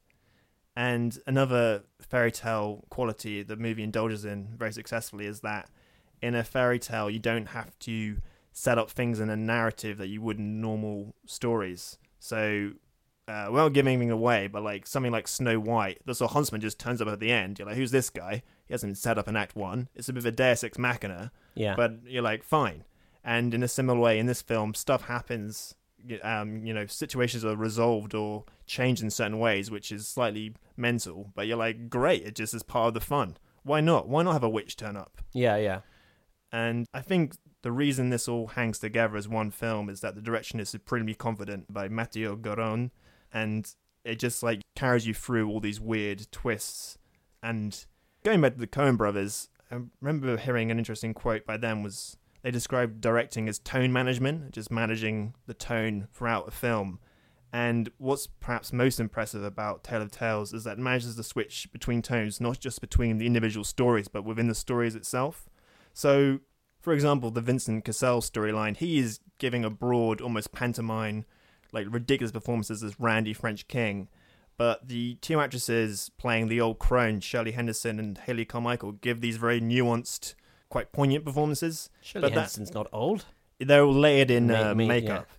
And 0.76 1.18
another 1.28 1.84
fairy 2.02 2.32
tale 2.32 2.86
quality 2.90 3.44
the 3.44 3.56
movie 3.58 3.84
indulges 3.84 4.24
in 4.26 4.50
very 4.58 4.72
successfully 4.72 5.26
is 5.26 5.42
that 5.42 5.70
in 6.22 6.34
a 6.36 6.44
fairy 6.44 6.80
tale, 6.80 7.10
you 7.10 7.20
don't 7.20 7.48
have 7.48 7.78
to 7.80 8.18
set 8.54 8.78
up 8.78 8.90
things 8.90 9.20
in 9.20 9.30
a 9.30 9.36
narrative 9.36 9.98
that 9.98 10.08
you 10.08 10.22
would 10.22 10.38
in 10.40 10.62
normal 10.62 11.14
stories. 11.26 11.98
So, 12.20 12.72
uh, 13.28 13.48
without 13.52 13.74
giving 13.74 13.94
anything 13.94 14.12
away, 14.12 14.48
but 14.48 14.62
like 14.64 14.86
something 14.88 15.12
like 15.12 15.28
Snow 15.28 15.60
White, 15.60 16.00
the 16.06 16.14
sort 16.16 16.32
of 16.32 16.34
huntsman 16.34 16.62
just 16.62 16.80
turns 16.80 17.02
up 17.02 17.08
at 17.08 17.20
the 17.20 17.32
end. 17.32 17.60
You're 17.60 17.68
like, 17.68 17.78
who's 17.78 17.92
this 17.92 18.10
guy? 18.10 18.44
He 18.68 18.74
hasn't 18.74 18.90
been 18.92 18.96
set 18.96 19.18
up 19.18 19.28
in 19.28 19.36
Act 19.36 19.56
One. 19.56 19.90
It's 19.96 20.10
a 20.10 20.14
bit 20.14 20.20
of 20.20 20.26
a 20.26 20.32
Deus 20.32 20.64
Ex 20.64 20.78
Machina 20.78 21.32
Yeah. 21.56 21.76
but 21.76 21.94
you're 22.06 22.22
like 22.24 22.44
fine 22.44 22.84
and 23.24 23.54
in 23.54 23.62
a 23.62 23.68
similar 23.68 24.00
way 24.00 24.18
in 24.18 24.26
this 24.26 24.42
film 24.42 24.74
stuff 24.74 25.04
happens 25.04 25.76
um, 26.24 26.66
you 26.66 26.74
know 26.74 26.86
situations 26.86 27.46
are 27.46 27.56
resolved 27.56 28.14
or 28.14 28.46
changed 28.66 29.04
in 29.04 29.10
certain 29.10 29.40
ways 29.40 29.70
which 29.70 29.92
is 29.92 30.08
slightly 30.08 30.54
mental 30.78 31.32
but 31.36 31.48
you're 31.48 31.58
like 31.58 31.90
great 31.90 32.24
it 32.24 32.36
just 32.36 32.54
is 32.54 32.64
part 32.64 32.90
of 32.90 32.94
the 32.94 33.00
fun. 33.02 33.38
Why 33.64 33.80
not? 33.80 34.08
Why 34.08 34.24
not 34.24 34.34
have 34.34 34.44
a 34.44 34.50
witch 34.50 34.76
turn 34.76 34.98
up? 34.98 35.22
Yeah, 35.34 35.58
yeah. 35.58 35.82
and 36.52 36.86
i 36.94 37.02
think 37.02 37.36
the 37.62 37.72
reason 37.72 38.10
this 38.10 38.28
all 38.28 38.48
hangs 38.48 38.80
together 38.80 39.16
as 39.16 39.28
one 39.28 39.52
film 39.52 39.90
is 39.90 40.02
that 40.02 40.16
the 40.16 40.22
direction 40.22 40.60
is 40.60 40.70
supremely 40.70 41.14
confident 41.14 41.72
by 41.72 41.88
Matteo 41.88 42.36
Garrone 42.36 42.90
and 43.32 43.74
it 44.04 44.20
just 44.20 44.42
like 44.44 44.62
carries 44.76 45.06
you 45.06 45.14
through 45.14 45.50
all 45.50 45.60
these 45.60 45.80
weird 45.80 46.28
twists. 46.32 46.98
And 47.44 47.86
going 48.24 48.42
back 48.42 48.54
to 48.54 48.60
the 48.60 48.68
Coen 48.68 48.98
brothers, 48.98 49.50
I 49.72 49.78
remember 50.00 50.38
hearing 50.38 50.72
an 50.72 50.80
interesting 50.80 51.14
quote 51.14 51.46
by 51.46 51.58
them 51.58 51.84
was 51.84 52.18
they 52.42 52.52
describe 52.52 53.02
directing 53.02 53.48
as 53.48 53.60
tone 53.60 53.94
management, 53.94 54.52
just 54.52 54.72
managing 54.72 55.36
the 55.46 55.54
tone 55.54 56.08
throughout 56.14 56.48
a 56.48 56.52
film. 56.52 57.00
And 57.54 57.92
what's 57.98 58.28
perhaps 58.28 58.72
most 58.72 59.00
impressive 59.00 59.44
about 59.44 59.84
Tale 59.84 60.02
of 60.02 60.12
Tales 60.12 60.54
is 60.54 60.64
that 60.64 60.78
it 60.78 60.82
manages 60.82 61.16
to 61.16 61.24
switch 61.24 61.70
between 61.72 62.02
tones, 62.02 62.40
not 62.40 62.60
just 62.60 62.80
between 62.80 63.18
the 63.18 63.26
individual 63.26 63.66
stories, 63.66 64.08
but 64.08 64.24
within 64.24 64.48
the 64.48 64.56
stories 64.56 64.96
itself. 64.96 65.50
So, 65.94 66.40
for 66.80 66.94
example, 66.94 67.30
the 67.30 67.42
Vincent 67.42 67.84
Cassel 67.84 68.22
storyline, 68.22 68.78
he 68.78 69.00
is 69.00 69.20
giving 69.38 69.66
a 69.66 69.70
broad, 69.70 70.22
almost 70.22 70.54
pantomime, 70.54 71.26
like 71.74 71.88
ridiculous 71.90 72.32
performances 72.32 72.84
as 72.84 73.00
Randy 73.00 73.34
French 73.34 73.68
King 73.68 74.08
but 74.62 74.88
the 74.88 75.16
two 75.22 75.40
actresses 75.40 76.12
playing 76.20 76.48
the 76.48 76.62
old 76.62 76.78
crone, 76.78 77.20
Shirley 77.20 77.54
Henderson 77.54 77.98
and 77.98 78.16
Hayley 78.16 78.46
Carmichael, 78.46 78.92
give 78.92 79.20
these 79.20 79.38
very 79.38 79.60
nuanced, 79.60 80.36
quite 80.72 80.92
poignant 80.92 81.24
performances. 81.24 81.90
Shirley 82.02 82.32
but 82.32 82.34
that- 82.34 82.74
not 82.74 82.88
old. 82.92 83.26
They're 83.60 83.84
all 83.84 83.94
layered 83.94 84.32
in 84.32 84.50
uh, 84.50 84.74
ma- 84.74 84.88
makeup. 84.88 85.30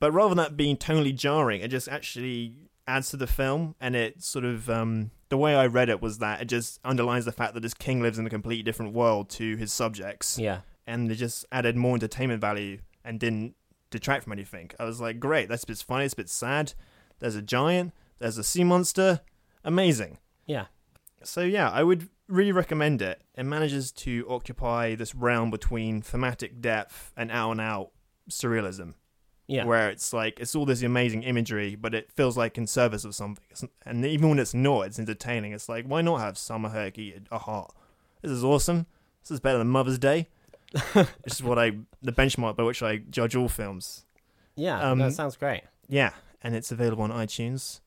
But 0.00 0.12
rather 0.12 0.30
than 0.30 0.38
that 0.38 0.56
being 0.56 0.78
tonally 0.78 1.14
jarring, 1.14 1.60
it 1.60 1.68
just 1.68 1.86
actually 1.88 2.54
adds 2.86 3.10
to 3.10 3.18
the 3.18 3.26
film. 3.26 3.74
And 3.78 3.94
it 3.94 4.22
sort 4.22 4.46
of, 4.46 4.70
um, 4.70 5.10
the 5.28 5.36
way 5.36 5.54
I 5.54 5.66
read 5.66 5.90
it 5.90 6.00
was 6.00 6.18
that 6.18 6.40
it 6.40 6.46
just 6.46 6.80
underlines 6.82 7.26
the 7.26 7.32
fact 7.32 7.52
that 7.52 7.60
this 7.60 7.74
king 7.74 8.00
lives 8.00 8.18
in 8.18 8.26
a 8.26 8.30
completely 8.30 8.62
different 8.62 8.94
world 8.94 9.28
to 9.30 9.56
his 9.56 9.70
subjects. 9.70 10.38
Yeah. 10.38 10.60
And 10.86 11.10
it 11.12 11.16
just 11.16 11.44
added 11.52 11.76
more 11.76 11.94
entertainment 11.94 12.40
value 12.40 12.78
and 13.04 13.20
didn't 13.20 13.54
detract 13.90 14.24
from 14.24 14.32
anything. 14.32 14.70
I 14.78 14.84
was 14.84 15.00
like, 15.00 15.20
great, 15.20 15.50
that's 15.50 15.64
a 15.64 15.66
bit 15.66 15.78
funny, 15.78 16.06
it's 16.06 16.14
a 16.14 16.16
bit 16.16 16.30
sad. 16.30 16.72
There's 17.18 17.34
a 17.36 17.42
giant, 17.42 17.92
there's 18.18 18.38
a 18.38 18.44
sea 18.44 18.64
monster. 18.64 19.20
Amazing. 19.64 20.18
Yeah. 20.46 20.66
So 21.24 21.42
yeah, 21.42 21.68
I 21.70 21.82
would 21.82 22.08
really 22.28 22.52
recommend 22.52 23.02
it. 23.02 23.20
It 23.36 23.44
manages 23.44 23.90
to 23.92 24.26
occupy 24.28 24.94
this 24.94 25.14
realm 25.14 25.50
between 25.50 26.02
thematic 26.02 26.60
depth 26.60 27.12
and 27.16 27.30
out 27.30 27.52
and 27.52 27.60
out 27.60 27.90
surrealism, 28.30 28.94
Yeah. 29.46 29.64
where 29.64 29.88
it's 29.90 30.12
like 30.12 30.38
it's 30.40 30.54
all 30.54 30.66
this 30.66 30.82
amazing 30.82 31.22
imagery, 31.22 31.74
but 31.74 31.94
it 31.94 32.10
feels 32.12 32.36
like 32.36 32.58
in 32.58 32.66
service 32.66 33.04
of 33.04 33.14
something. 33.14 33.44
And 33.86 34.04
even 34.04 34.28
when 34.28 34.38
it's 34.38 34.54
not, 34.54 34.82
it's 34.82 34.98
entertaining. 34.98 35.52
It's 35.52 35.68
like 35.68 35.86
why 35.86 36.02
not 36.02 36.18
have 36.20 36.34
Salma 36.34 36.96
eat 36.98 37.22
a 37.32 37.38
heart? 37.38 37.72
This 38.22 38.30
is 38.32 38.44
awesome. 38.44 38.86
This 39.22 39.30
is 39.32 39.40
better 39.40 39.58
than 39.58 39.68
Mother's 39.68 39.98
Day. 39.98 40.28
this 40.94 41.06
is 41.32 41.42
what 41.42 41.58
I 41.58 41.78
the 42.02 42.12
benchmark 42.12 42.56
by 42.56 42.62
which 42.62 42.82
I 42.82 42.98
judge 42.98 43.34
all 43.34 43.48
films. 43.48 44.04
yeah. 44.54 44.80
um, 44.90 44.98
that 44.98 45.12
sounds 45.14 45.36
great. 45.36 45.62
Yeah, 45.88 46.10
and 46.42 46.54
it's 46.54 46.70
available 46.70 47.04
on 47.04 47.10
iTunes. 47.10 47.80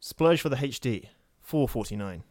Splurge 0.00 0.40
for 0.40 0.48
the 0.48 0.56
HD, 0.56 1.08
four 1.42 1.68
forty 1.68 1.94
nine. 1.96 2.22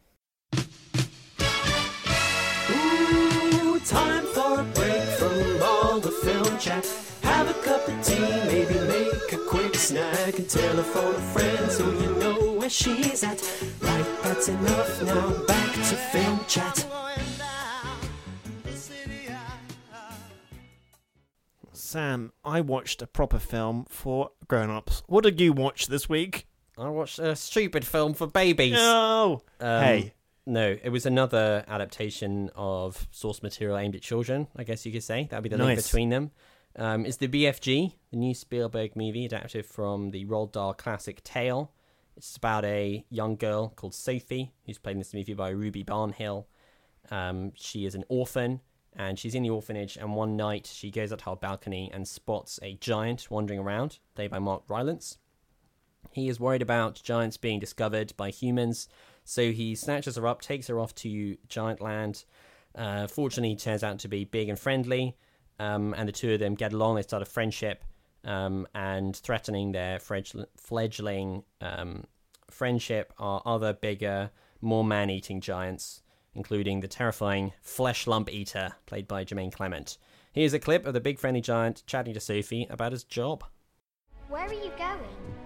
Time 3.86 4.26
for 4.26 4.60
a 4.60 4.64
break 4.64 5.02
from 5.18 5.62
all 5.62 6.00
the 6.00 6.10
film 6.10 6.58
chat. 6.58 6.84
Have 7.22 7.48
a 7.48 7.54
cup 7.54 7.86
of 7.86 8.04
tea, 8.04 8.18
maybe 8.18 8.74
make 8.88 9.32
a 9.32 9.38
quick 9.48 9.74
snack 9.76 10.38
and 10.38 10.48
telephone 10.48 11.14
a 11.14 11.20
friend 11.20 11.70
so 11.70 11.84
you 11.92 12.14
know 12.16 12.52
where 12.54 12.70
she's 12.70 13.22
at. 13.22 13.40
Right, 13.80 14.06
that's 14.22 14.48
enough 14.48 15.02
now. 15.02 15.44
Back 15.46 15.72
to 15.72 15.96
film 16.12 16.40
chat. 16.48 16.86
Sam, 21.72 22.32
I 22.44 22.62
watched 22.62 23.00
a 23.02 23.06
proper 23.06 23.38
film 23.38 23.86
for 23.88 24.30
grown 24.48 24.70
ups. 24.70 25.04
What 25.06 25.22
did 25.22 25.40
you 25.40 25.52
watch 25.52 25.86
this 25.86 26.08
week? 26.08 26.46
I 26.76 26.88
watched 26.88 27.20
a 27.20 27.36
stupid 27.36 27.86
film 27.86 28.14
for 28.14 28.26
babies. 28.26 28.72
No! 28.72 29.42
Um, 29.60 29.82
hey, 29.82 30.14
No, 30.46 30.76
it 30.80 30.90
was 30.90 31.06
another 31.06 31.64
adaptation 31.66 32.50
of 32.54 33.08
source 33.10 33.42
material 33.42 33.76
aimed 33.76 33.96
at 33.96 34.02
children, 34.02 34.46
I 34.54 34.62
guess 34.62 34.86
you 34.86 34.92
could 34.92 35.02
say. 35.02 35.26
That'd 35.28 35.42
be 35.42 35.48
the 35.48 35.58
link 35.58 35.82
between 35.82 36.10
them. 36.10 36.30
Um, 36.76 37.04
it's 37.04 37.16
the 37.16 37.26
BFG, 37.26 37.94
the 38.10 38.16
new 38.16 38.32
Spielberg 38.32 38.94
movie 38.94 39.24
adapted 39.24 39.66
from 39.66 40.12
the 40.12 40.24
Roald 40.26 40.52
Dahl 40.52 40.72
classic 40.74 41.24
Tale. 41.24 41.72
It's 42.16 42.36
about 42.36 42.64
a 42.64 43.04
young 43.10 43.36
girl 43.36 43.70
called 43.70 43.94
Sophie, 43.94 44.52
who's 44.64 44.78
played 44.78 44.92
in 44.92 44.98
this 44.98 45.14
movie 45.14 45.34
by 45.34 45.48
Ruby 45.48 45.82
Barnhill. 45.82 46.44
Um, 47.10 47.52
she 47.56 47.84
is 47.84 47.94
an 47.94 48.04
orphan, 48.08 48.60
and 48.94 49.18
she's 49.18 49.34
in 49.34 49.42
the 49.42 49.50
orphanage, 49.50 49.96
and 49.96 50.14
one 50.14 50.36
night 50.36 50.70
she 50.72 50.90
goes 50.90 51.12
up 51.12 51.20
to 51.20 51.30
her 51.30 51.36
balcony 51.36 51.90
and 51.92 52.06
spots 52.06 52.60
a 52.62 52.74
giant 52.74 53.30
wandering 53.30 53.58
around, 53.58 53.98
played 54.14 54.30
by 54.30 54.38
Mark 54.38 54.62
Rylance. 54.68 55.18
He 56.12 56.28
is 56.28 56.38
worried 56.38 56.62
about 56.62 57.02
giants 57.02 57.36
being 57.36 57.58
discovered 57.58 58.12
by 58.16 58.30
humans, 58.30 58.88
so 59.26 59.50
he 59.50 59.74
snatches 59.74 60.16
her 60.16 60.26
up, 60.26 60.40
takes 60.40 60.68
her 60.68 60.78
off 60.78 60.94
to 60.94 61.36
Giant 61.48 61.80
Land. 61.80 62.24
Uh, 62.74 63.08
fortunately, 63.08 63.50
he 63.50 63.56
turns 63.56 63.82
out 63.82 63.98
to 63.98 64.08
be 64.08 64.24
big 64.24 64.48
and 64.48 64.58
friendly, 64.58 65.16
um, 65.58 65.94
and 65.98 66.08
the 66.08 66.12
two 66.12 66.32
of 66.32 66.38
them 66.38 66.54
get 66.54 66.72
along. 66.72 66.94
They 66.94 67.02
start 67.02 67.22
a 67.22 67.26
friendship, 67.26 67.84
um, 68.24 68.68
and 68.74 69.16
threatening 69.16 69.72
their 69.72 69.98
fledgling 69.98 71.42
um, 71.60 72.04
friendship 72.50 73.12
are 73.18 73.42
other 73.44 73.72
bigger, 73.72 74.30
more 74.60 74.84
man-eating 74.84 75.40
giants, 75.40 76.02
including 76.34 76.80
the 76.80 76.88
terrifying 76.88 77.52
Fleshlumpeater, 77.64 78.74
played 78.86 79.08
by 79.08 79.24
Jemaine 79.24 79.50
Clement. 79.52 79.98
Here's 80.32 80.54
a 80.54 80.58
clip 80.60 80.86
of 80.86 80.94
the 80.94 81.00
big 81.00 81.18
friendly 81.18 81.40
giant 81.40 81.82
chatting 81.86 82.14
to 82.14 82.20
Sophie 82.20 82.66
about 82.70 82.92
his 82.92 83.02
job. 83.04 83.42
Where 84.28 84.46
are 84.46 84.52
you 84.52 84.70
going? 84.78 85.36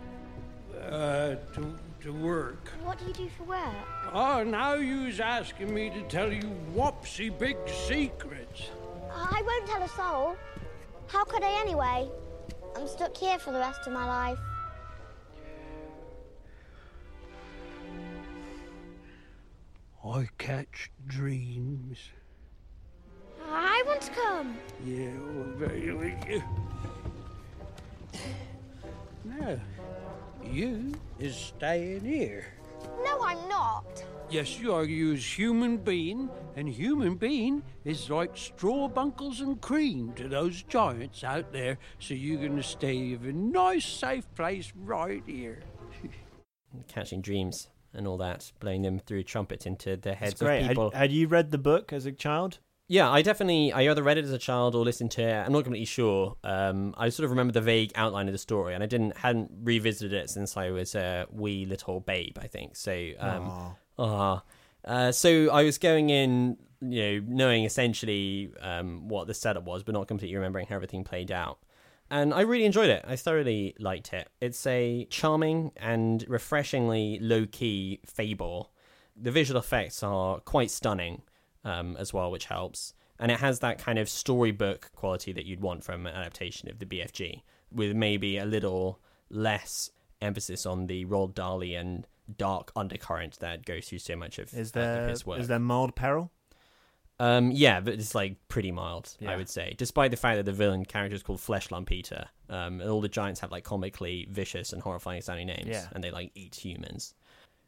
uh, 0.80 1.36
to, 1.54 1.74
to 2.00 2.12
work. 2.12 2.68
What 2.84 2.98
do 2.98 3.06
you 3.06 3.12
do 3.12 3.28
for 3.36 3.44
work? 3.44 3.74
Oh, 4.12 4.42
now 4.42 4.74
you's 4.74 5.20
asking 5.20 5.74
me 5.74 5.90
to 5.90 6.02
tell 6.02 6.32
you 6.32 6.50
whoopsie 6.74 7.36
big 7.38 7.56
secrets. 7.68 8.68
I 9.12 9.42
won't 9.44 9.66
tell 9.66 9.82
a 9.82 9.88
soul. 9.88 10.36
How 11.08 11.24
could 11.24 11.42
I 11.42 11.60
anyway? 11.60 12.08
I'm 12.76 12.86
stuck 12.86 13.16
here 13.16 13.38
for 13.38 13.52
the 13.52 13.58
rest 13.58 13.86
of 13.86 13.92
my 13.92 14.06
life. 14.06 14.38
I 20.04 20.28
catch 20.38 20.90
dreams. 21.06 21.98
I 23.46 23.82
want 23.86 24.00
to 24.02 24.10
come. 24.12 24.56
Yeah, 24.84 25.10
well, 25.18 25.52
very 25.56 25.92
well. 25.92 26.42
Now, 29.24 29.60
you 30.52 30.92
is 31.18 31.36
staying 31.36 32.04
here. 32.04 32.46
No, 33.04 33.22
I'm 33.22 33.48
not. 33.48 34.04
Yes, 34.30 34.58
you 34.60 34.72
are. 34.72 34.84
You 34.84 35.12
is 35.12 35.24
human 35.38 35.76
being, 35.76 36.30
and 36.54 36.68
human 36.68 37.16
being 37.16 37.62
is 37.84 38.08
like 38.08 38.36
strawbunkles 38.36 39.40
and 39.40 39.60
cream 39.60 40.12
to 40.14 40.28
those 40.28 40.62
giants 40.62 41.24
out 41.24 41.52
there. 41.52 41.78
So 41.98 42.14
you're 42.14 42.40
gonna 42.48 42.62
stay 42.62 43.12
in 43.12 43.24
a 43.24 43.32
nice, 43.32 43.84
safe 43.84 44.32
place 44.34 44.72
right 44.76 45.22
here. 45.26 45.60
Catching 46.88 47.20
dreams 47.20 47.68
and 47.92 48.06
all 48.06 48.18
that, 48.18 48.52
blowing 48.60 48.82
them 48.82 49.00
through 49.00 49.24
trumpets 49.24 49.66
into 49.66 49.96
the 49.96 50.14
heads 50.14 50.32
It's 50.32 50.42
great. 50.42 50.62
of 50.62 50.68
people. 50.68 50.90
Had, 50.92 50.98
had 50.98 51.12
you 51.12 51.26
read 51.26 51.50
the 51.50 51.58
book 51.58 51.92
as 51.92 52.06
a 52.06 52.12
child? 52.12 52.60
Yeah, 52.90 53.08
I 53.08 53.22
definitely. 53.22 53.72
I 53.72 53.88
either 53.88 54.02
read 54.02 54.18
it 54.18 54.24
as 54.24 54.32
a 54.32 54.38
child 54.38 54.74
or 54.74 54.84
listened 54.84 55.12
to 55.12 55.22
it. 55.22 55.32
I'm 55.32 55.52
not 55.52 55.62
completely 55.62 55.84
sure. 55.84 56.34
Um, 56.42 56.92
I 56.98 57.10
sort 57.10 57.24
of 57.24 57.30
remember 57.30 57.52
the 57.52 57.60
vague 57.60 57.92
outline 57.94 58.26
of 58.26 58.32
the 58.32 58.38
story, 58.38 58.74
and 58.74 58.82
I 58.82 58.88
didn't 58.88 59.16
hadn't 59.16 59.52
revisited 59.62 60.12
it 60.12 60.28
since 60.28 60.56
I 60.56 60.72
was 60.72 60.96
a 60.96 61.28
wee 61.30 61.66
little 61.66 62.00
babe. 62.00 62.36
I 62.40 62.48
think 62.48 62.74
so. 62.74 63.12
Um, 63.20 63.76
ah. 63.96 64.42
Uh, 64.84 65.12
so 65.12 65.50
I 65.50 65.62
was 65.62 65.78
going 65.78 66.10
in, 66.10 66.56
you 66.80 67.02
know, 67.20 67.26
knowing 67.28 67.62
essentially 67.62 68.50
um, 68.60 69.06
what 69.06 69.28
the 69.28 69.34
setup 69.34 69.62
was, 69.62 69.84
but 69.84 69.92
not 69.92 70.08
completely 70.08 70.34
remembering 70.34 70.66
how 70.66 70.74
everything 70.74 71.04
played 71.04 71.30
out. 71.30 71.60
And 72.10 72.34
I 72.34 72.40
really 72.40 72.64
enjoyed 72.64 72.90
it. 72.90 73.04
I 73.06 73.14
thoroughly 73.14 73.76
liked 73.78 74.12
it. 74.12 74.28
It's 74.40 74.66
a 74.66 75.06
charming 75.10 75.70
and 75.76 76.24
refreshingly 76.26 77.20
low 77.20 77.46
key 77.46 78.00
fable. 78.04 78.72
The 79.14 79.30
visual 79.30 79.60
effects 79.60 80.02
are 80.02 80.40
quite 80.40 80.72
stunning 80.72 81.22
um, 81.64 81.96
as 81.98 82.12
well, 82.12 82.30
which 82.30 82.46
helps. 82.46 82.94
And 83.18 83.30
it 83.30 83.40
has 83.40 83.58
that 83.60 83.78
kind 83.78 83.98
of 83.98 84.08
storybook 84.08 84.90
quality 84.94 85.32
that 85.32 85.44
you'd 85.44 85.60
want 85.60 85.84
from 85.84 86.06
an 86.06 86.14
adaptation 86.14 86.70
of 86.70 86.78
the 86.78 86.86
BFG, 86.86 87.42
with 87.70 87.94
maybe 87.94 88.38
a 88.38 88.44
little 88.46 88.98
less 89.28 89.90
emphasis 90.22 90.64
on 90.66 90.86
the 90.86 91.04
Roald 91.04 91.34
Dahlian 91.34 92.04
dark 92.36 92.72
undercurrent 92.76 93.38
that 93.40 93.64
goes 93.66 93.88
through 93.88 93.98
so 93.98 94.16
much 94.16 94.38
of, 94.38 94.52
Is 94.54 94.68
uh, 94.74 94.80
of 94.80 94.84
there 94.84 95.08
his 95.08 95.26
work. 95.26 95.40
is 95.40 95.48
there 95.48 95.58
mild 95.58 95.94
peril? 95.96 96.30
Um, 97.18 97.50
yeah, 97.50 97.80
but 97.80 97.94
it's 97.94 98.14
like 98.14 98.36
pretty 98.48 98.72
mild, 98.72 99.14
Yeah. 99.20 99.32
I 99.32 99.36
would 99.36 99.50
say. 99.50 99.74
Despite 99.76 100.10
the 100.10 100.16
fact 100.16 100.36
that 100.38 100.46
the 100.46 100.52
villain 100.52 100.86
character 100.86 101.14
is 101.14 101.22
called 101.22 101.38
Fleshlumpeater, 101.40 102.28
um, 102.48 102.80
and 102.80 102.88
all 102.88 103.02
the 103.02 103.08
giants 103.10 103.40
have 103.40 103.50
like 103.50 103.64
comically 103.64 104.26
vicious 104.30 104.72
and 104.72 104.80
horrifying 104.80 105.20
sounding 105.20 105.48
names, 105.48 105.66
Yeah. 105.68 105.86
and 105.92 106.02
they 106.02 106.10
like 106.10 106.30
eat 106.34 106.54
humans. 106.54 107.14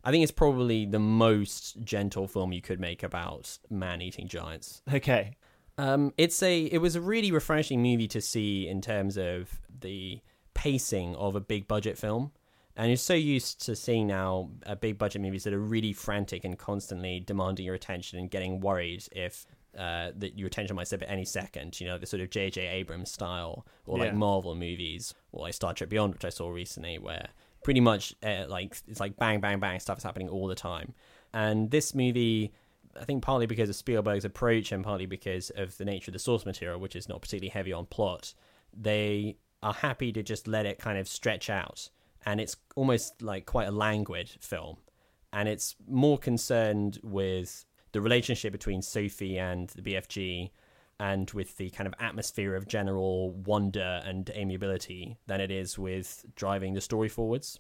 I 0.05 0.11
think 0.11 0.23
it's 0.23 0.33
probably 0.33 0.85
the 0.85 0.99
most 0.99 1.81
gentle 1.83 2.27
film 2.27 2.53
you 2.53 2.61
could 2.61 2.81
make 2.81 3.03
about 3.03 3.59
man 3.71 4.03
eating 4.03 4.29
giants. 4.29 4.83
Okay. 4.93 5.37
Um, 5.79 6.13
it's 6.19 6.43
a 6.43 6.65
it 6.65 6.79
was 6.79 6.97
a 6.97 7.01
really 7.01 7.33
refreshing 7.33 7.83
movie 7.83 8.09
to 8.09 8.21
see 8.21 8.69
in 8.69 8.81
terms 8.81 9.17
of 9.17 9.61
the 9.81 10.21
pacing 10.55 11.17
of 11.17 11.35
a 11.35 11.41
big 11.41 11.67
budget 11.67 11.99
film. 11.99 12.33
And 12.77 12.89
you're 12.89 12.97
so 12.97 13.15
used 13.15 13.65
to 13.67 13.77
seeing 13.77 14.07
now 14.07 14.51
uh, 14.65 14.75
big 14.75 14.97
budget 14.97 15.21
movies 15.21 15.45
that 15.45 15.53
are 15.53 15.61
really 15.61 15.93
frantic 15.93 16.45
and 16.45 16.59
constantly 16.59 17.21
demanding 17.21 17.67
your 17.67 17.75
attention 17.75 18.19
and 18.19 18.31
getting 18.31 18.61
worried 18.61 19.05
if 19.13 19.47
uh, 19.77 20.11
that 20.17 20.39
your 20.39 20.47
attention 20.47 20.77
might 20.77 20.89
slip 20.89 21.03
at 21.03 21.11
any 21.11 21.25
second. 21.25 21.81
You 21.81 21.89
know, 21.89 21.99
the 21.99 22.07
sort 22.07 22.23
of 22.23 22.31
J.J. 22.31 22.67
Abrams 22.67 23.11
style, 23.11 23.67
or 23.87 23.99
like 23.99 24.15
Marvel 24.15 24.55
movies, 24.55 25.15
or 25.33 25.43
like 25.43 25.55
Star 25.55 25.75
Trek 25.75 25.91
Beyond, 25.91 26.15
which 26.15 26.25
I 26.25 26.31
saw 26.31 26.49
recently, 26.49 26.99
where 26.99 27.29
pretty 27.63 27.81
much 27.81 28.15
uh, 28.23 28.45
like 28.49 28.77
it's 28.87 29.01
like 29.01 29.17
bang, 29.17 29.41
bang, 29.41 29.61
bang, 29.61 29.81
stuff 29.81 29.99
is 29.99 30.05
happening 30.05 30.29
all 30.29 30.47
the 30.47 30.55
time. 30.55 30.95
And 31.33 31.71
this 31.71 31.95
movie, 31.95 32.53
I 33.01 33.05
think 33.05 33.23
partly 33.23 33.47
because 33.47 33.69
of 33.69 33.77
Spielberg's 33.77 34.25
approach 34.25 34.73
and 34.73 34.85
partly 34.85 35.07
because 35.07 35.51
of 35.51 35.77
the 35.79 35.85
nature 35.85 36.11
of 36.11 36.15
the 36.15 36.19
source 36.19 36.45
material, 36.45 36.79
which 36.79 36.97
is 36.97 37.09
not 37.09 37.23
particularly 37.23 37.51
heavy 37.51 37.73
on 37.73 37.87
plot, 37.87 38.35
they 38.77 39.37
are 39.63 39.73
happy 39.73 40.13
to 40.13 40.23
just 40.23 40.49
let 40.49 40.67
it 40.67 40.79
kind 40.79 40.99
of 40.99 41.09
stretch 41.09 41.49
out. 41.49 41.89
And 42.25 42.41
it's 42.41 42.57
almost 42.77 43.23
like 43.23 43.47
quite 43.47 43.69
a 43.69 43.73
languid 43.73 44.31
film. 44.41 44.77
And 45.33 45.49
it's 45.49 45.77
more 45.89 46.19
concerned 46.19 46.99
with 47.03 47.65
the 47.93 48.01
relationship 48.01 48.53
between 48.53 48.83
Sophie 48.83 49.39
and 49.39 49.69
the 49.71 49.83
BFG 49.83 50.51
and 51.01 51.31
with 51.33 51.57
the 51.57 51.71
kind 51.71 51.87
of 51.87 51.95
atmosphere 51.99 52.55
of 52.55 52.69
general 52.69 53.31
wonder 53.31 54.01
and 54.05 54.31
amiability 54.31 55.17
than 55.27 55.41
it 55.41 55.51
is 55.51 55.79
with 55.79 56.25
driving 56.37 56.75
the 56.75 56.81
story 56.81 57.09
forwards. 57.09 57.59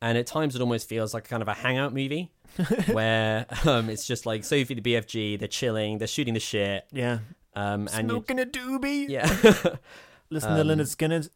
And 0.00 0.16
at 0.16 0.26
times 0.28 0.54
it 0.54 0.60
almost 0.60 0.88
feels 0.88 1.12
like 1.12 1.28
kind 1.28 1.42
of 1.42 1.48
a 1.48 1.54
hangout 1.54 1.92
movie 1.92 2.30
where 2.92 3.46
um, 3.66 3.90
it's 3.90 4.06
just 4.06 4.26
like 4.26 4.44
Sophie, 4.44 4.74
the 4.74 4.80
BFG, 4.80 5.38
they're 5.40 5.48
chilling, 5.48 5.98
they're 5.98 6.06
shooting 6.06 6.34
the 6.34 6.40
shit. 6.40 6.84
Yeah. 6.92 7.18
Um, 7.56 7.88
and 7.92 8.08
you- 8.08 8.14
Smoking 8.14 8.38
a 8.40 8.44
doobie. 8.46 9.08
yeah. 9.08 9.26
Listen 10.30 10.54
to 10.54 10.60
Um, 10.60 10.68
Lynyrd 10.68 10.94
Skynyrd. 10.94 11.30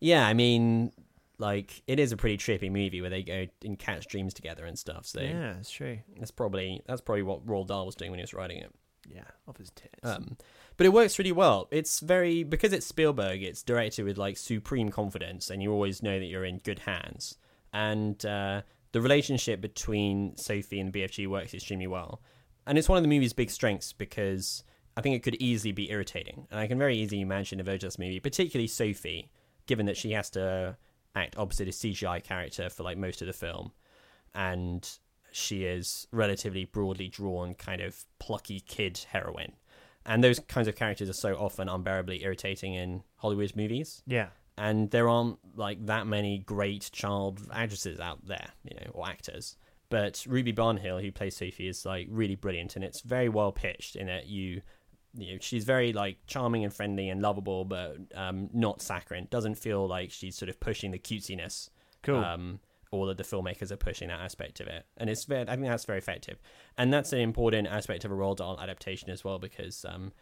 yeah, 0.00 0.26
I 0.26 0.34
mean, 0.34 0.90
like, 1.38 1.82
it 1.86 2.00
is 2.00 2.10
a 2.10 2.16
pretty 2.16 2.38
trippy 2.38 2.72
movie 2.72 3.00
where 3.00 3.10
they 3.10 3.22
go 3.22 3.46
and 3.64 3.78
catch 3.78 4.06
dreams 4.08 4.34
together 4.34 4.64
and 4.64 4.76
stuff. 4.76 5.06
So 5.06 5.20
Yeah, 5.20 5.54
it's 5.60 5.70
true. 5.70 5.98
that's 6.18 6.30
probably 6.32 6.82
that's 6.86 7.00
probably 7.02 7.22
what 7.22 7.46
Roald 7.46 7.68
Dahl 7.68 7.86
was 7.86 7.94
doing 7.94 8.10
when 8.10 8.18
he 8.18 8.22
was 8.22 8.34
writing 8.34 8.58
it. 8.58 8.72
Yeah, 9.08 9.24
off 9.46 9.58
his 9.58 9.70
tits. 9.70 9.92
Um, 10.02 10.36
but 10.76 10.86
it 10.86 10.92
works 10.92 11.18
really 11.18 11.32
well. 11.32 11.68
It's 11.70 12.00
very 12.00 12.42
because 12.42 12.72
it's 12.72 12.86
Spielberg. 12.86 13.42
It's 13.42 13.62
directed 13.62 14.04
with 14.04 14.18
like 14.18 14.36
supreme 14.36 14.90
confidence, 14.90 15.50
and 15.50 15.62
you 15.62 15.72
always 15.72 16.02
know 16.02 16.18
that 16.18 16.26
you're 16.26 16.44
in 16.44 16.58
good 16.58 16.80
hands. 16.80 17.36
And 17.72 18.24
uh, 18.24 18.62
the 18.92 19.00
relationship 19.00 19.60
between 19.60 20.36
Sophie 20.36 20.80
and 20.80 20.92
the 20.92 21.02
BFG 21.02 21.26
works 21.26 21.54
extremely 21.54 21.86
well. 21.86 22.20
And 22.66 22.78
it's 22.78 22.88
one 22.88 22.98
of 22.98 23.02
the 23.02 23.08
movie's 23.08 23.32
big 23.32 23.50
strengths 23.50 23.92
because 23.92 24.62
I 24.96 25.00
think 25.00 25.16
it 25.16 25.22
could 25.22 25.36
easily 25.36 25.72
be 25.72 25.90
irritating, 25.90 26.46
and 26.50 26.60
I 26.60 26.66
can 26.66 26.78
very 26.78 26.96
easily 26.96 27.22
imagine 27.22 27.60
a 27.60 27.64
this 27.64 27.98
movie, 27.98 28.20
particularly 28.20 28.68
Sophie, 28.68 29.30
given 29.66 29.86
that 29.86 29.96
she 29.96 30.12
has 30.12 30.30
to 30.30 30.76
act 31.14 31.36
opposite 31.36 31.68
a 31.68 31.72
CGI 31.72 32.22
character 32.22 32.68
for 32.68 32.82
like 32.82 32.98
most 32.98 33.22
of 33.22 33.26
the 33.26 33.32
film, 33.32 33.72
and 34.34 34.88
she 35.32 35.64
is 35.64 36.06
relatively 36.12 36.66
broadly 36.66 37.08
drawn, 37.08 37.54
kind 37.54 37.80
of 37.80 38.04
plucky 38.18 38.60
kid 38.60 39.00
heroine. 39.10 39.54
And 40.04 40.22
those 40.22 40.38
kinds 40.40 40.68
of 40.68 40.74
characters 40.74 41.08
are 41.08 41.14
so 41.14 41.34
often 41.34 41.68
unbearably 41.68 42.24
irritating 42.24 42.74
in 42.74 43.02
Hollywood 43.16 43.54
movies. 43.56 44.02
yeah. 44.06 44.28
And 44.58 44.90
there 44.90 45.08
aren't 45.08 45.38
like 45.56 45.86
that 45.86 46.06
many 46.06 46.38
great 46.38 46.90
child 46.92 47.40
actresses 47.52 47.98
out 47.98 48.26
there, 48.26 48.50
you 48.64 48.76
know, 48.76 48.90
or 48.92 49.08
actors. 49.08 49.56
But 49.88 50.24
Ruby 50.28 50.52
Barnhill, 50.52 51.02
who 51.02 51.10
plays 51.10 51.36
Sophie, 51.36 51.68
is 51.68 51.86
like 51.86 52.06
really 52.10 52.34
brilliant, 52.34 52.76
and 52.76 52.84
it's 52.84 53.00
very 53.00 53.30
well 53.30 53.50
pitched 53.50 53.96
in 53.96 54.08
that 54.08 54.26
you, 54.26 54.60
you 55.16 55.32
know, 55.32 55.38
she's 55.40 55.64
very 55.64 55.94
like 55.94 56.18
charming 56.26 56.64
and 56.64 56.72
friendly 56.72 57.08
and 57.08 57.22
lovable, 57.22 57.64
but 57.64 57.96
um, 58.14 58.50
not 58.52 58.82
saccharine. 58.82 59.26
Doesn't 59.30 59.54
feel 59.54 59.88
like 59.88 60.10
she's 60.10 60.36
sort 60.36 60.50
of 60.50 60.60
pushing 60.60 60.90
the 60.90 60.98
cutesiness 60.98 61.70
Cool. 62.02 62.16
um, 62.16 62.60
all 62.92 63.10
of 63.10 63.16
the 63.16 63.24
filmmakers 63.24 63.72
are 63.72 63.76
pushing 63.76 64.08
that 64.08 64.20
aspect 64.20 64.60
of 64.60 64.68
it, 64.68 64.86
and 64.96 65.10
it's 65.10 65.24
very, 65.24 65.42
I 65.42 65.56
think 65.56 65.66
that's 65.66 65.84
very 65.84 65.98
effective, 65.98 66.40
and 66.78 66.92
that's 66.92 67.12
an 67.12 67.18
important 67.20 67.66
aspect 67.66 68.04
of 68.04 68.12
a 68.12 68.14
Roald 68.14 68.36
Dahl 68.36 68.60
adaptation 68.60 69.10
as 69.10 69.24
well 69.24 69.38
because 69.40 69.84
um, 69.84 70.12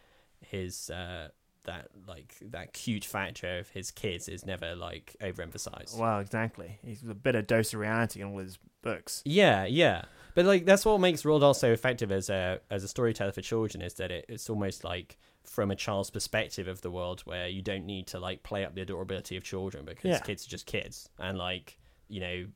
his 0.41 0.89
uh, 0.91 1.29
that 1.65 1.89
like 2.09 2.35
that 2.41 2.73
cute 2.73 3.05
factor 3.05 3.59
of 3.59 3.69
his 3.69 3.91
kids 3.91 4.29
is 4.29 4.47
never 4.47 4.75
like 4.75 5.15
overemphasized. 5.21 5.99
Well, 5.99 6.21
exactly. 6.21 6.79
He's 6.83 7.03
a 7.03 7.15
bit 7.15 7.35
of 7.35 7.47
dose 7.47 7.75
of 7.75 7.81
reality 7.81 8.23
in 8.23 8.29
all 8.29 8.39
his 8.39 8.59
books. 8.83 9.21
Yeah, 9.27 9.67
yeah, 9.67 10.05
but 10.35 10.47
like 10.47 10.65
that's 10.65 10.85
what 10.87 10.99
makes 11.01 11.23
Roald 11.23 11.41
Dahl 11.41 11.53
so 11.55 11.71
effective 11.73 12.11
as 12.11 12.31
a 12.31 12.61
as 12.71 12.83
a 12.85 12.89
storyteller 12.89 13.33
for 13.33 13.43
children 13.43 13.83
is 13.83 13.95
that 13.95 14.11
it, 14.11 14.25
it's 14.29 14.49
almost 14.49 14.85
like 14.85 15.19
from 15.45 15.71
a 15.71 15.77
child's 15.77 16.11
perspective 16.11 16.69
of 16.69 16.81
the 16.83 16.91
world 16.91 17.23
where 17.23 17.49
you 17.49 17.63
don't 17.63 17.85
need 17.85 18.07
to 18.07 18.21
like 18.21 18.43
play 18.43 18.65
up 18.65 18.75
the 18.75 18.83
adorability 18.83 19.37
of 19.37 19.43
children 19.43 19.85
because 19.85 20.05
Yeah. 20.11 20.19
kids 20.21 20.47
are 20.47 20.51
just 20.51 20.67
kids 20.67 21.09
and 21.19 21.37
like 21.39 21.79
you 22.11 22.21
know 22.21 22.47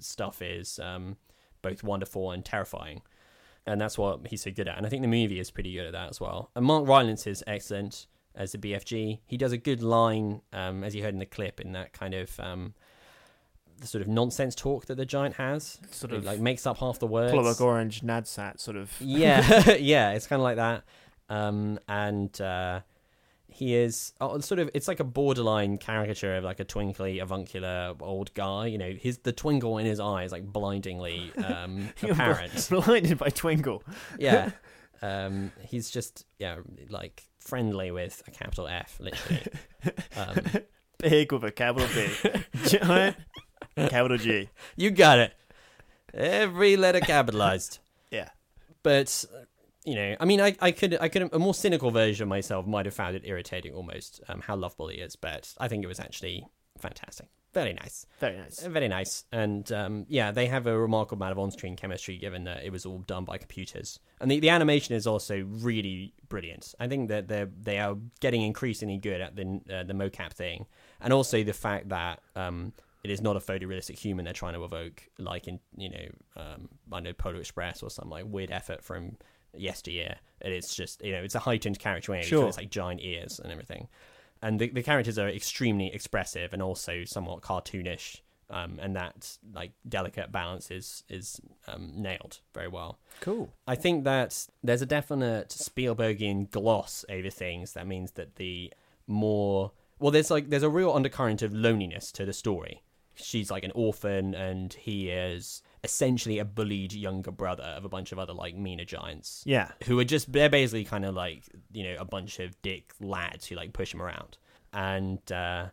stuff 0.00 0.42
is 0.42 0.78
um, 0.78 1.16
both 1.62 1.82
wonderful 1.82 2.30
and 2.30 2.44
terrifying. 2.44 3.02
And 3.68 3.80
that's 3.80 3.98
what 3.98 4.28
he's 4.28 4.42
so 4.42 4.52
good 4.52 4.68
at. 4.68 4.76
And 4.76 4.86
i 4.86 4.88
think 4.88 5.02
the 5.02 5.08
movie 5.08 5.40
is 5.40 5.50
pretty 5.50 5.72
good 5.74 5.86
at 5.86 5.92
that 5.92 6.10
as 6.10 6.20
well. 6.20 6.50
And 6.54 6.64
mark 6.64 6.86
rylance 6.86 7.26
is 7.26 7.42
excellent 7.46 8.06
as 8.34 8.52
the 8.52 8.58
bfg 8.58 9.18
he 9.26 9.36
does 9.38 9.50
a 9.52 9.56
good 9.56 9.82
line 9.82 10.42
um, 10.52 10.84
as 10.84 10.94
you 10.94 11.02
heard 11.02 11.14
in 11.14 11.18
the 11.20 11.26
clip 11.26 11.58
in 11.58 11.72
that 11.72 11.92
kind 11.94 12.12
of 12.14 12.38
um, 12.38 12.74
the 13.80 13.86
sort 13.86 14.02
of 14.02 14.08
nonsense 14.08 14.54
talk 14.54 14.86
that 14.86 14.96
the 14.96 15.06
giant 15.06 15.34
has. 15.36 15.78
Sort 15.90 16.12
It, 16.12 16.18
of 16.18 16.24
like 16.24 16.38
makes 16.40 16.66
up 16.66 16.78
half 16.78 16.98
the 16.98 17.06
words. 17.06 17.32
Clockwork 17.32 17.60
Orange, 17.60 18.02
Nadsat, 18.02 18.60
sort 18.60 18.76
of. 18.76 18.92
yeah, 19.00 19.72
yeah, 19.78 20.12
it's 20.12 20.26
kind 20.26 20.40
of 20.40 20.44
like 20.44 20.56
that. 20.56 20.84
Um, 21.28 21.78
and 21.88 22.40
uh, 22.40 22.80
he 23.56 23.74
is 23.74 24.12
uh, 24.20 24.38
sort 24.40 24.58
of 24.58 24.68
it's 24.74 24.86
like 24.86 25.00
a 25.00 25.04
borderline 25.04 25.78
caricature 25.78 26.36
of 26.36 26.44
like 26.44 26.60
a 26.60 26.64
twinkly 26.64 27.20
avuncular 27.20 27.94
old 28.00 28.32
guy 28.34 28.66
you 28.66 28.76
know 28.76 28.92
his 28.92 29.16
the 29.18 29.32
twinkle 29.32 29.78
in 29.78 29.86
his 29.86 29.98
eye 29.98 30.24
is 30.24 30.30
like 30.32 30.44
blindingly 30.44 31.32
um 31.42 31.88
apparent 32.02 32.68
Blinded 32.70 33.16
by 33.16 33.30
Twinkle. 33.30 33.82
yeah 34.18 34.50
um 35.02 35.52
he's 35.66 35.88
just 35.90 36.26
yeah 36.38 36.56
like 36.90 37.22
friendly 37.38 37.90
with 37.90 38.22
a 38.26 38.30
capital 38.30 38.68
f 38.68 38.98
literally 39.00 39.42
um, 40.16 40.62
Big 40.98 41.32
with 41.32 41.44
a 41.44 41.50
capital 41.52 41.88
B. 41.94 42.40
Giant 42.66 43.16
capital 43.76 44.18
G. 44.18 44.48
you 44.76 44.90
got 44.90 45.18
it 45.18 45.32
every 46.12 46.76
letter 46.76 47.00
capitalized 47.00 47.78
Yeah. 48.10 48.28
but 48.82 49.24
you 49.86 49.94
know, 49.94 50.16
I 50.18 50.24
mean, 50.24 50.40
I, 50.40 50.56
I 50.60 50.72
could, 50.72 50.98
I 51.00 51.08
could, 51.08 51.32
a 51.32 51.38
more 51.38 51.54
cynical 51.54 51.90
version 51.90 52.24
of 52.24 52.28
myself 52.28 52.66
might 52.66 52.86
have 52.86 52.94
found 52.94 53.14
it 53.16 53.22
irritating 53.24 53.72
almost, 53.72 54.20
um, 54.28 54.40
how 54.40 54.56
lovable 54.56 54.88
he 54.88 54.98
is, 54.98 55.16
but 55.16 55.54
I 55.58 55.68
think 55.68 55.84
it 55.84 55.86
was 55.86 56.00
actually 56.00 56.44
fantastic. 56.76 57.28
Very 57.54 57.72
nice. 57.72 58.04
Very 58.20 58.36
nice. 58.36 58.62
Uh, 58.62 58.68
Very 58.68 58.88
nice. 58.88 59.24
And, 59.32 59.72
um, 59.72 60.04
yeah, 60.08 60.30
they 60.30 60.46
have 60.46 60.66
a 60.66 60.78
remarkable 60.78 61.22
amount 61.22 61.32
of 61.32 61.38
on-screen 61.38 61.76
chemistry 61.76 62.18
given 62.18 62.44
that 62.44 62.64
it 62.64 62.70
was 62.70 62.84
all 62.84 62.98
done 62.98 63.24
by 63.24 63.38
computers. 63.38 63.98
And 64.20 64.30
the, 64.30 64.40
the 64.40 64.50
animation 64.50 64.94
is 64.94 65.06
also 65.06 65.42
really 65.48 66.12
brilliant. 66.28 66.74
I 66.78 66.86
think 66.86 67.08
that 67.08 67.28
they're, 67.28 67.48
they 67.58 67.78
are 67.78 67.96
getting 68.20 68.42
increasingly 68.42 68.98
good 68.98 69.22
at 69.22 69.36
the, 69.36 69.60
uh, 69.72 69.84
the 69.84 69.94
mocap 69.94 70.32
thing. 70.34 70.66
And 71.00 71.14
also 71.14 71.42
the 71.44 71.54
fact 71.54 71.88
that, 71.88 72.20
um, 72.34 72.74
it 73.04 73.10
is 73.10 73.22
not 73.22 73.36
a 73.36 73.40
photorealistic 73.40 73.96
human 73.96 74.24
they're 74.24 74.34
trying 74.34 74.54
to 74.54 74.64
evoke, 74.64 75.08
like 75.18 75.46
in, 75.46 75.60
you 75.76 75.88
know, 75.88 76.06
um, 76.36 76.68
I 76.92 76.98
know 77.00 77.12
Polar 77.12 77.36
Express 77.36 77.82
or 77.82 77.88
some 77.88 78.10
like 78.10 78.24
weird 78.26 78.50
effort 78.50 78.82
from 78.82 79.16
yesteryear. 79.58 80.16
And 80.40 80.52
it's 80.52 80.74
just 80.74 81.02
you 81.04 81.12
know 81.12 81.22
it's 81.22 81.34
a 81.34 81.40
heightened 81.40 81.78
character 81.78 82.12
anyway. 82.12 82.28
Sure. 82.28 82.48
It's 82.48 82.56
like 82.56 82.70
giant 82.70 83.00
ears 83.02 83.40
and 83.42 83.50
everything, 83.50 83.88
and 84.42 84.60
the 84.60 84.68
the 84.68 84.82
characters 84.82 85.18
are 85.18 85.28
extremely 85.28 85.92
expressive 85.92 86.52
and 86.52 86.62
also 86.62 87.04
somewhat 87.04 87.42
cartoonish. 87.42 88.20
Um, 88.48 88.78
and 88.80 88.94
that 88.94 89.38
like 89.52 89.72
delicate 89.88 90.30
balance 90.30 90.70
is 90.70 91.02
is 91.08 91.40
um, 91.66 91.90
nailed 91.96 92.38
very 92.54 92.68
well. 92.68 93.00
Cool. 93.20 93.52
I 93.66 93.74
think 93.74 94.04
that 94.04 94.46
there's 94.62 94.82
a 94.82 94.86
definite 94.86 95.48
Spielbergian 95.48 96.48
gloss 96.52 97.04
over 97.08 97.28
things. 97.28 97.72
That 97.72 97.88
means 97.88 98.12
that 98.12 98.36
the 98.36 98.72
more 99.08 99.72
well, 99.98 100.10
there's 100.10 100.30
like 100.30 100.50
there's 100.50 100.62
a 100.62 100.68
real 100.68 100.92
undercurrent 100.92 101.42
of 101.42 101.54
loneliness 101.54 102.12
to 102.12 102.24
the 102.24 102.32
story. 102.32 102.82
She's 103.14 103.50
like 103.50 103.64
an 103.64 103.72
orphan, 103.74 104.34
and 104.34 104.72
he 104.74 105.08
is 105.08 105.62
essentially 105.86 106.38
a 106.38 106.44
bullied 106.44 106.92
younger 106.92 107.30
brother 107.30 107.62
of 107.78 107.84
a 107.84 107.88
bunch 107.88 108.12
of 108.12 108.18
other 108.18 108.32
like 108.34 108.54
meaner 108.54 108.84
giants. 108.84 109.42
Yeah. 109.46 109.70
who 109.86 109.98
are 109.98 110.04
just 110.04 110.30
they're 110.32 110.50
basically 110.50 110.84
kind 110.84 111.04
of 111.04 111.14
like 111.14 111.44
you 111.72 111.84
know 111.84 111.96
a 111.98 112.04
bunch 112.04 112.38
of 112.40 112.60
dick 112.62 112.92
lads 113.00 113.46
who 113.46 113.54
like 113.56 113.72
push 113.72 113.94
him 113.94 114.02
around, 114.02 114.36
and 114.72 115.20
uh, 115.32 115.66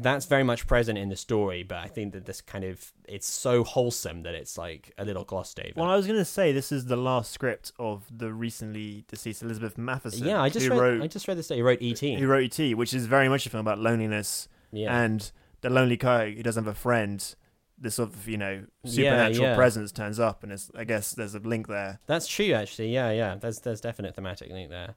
that's 0.00 0.26
very 0.26 0.42
much 0.42 0.66
present 0.66 0.98
in 0.98 1.08
the 1.08 1.16
story. 1.16 1.62
But 1.62 1.78
I 1.78 1.86
think 1.88 2.12
that 2.12 2.26
this 2.26 2.40
kind 2.40 2.64
of 2.64 2.92
it's 3.08 3.26
so 3.28 3.64
wholesome 3.64 4.22
that 4.24 4.34
it's 4.34 4.58
like 4.58 4.92
a 4.98 5.04
little 5.04 5.24
glossed 5.24 5.58
over. 5.60 5.72
Well, 5.76 5.90
I 5.90 5.96
was 5.96 6.06
going 6.06 6.18
to 6.18 6.24
say 6.24 6.52
this 6.52 6.70
is 6.72 6.86
the 6.86 6.96
last 6.96 7.30
script 7.32 7.72
of 7.78 8.04
the 8.16 8.32
recently 8.32 9.04
deceased 9.08 9.42
Melissa 9.42 9.70
Mathison. 9.78 10.26
yeah, 10.26 10.40
I 10.42 10.48
just 10.48 10.68
read, 10.68 10.78
wrote 10.78 11.02
I 11.02 11.06
just 11.06 11.26
read 11.28 11.38
this. 11.38 11.48
That 11.48 11.54
he 11.56 11.62
wrote 11.62 11.80
E.T. 11.80 12.16
who 12.16 12.26
wrote 12.26 12.42
E.T., 12.44 12.74
which 12.74 12.92
is 12.94 13.06
very 13.06 13.28
much 13.28 13.46
a 13.46 13.50
film 13.50 13.60
about 13.66 13.78
loneliness 13.78 14.48
Yeah. 14.72 15.02
and 15.02 15.30
the 15.62 15.70
lonely 15.70 15.96
guy 15.96 16.32
who 16.32 16.42
doesn't 16.42 16.64
have 16.64 16.74
a 16.74 16.78
friend. 16.78 17.34
This 17.82 17.94
sort 17.94 18.10
of 18.10 18.28
you 18.28 18.36
know 18.36 18.64
supernatural 18.84 19.48
yeah. 19.48 19.56
presence 19.56 19.90
turns 19.90 20.20
up, 20.20 20.42
and 20.42 20.52
it's, 20.52 20.70
I 20.76 20.84
guess 20.84 21.12
there's 21.12 21.34
a 21.34 21.38
link 21.38 21.66
there. 21.66 21.98
That's 22.06 22.26
true, 22.26 22.52
actually. 22.52 22.92
Yeah, 22.92 23.10
yeah. 23.10 23.36
There's 23.36 23.60
there's 23.60 23.80
definite 23.80 24.14
thematic 24.14 24.50
link 24.50 24.68
there, 24.68 24.94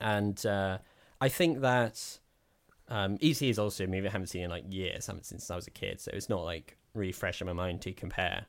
and 0.00 0.44
uh, 0.44 0.78
I 1.20 1.28
think 1.28 1.60
that 1.62 2.18
um, 2.88 3.16
ET 3.22 3.40
is 3.40 3.58
also 3.58 3.84
a 3.84 3.86
movie 3.86 4.08
I 4.08 4.10
haven't 4.10 4.26
seen 4.26 4.42
in 4.42 4.50
like 4.50 4.64
years. 4.68 5.08
I 5.08 5.12
haven't 5.12 5.24
since 5.24 5.50
I 5.50 5.56
was 5.56 5.66
a 5.66 5.70
kid, 5.70 6.00
so 6.00 6.10
it's 6.12 6.28
not 6.28 6.42
like 6.44 6.76
really 6.94 7.12
fresh 7.12 7.40
in 7.40 7.46
my 7.46 7.52
mind 7.52 7.80
to 7.82 7.92
compare. 7.92 8.46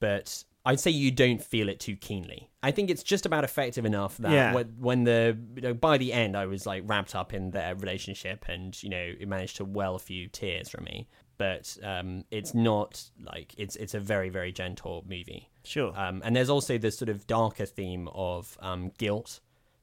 But 0.00 0.44
I'd 0.64 0.78
say 0.78 0.90
you 0.90 1.10
don't 1.10 1.42
feel 1.42 1.68
it 1.68 1.80
too 1.80 1.96
keenly. 1.96 2.50
I 2.62 2.70
think 2.70 2.90
it's 2.90 3.02
just 3.02 3.26
about 3.26 3.42
effective 3.42 3.84
enough 3.84 4.16
that 4.18 4.30
Yeah. 4.30 4.54
when, 4.54 4.66
when 4.78 5.04
the 5.04 5.36
you 5.56 5.62
know, 5.62 5.74
by 5.74 5.98
the 5.98 6.12
end 6.12 6.36
I 6.36 6.46
was 6.46 6.66
like 6.66 6.84
wrapped 6.86 7.14
up 7.14 7.34
in 7.34 7.50
their 7.50 7.74
relationship, 7.74 8.44
and 8.48 8.80
you 8.82 8.90
know 8.90 9.14
it 9.18 9.26
managed 9.26 9.56
to 9.56 9.64
well 9.64 9.96
a 9.96 9.98
few 9.98 10.28
tears 10.28 10.68
from 10.68 10.84
me. 10.84 11.08
But 11.38 11.78
um, 11.84 12.24
it's 12.30 12.52
not 12.52 13.02
like 13.24 13.54
it's 13.56 13.76
it's 13.76 13.94
a 13.94 14.00
very 14.00 14.28
very 14.28 14.52
gentle 14.52 15.04
movie. 15.08 15.48
Sure. 15.64 15.92
Um, 15.96 16.20
and 16.24 16.34
there's 16.34 16.50
also 16.50 16.78
this 16.78 16.98
sort 16.98 17.08
of 17.08 17.26
darker 17.26 17.64
theme 17.66 18.08
of 18.12 18.58
um, 18.60 18.90
guilt, 18.98 19.40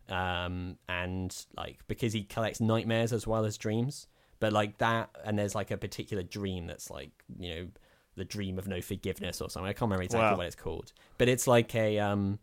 um, 0.09 0.77
and 0.89 1.35
like 1.55 1.79
because 1.87 2.11
he 2.13 2.23
collects 2.23 2.59
nightmares 2.59 3.13
as 3.13 3.25
well 3.25 3.45
as 3.45 3.57
dreams. 3.57 4.07
But 4.41 4.51
like 4.51 4.79
that, 4.79 5.09
and 5.23 5.39
there's 5.39 5.55
like 5.55 5.71
a 5.71 5.77
particular 5.77 6.23
dream 6.23 6.67
that's 6.67 6.89
like 6.91 7.11
you 7.39 7.55
know 7.55 7.67
the 8.17 8.25
dream 8.25 8.57
of 8.59 8.67
no 8.67 8.81
forgiveness 8.81 9.39
or 9.41 9.49
something. 9.49 9.69
I 9.69 9.73
can't 9.73 9.83
remember 9.83 10.03
exactly 10.03 10.31
Wow. 10.31 10.37
what 10.37 10.47
it's 10.47 10.55
called, 10.57 10.91
but 11.17 11.29
it's 11.29 11.47
like 11.47 11.73
a 11.73 11.99
um, 11.99 12.39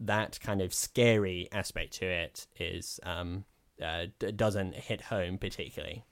that 0.00 0.38
kind 0.40 0.60
of 0.62 0.72
scary 0.74 1.48
aspect 1.52 1.94
to 1.94 2.06
it 2.06 2.46
is 2.58 3.00
um, 3.02 3.44
uh, 3.82 4.06
d- 4.18 4.32
doesn't 4.32 4.74
hit 4.74 5.02
home 5.02 5.36
particularly. 5.38 6.04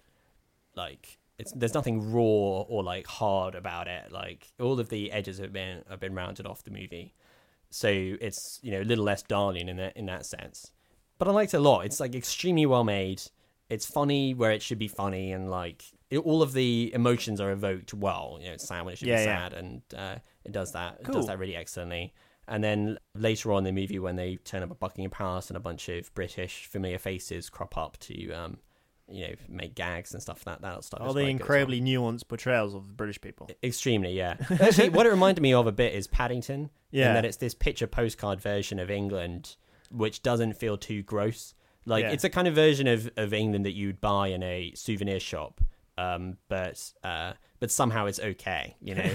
Like 0.76 1.18
it's 1.44 1.52
there's 1.52 1.74
nothing 1.74 2.12
raw 2.12 2.22
or 2.22 2.82
like 2.82 3.06
hard 3.06 3.54
about 3.54 3.86
it. 3.88 4.10
Like 4.12 4.52
all 4.60 4.80
of 4.80 4.88
the 4.88 5.12
edges 5.12 5.38
have 5.38 5.52
been 5.52 5.84
have 5.88 6.00
been 6.00 6.14
rounded 6.14 6.46
off 6.46 6.62
the 6.64 6.70
movie, 6.70 7.14
so 7.70 7.88
it's 7.88 8.58
you 8.62 8.72
know 8.72 8.80
a 8.80 8.84
little 8.84 9.04
less 9.04 9.22
darling 9.22 9.68
in 9.68 9.76
that 9.76 9.96
in 9.96 10.06
that 10.06 10.26
sense. 10.26 10.72
But 11.18 11.28
I 11.28 11.30
liked 11.30 11.54
it 11.54 11.58
a 11.58 11.60
lot. 11.60 11.84
It's 11.86 12.00
like 12.00 12.14
extremely 12.14 12.66
well 12.66 12.84
made. 12.84 13.22
It's 13.70 13.86
funny 13.86 14.34
where 14.34 14.52
it 14.52 14.62
should 14.62 14.78
be 14.78 14.88
funny, 14.88 15.32
and 15.32 15.50
like 15.50 15.84
it, 16.10 16.18
all 16.18 16.42
of 16.42 16.52
the 16.52 16.90
emotions 16.94 17.40
are 17.40 17.50
evoked 17.50 17.94
well. 17.94 18.38
You 18.40 18.48
know, 18.48 18.54
it's 18.54 18.66
sad 18.68 18.84
when 18.84 18.92
it 18.92 18.98
should 18.98 19.08
Yeah, 19.08 19.20
be 19.20 19.24
yeah. 19.24 19.44
sad, 19.48 19.52
and 19.52 19.82
uh, 19.96 20.16
it 20.44 20.52
does 20.52 20.72
that. 20.72 20.98
It 21.00 21.10
does 21.10 21.26
that 21.26 21.38
really 21.38 21.56
excellently. 21.56 22.12
And 22.46 22.62
then 22.62 22.98
later 23.14 23.52
on 23.52 23.66
in 23.66 23.74
the 23.74 23.80
movie, 23.80 23.98
when 23.98 24.16
they 24.16 24.36
turn 24.36 24.62
up 24.62 24.70
at 24.70 24.78
Buckingham 24.78 25.10
Palace 25.10 25.48
and 25.48 25.56
a 25.56 25.60
bunch 25.60 25.88
of 25.88 26.12
British 26.14 26.66
familiar 26.66 26.98
faces 26.98 27.48
crop 27.48 27.76
up 27.78 27.96
to, 28.00 28.32
um, 28.32 28.58
you 29.08 29.28
know, 29.28 29.34
make 29.48 29.74
gags 29.74 30.12
and 30.12 30.22
stuff. 30.22 30.44
That 30.44 30.62
that 30.62 30.84
stuff. 30.84 31.00
Are 31.00 31.08
the 31.08 31.14
they 31.14 31.20
quite 31.22 31.26
good 31.38 31.42
as 31.42 31.48
well. 31.48 31.58
incredibly 31.58 31.80
nuanced 31.80 32.28
portrayals 32.28 32.74
of 32.74 32.96
British 32.96 33.20
people? 33.20 33.50
Extremely, 33.62 34.12
yeah. 34.12 34.36
Actually, 34.60 34.88
what 34.90 35.06
it 35.06 35.10
reminded 35.10 35.42
me 35.42 35.52
of 35.54 35.66
a 35.66 35.72
bit 35.72 35.94
is 35.94 36.06
Paddington. 36.06 36.70
Yeah. 36.90 37.08
And 37.08 37.16
that 37.16 37.24
it's 37.24 37.36
this 37.38 37.54
picture 37.54 37.86
postcard 37.86 38.40
version 38.40 38.78
of 38.78 38.90
England, 38.90 39.56
which 39.90 40.22
doesn't 40.22 40.54
feel 40.54 40.76
too 40.78 41.02
gross. 41.02 41.54
Like 41.86 42.04
Yeah. 42.04 42.12
it's 42.12 42.24
a 42.24 42.30
kind 42.30 42.48
of 42.48 42.54
version 42.54 42.86
of, 42.86 43.10
of 43.16 43.34
England 43.34 43.66
that 43.66 43.72
you'd 43.74 44.00
buy 44.00 44.28
in 44.28 44.42
a 44.42 44.72
souvenir 44.74 45.20
shop, 45.20 45.60
um, 45.96 46.36
but 46.48 46.92
uh, 47.02 47.32
but 47.60 47.70
somehow 47.70 48.06
it's 48.06 48.18
okay. 48.20 48.76
You 48.80 48.96
know, 48.96 49.02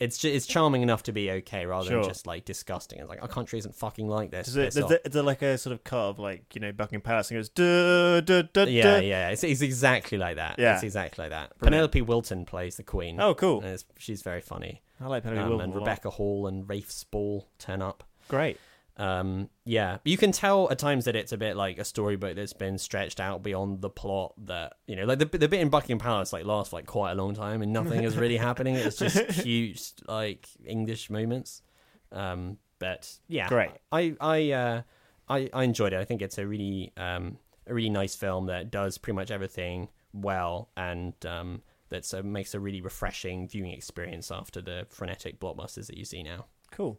it's 0.00 0.18
ju- 0.18 0.28
it's 0.30 0.46
charming 0.46 0.82
enough 0.82 1.02
to 1.04 1.12
be 1.12 1.30
okay 1.30 1.66
rather 1.66 1.88
Sure. 1.88 2.00
than 2.02 2.10
just 2.10 2.26
like 2.26 2.44
disgusting. 2.44 3.00
It's 3.00 3.08
like 3.08 3.22
our 3.22 3.28
country 3.28 3.58
isn't 3.58 3.74
fucking 3.74 4.06
like 4.08 4.30
this. 4.30 4.48
Is 4.48 4.56
it, 4.56 4.64
Piss 4.66 4.76
is 4.76 4.82
off. 4.84 4.90
it, 4.92 5.02
is 5.06 5.16
it 5.16 5.22
like 5.22 5.42
a 5.42 5.56
sort 5.58 5.72
of 5.72 5.82
cut 5.84 5.98
of 5.98 6.18
like 6.18 6.54
you 6.54 6.60
know 6.60 6.70
Buckingham 6.72 7.00
Palace 7.02 7.30
and 7.30 7.36
it 7.36 7.40
goes 7.40 7.48
duh, 7.48 8.20
duh, 8.20 8.42
duh, 8.52 8.66
yeah, 8.68 8.82
duh. 8.82 8.96
yeah, 8.98 9.28
it's, 9.30 9.42
it's 9.42 9.62
exactly 9.62 10.18
like 10.18 10.36
that. 10.36 10.56
Yeah. 10.58 10.74
it's 10.74 10.82
exactly 10.84 11.22
like 11.24 11.30
that. 11.30 11.58
Brilliant. 11.58 11.72
Penelope 11.92 12.02
Wilton 12.02 12.44
plays 12.44 12.76
the 12.76 12.82
Queen. 12.84 13.20
Oh, 13.20 13.34
cool. 13.34 13.60
And 13.62 13.70
it's, 13.70 13.84
she's 13.98 14.22
very 14.22 14.40
funny. 14.42 14.82
I 15.00 15.06
like 15.06 15.22
Penelope 15.22 15.44
Um, 15.44 15.48
Wilton 15.50 15.64
and 15.64 15.74
a 15.74 15.78
lot. 15.78 15.82
Rebecca 15.86 16.10
Hall 16.10 16.46
and 16.46 16.68
Rafe 16.68 16.90
Spall 16.90 17.48
turn 17.58 17.82
up. 17.82 18.04
Great. 18.28 18.58
Um, 18.98 19.48
yeah, 19.64 19.98
you 20.04 20.16
can 20.16 20.32
tell 20.32 20.68
at 20.70 20.78
times 20.78 21.04
that 21.04 21.14
it's 21.14 21.32
a 21.32 21.36
bit 21.36 21.56
like 21.56 21.78
a 21.78 21.84
storybook 21.84 22.34
that's 22.34 22.52
been 22.52 22.78
stretched 22.78 23.20
out 23.20 23.42
beyond 23.42 23.80
the 23.80 23.90
plot. 23.90 24.34
That 24.46 24.74
you 24.86 24.96
know, 24.96 25.04
like 25.04 25.20
the 25.20 25.26
the 25.26 25.48
bit 25.48 25.60
in 25.60 25.68
Buckingham 25.68 25.98
Palace 25.98 26.32
like 26.32 26.44
lasts 26.44 26.72
like 26.72 26.86
quite 26.86 27.12
a 27.12 27.14
long 27.14 27.34
time 27.34 27.62
and 27.62 27.72
nothing 27.72 28.02
is 28.02 28.16
really 28.16 28.36
happening. 28.36 28.74
It's 28.74 28.96
just 28.96 29.28
cute 29.42 29.92
like 30.08 30.48
English 30.64 31.10
moments. 31.10 31.62
Um, 32.10 32.58
but 32.78 33.18
yeah, 33.28 33.48
Great. 33.48 33.70
I 33.92 34.16
I 34.20 34.50
uh, 34.50 34.82
I 35.28 35.48
I 35.52 35.62
enjoyed 35.62 35.92
it. 35.92 36.00
I 36.00 36.04
think 36.04 36.20
it's 36.20 36.38
a 36.38 36.46
really 36.46 36.92
um 36.96 37.38
a 37.66 37.74
really 37.74 37.90
nice 37.90 38.16
film 38.16 38.46
that 38.46 38.70
does 38.70 38.98
pretty 38.98 39.14
much 39.14 39.30
everything 39.30 39.88
well 40.14 40.70
and 40.74 41.14
um 41.26 41.62
that's 41.90 42.12
a, 42.12 42.22
makes 42.22 42.54
a 42.54 42.60
really 42.60 42.80
refreshing 42.80 43.46
viewing 43.48 43.72
experience 43.72 44.30
after 44.30 44.60
the 44.60 44.86
frenetic 44.90 45.38
blockbusters 45.38 45.86
that 45.86 45.96
you 45.96 46.04
see 46.04 46.22
now. 46.22 46.46
Cool. 46.70 46.98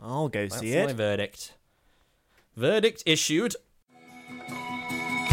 I'll 0.00 0.28
go 0.28 0.46
That's 0.46 0.60
see 0.60 0.74
my 0.74 0.92
verdict. 0.92 1.54
Verdict 2.56 3.02
issued. 3.06 3.56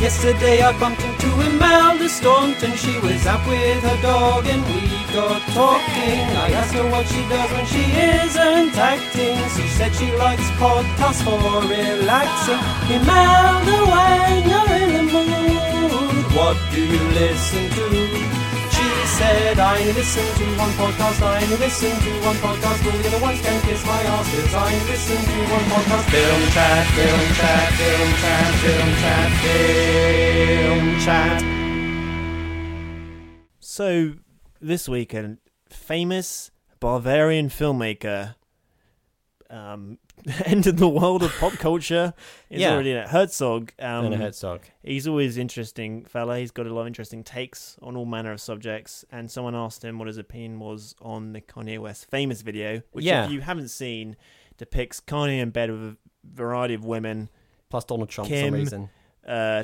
Yesterday 0.01 0.63
I 0.63 0.77
bumped 0.79 1.03
into 1.03 1.29
Imelda 1.41 2.09
Staunton. 2.09 2.71
She 2.75 2.97
was 2.99 3.27
out 3.27 3.47
with 3.47 3.83
her 3.83 4.01
dog 4.01 4.47
and 4.47 4.63
we 4.65 4.81
got 5.13 5.41
talking. 5.53 6.19
I 6.41 6.49
asked 6.57 6.73
her 6.73 6.89
what 6.89 7.05
she 7.05 7.21
does 7.29 7.51
when 7.51 7.65
she 7.67 7.83
isn't 7.85 8.75
acting. 8.75 9.37
She 9.55 9.67
said 9.77 9.93
she 9.93 10.11
likes 10.17 10.49
podcasts 10.57 11.21
for 11.21 11.37
relaxing. 11.69 12.57
Imelda, 12.89 13.77
when 13.93 14.49
you're 14.49 14.73
in 14.81 15.05
the 15.05 15.21
mood, 15.29 16.25
what 16.35 16.57
do 16.73 16.81
you 16.83 17.03
listen 17.19 17.69
to? 17.69 18.40
Said, 19.21 19.59
I 19.59 19.83
listen 19.91 20.25
to 20.39 20.45
one 20.57 20.71
podcast, 20.71 21.21
I 21.21 21.45
listen 21.61 21.91
to 21.91 22.11
one 22.25 22.37
podcast, 22.37 22.85
all 22.87 22.97
the 22.97 23.07
other 23.07 23.21
ones 23.21 23.39
can 23.39 23.61
kiss 23.61 23.85
my 23.85 24.01
ass, 24.01 24.53
I 24.55 24.73
listen 24.89 25.17
to 25.17 25.37
one 25.55 25.65
podcast. 25.69 26.09
Film 26.09 26.43
chat, 26.55 26.87
film 26.97 27.25
chat, 27.37 27.69
film 27.77 28.11
chat, 28.21 28.51
film 28.63 28.89
chat, 29.01 29.31
film 29.43 30.99
chat. 31.05 31.39
So, 33.59 34.15
this 34.59 34.89
week, 34.89 35.13
a 35.13 35.37
famous 35.69 36.49
Bavarian 36.79 37.49
filmmaker 37.49 38.33
um, 39.51 39.99
entered 40.45 40.77
the 40.77 40.87
world 40.87 41.23
of 41.23 41.31
pop 41.39 41.53
culture. 41.53 42.13
He's 42.49 42.61
Yeah. 42.61 42.73
already 42.73 42.91
in 42.91 42.97
it. 42.97 43.07
Herzog. 43.09 43.71
Um, 43.79 44.03
Werner 44.03 44.17
Herzog. 44.17 44.61
He's 44.83 45.07
always 45.07 45.37
interesting 45.37 46.05
fella. 46.05 46.37
He's 46.39 46.51
got 46.51 46.67
a 46.67 46.73
lot 46.73 46.81
of 46.81 46.87
interesting 46.87 47.23
takes 47.23 47.77
on 47.81 47.95
all 47.95 48.05
manner 48.05 48.31
of 48.31 48.41
subjects. 48.41 49.03
And 49.11 49.29
someone 49.31 49.55
asked 49.55 49.83
him 49.83 49.97
what 49.99 50.07
his 50.07 50.17
opinion 50.17 50.59
was 50.59 50.95
on 51.01 51.33
the 51.33 51.41
Kanye 51.41 51.79
West 51.79 52.09
famous 52.09 52.41
video, 52.41 52.81
which 52.91 53.05
Yeah. 53.05 53.25
if 53.25 53.31
you 53.31 53.41
haven't 53.41 53.69
seen, 53.69 54.15
depicts 54.57 54.99
Kanye 55.01 55.39
in 55.39 55.49
bed 55.49 55.71
with 55.71 55.81
a 55.81 55.97
variety 56.23 56.73
of 56.73 56.85
women. 56.85 57.29
Plus 57.69 57.85
Donald 57.85 58.09
Trump 58.09 58.29
for 58.29 58.35
Kim, 58.35 58.45
some 58.47 58.53
reason. 58.53 58.89
Uh, 59.27 59.63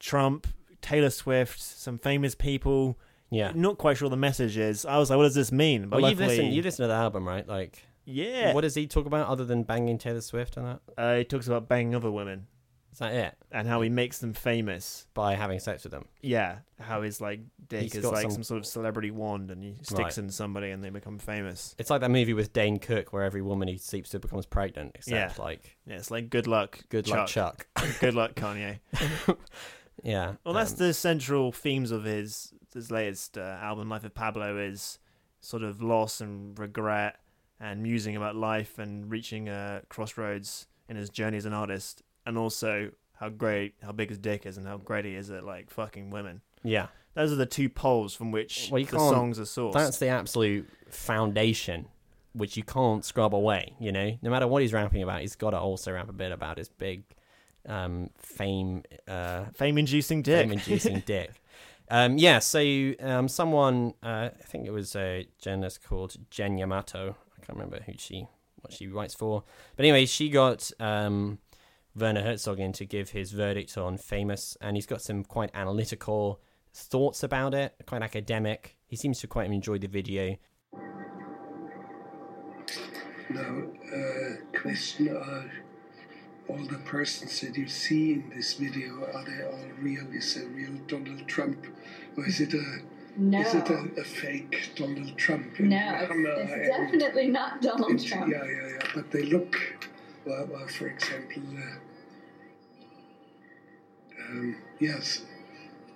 Trump, 0.00 0.46
Taylor 0.82 1.10
Swift, 1.10 1.60
some 1.60 1.98
famous 1.98 2.34
people. 2.34 2.98
Yeah. 3.30 3.52
Not 3.54 3.78
quite 3.78 3.96
sure 3.96 4.06
what 4.06 4.10
the 4.10 4.16
message 4.16 4.56
is. 4.58 4.84
I 4.84 4.98
was 4.98 5.08
like, 5.10 5.16
what 5.16 5.24
does 5.24 5.34
this 5.34 5.50
mean? 5.50 5.88
But 5.88 6.02
Well, 6.02 6.10
you've 6.10 6.20
luckily- 6.20 6.36
listened, 6.36 6.54
you 6.54 6.62
listened 6.62 6.84
to 6.84 6.88
the 6.88 6.94
album, 6.94 7.26
right? 7.26 7.46
Like, 7.48 7.82
Yeah. 8.04 8.52
What 8.52 8.62
does 8.62 8.74
he 8.74 8.86
talk 8.86 9.06
about 9.06 9.28
other 9.28 9.44
than 9.44 9.62
banging 9.62 9.98
Taylor 9.98 10.20
Swift 10.20 10.56
and 10.56 10.66
that? 10.66 10.80
Uh, 10.96 11.16
he 11.18 11.24
talks 11.24 11.46
about 11.46 11.68
banging 11.68 11.94
other 11.94 12.10
women. 12.10 12.46
Is 12.92 13.00
that 13.00 13.12
it? 13.12 13.34
And 13.50 13.66
how 13.66 13.80
he 13.80 13.88
makes 13.88 14.18
them 14.18 14.32
famous. 14.34 15.08
By 15.14 15.34
having 15.34 15.58
sex 15.58 15.82
with 15.82 15.90
them. 15.90 16.04
Yeah. 16.22 16.58
How 16.78 17.02
his 17.02 17.20
like 17.20 17.40
dick 17.66 17.82
He's 17.82 17.96
is 17.96 18.02
got 18.04 18.12
like 18.12 18.22
some- 18.22 18.30
some... 18.30 18.42
sort 18.44 18.58
of 18.58 18.66
celebrity 18.66 19.10
wand 19.10 19.50
and 19.50 19.64
he 19.64 19.74
sticks 19.82 19.98
Right. 20.00 20.18
in 20.18 20.30
somebody 20.30 20.70
and 20.70 20.84
they 20.84 20.90
become 20.90 21.18
famous. 21.18 21.74
It's 21.76 21.90
like 21.90 22.02
that 22.02 22.10
movie 22.12 22.34
with 22.34 22.52
Dane 22.52 22.78
Cook 22.78 23.12
where 23.12 23.24
every 23.24 23.42
woman 23.42 23.66
he 23.66 23.78
sleeps 23.78 24.12
with 24.12 24.22
becomes 24.22 24.46
pregnant, 24.46 24.92
except 24.94 25.40
like 25.40 25.76
Yeah, 25.86 25.96
it's 25.96 26.12
like 26.12 26.30
good 26.30 26.46
luck. 26.46 26.84
Good 26.88 27.08
luck, 27.08 27.26
Chuck. 27.26 27.66
good 28.00 28.14
luck, 28.14 28.34
Kanye. 28.34 28.78
Yeah. 30.02 30.34
Well, 30.44 30.54
that's 30.54 30.72
um, 30.72 30.78
the 30.78 30.92
central 30.94 31.50
themes 31.52 31.90
of 31.90 32.04
his 32.04 32.52
his 32.74 32.90
latest 32.90 33.38
uh, 33.38 33.58
album, 33.62 33.88
Life 33.88 34.04
of 34.04 34.14
Pablo, 34.14 34.58
is 34.58 34.98
sort 35.40 35.62
of 35.62 35.80
loss 35.80 36.20
and 36.20 36.58
regret 36.58 37.16
and 37.60 37.82
musing 37.82 38.16
about 38.16 38.36
life 38.36 38.78
and 38.78 39.10
reaching 39.10 39.48
a 39.48 39.82
crossroads 39.88 40.66
in 40.88 40.96
his 40.96 41.08
journey 41.08 41.36
as 41.36 41.46
an 41.46 41.52
artist, 41.52 42.02
and 42.26 42.36
also 42.36 42.90
how 43.14 43.28
great, 43.28 43.74
how 43.82 43.92
big 43.92 44.08
his 44.08 44.18
dick 44.18 44.46
is, 44.46 44.56
and 44.56 44.66
how 44.66 44.76
great 44.76 45.04
he 45.04 45.14
is 45.14 45.30
at 45.30 45.44
like 45.44 45.70
fucking 45.70 46.10
women. 46.10 46.42
Yeah. 46.62 46.88
Those 47.14 47.32
are 47.32 47.36
the 47.36 47.46
two 47.46 47.68
poles 47.68 48.14
from 48.14 48.32
which 48.32 48.70
well, 48.72 48.82
the 48.82 48.98
songs 48.98 49.38
are 49.38 49.44
sourced. 49.44 49.72
That's 49.72 49.98
the 49.98 50.08
absolute 50.08 50.68
foundation, 50.88 51.86
which 52.32 52.56
you 52.56 52.64
can't 52.64 53.04
scrub 53.04 53.34
away. 53.34 53.76
You 53.78 53.92
know, 53.92 54.18
no 54.20 54.30
matter 54.30 54.48
what 54.48 54.62
he's 54.62 54.72
rapping 54.72 55.02
about, 55.02 55.20
he's 55.20 55.36
got 55.36 55.50
to 55.50 55.58
also 55.58 55.92
rap 55.92 56.08
a 56.08 56.12
bit 56.12 56.32
about 56.32 56.58
his 56.58 56.68
big 56.68 57.04
um, 57.68 58.10
fame, 58.18 58.82
uh, 59.06 59.44
fame-inducing 59.54 60.22
dick. 60.22 60.48
fame-inducing 60.48 61.00
dick. 61.06 61.30
Um, 61.88 62.18
yeah, 62.18 62.38
so 62.40 62.94
um, 63.00 63.28
someone, 63.28 63.94
uh, 64.02 64.30
I 64.38 64.42
think 64.44 64.66
it 64.66 64.72
was 64.72 64.96
a 64.96 65.26
journalist 65.40 65.84
called 65.84 66.16
Jen 66.30 66.58
Yamato. 66.58 67.16
Can't 67.46 67.58
remember 67.58 67.82
who 67.84 67.92
she, 67.98 68.26
what 68.60 68.72
she 68.72 68.86
writes 68.88 69.14
for, 69.14 69.44
but 69.76 69.84
anyway, 69.84 70.06
she 70.06 70.30
got 70.30 70.70
um, 70.80 71.38
Werner 71.94 72.22
Herzog 72.22 72.58
in 72.58 72.72
to 72.72 72.84
give 72.86 73.10
his 73.10 73.32
verdict 73.32 73.76
on 73.76 73.98
Famous, 73.98 74.56
and 74.60 74.76
he's 74.76 74.86
got 74.86 75.02
some 75.02 75.24
quite 75.24 75.50
analytical 75.54 76.40
thoughts 76.72 77.22
about 77.22 77.54
it, 77.54 77.74
quite 77.86 78.02
academic. 78.02 78.76
He 78.86 78.96
seems 78.96 79.20
to 79.20 79.26
quite 79.26 79.50
enjoy 79.50 79.78
the 79.78 79.88
video. 79.88 80.36
Now, 83.30 83.62
uh, 83.94 84.58
question 84.60 85.16
are 85.16 85.50
all 86.48 86.64
the 86.64 86.78
persons 86.84 87.40
that 87.40 87.56
you 87.56 87.68
see 87.68 88.12
in 88.12 88.32
this 88.34 88.54
video, 88.54 89.04
are 89.12 89.24
they 89.24 89.44
all 89.44 89.64
real? 89.80 90.06
Is 90.12 90.36
it 90.36 90.46
real 90.48 90.72
Donald 90.86 91.26
Trump? 91.26 91.66
Or 92.16 92.26
is 92.26 92.40
it 92.40 92.54
a 92.54 92.80
No. 93.16 93.40
is 93.40 93.54
it 93.54 93.70
a, 93.70 94.00
a 94.00 94.04
fake 94.04 94.72
Donald 94.74 95.16
Trump? 95.16 95.58
No, 95.60 95.76
And, 95.76 96.26
it's, 96.26 96.52
it's 96.52 96.68
definitely 96.68 97.28
not 97.28 97.62
Donald 97.62 97.90
and- 97.90 98.04
Trump. 98.04 98.30
Yeah, 98.32 98.44
yeah, 98.44 98.68
yeah. 98.68 98.88
But 98.94 99.10
they 99.12 99.22
look, 99.22 99.56
well, 100.26 100.46
well 100.50 100.66
for 100.66 100.88
example, 100.88 101.42
uh, 101.56 101.78
um, 104.20 104.56
yes, 104.80 105.22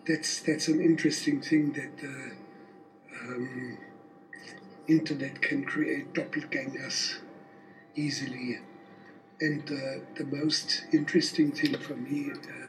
that's 0.06 0.40
that's 0.40 0.68
an 0.68 0.80
interesting 0.80 1.40
thing 1.40 1.72
that 1.72 1.98
the 1.98 2.32
um, 3.20 3.78
internet 4.86 5.40
can 5.42 5.64
create 5.64 6.12
doppelgangers 6.12 7.16
easily. 7.96 8.58
And 9.40 9.62
uh, 9.70 10.04
the 10.16 10.24
most 10.24 10.84
interesting 10.92 11.52
thing 11.52 11.76
for 11.78 11.94
me, 11.94 12.30
uh, 12.32 12.66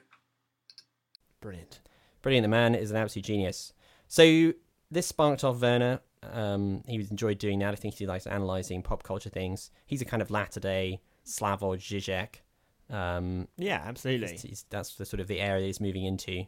Brilliant. 1.41 1.79
Brilliant. 2.21 2.43
The 2.43 2.49
man 2.49 2.75
is 2.75 2.91
an 2.91 2.97
absolute 2.97 3.25
genius. 3.25 3.73
So 4.09 4.51
this 4.91 5.07
sparked 5.07 5.43
off 5.45 5.61
Werner. 5.61 6.01
Um, 6.23 6.83
he 6.87 6.95
enjoyed 6.95 7.37
doing 7.37 7.59
that. 7.59 7.71
I 7.73 7.75
think 7.77 7.93
he 7.93 8.05
likes 8.05 8.27
analyzing 8.27 8.81
pop 8.81 9.03
culture 9.03 9.29
things. 9.29 9.71
He's 9.85 10.01
a 10.01 10.05
kind 10.05 10.21
of 10.21 10.29
latter 10.29 10.59
day 10.59 10.99
Slavoj 11.25 11.77
Žižek. 11.77 12.93
Um, 12.93 13.47
Yeah, 13.57 13.81
absolutely. 13.85 14.27
he's- 14.29 14.41
he's- 14.41 14.65
that's 14.69 14.95
the 14.95 15.05
sort 15.05 15.19
of 15.21 15.27
the 15.27 15.39
area 15.39 15.67
he's 15.67 15.79
moving 15.79 16.03
into. 16.03 16.45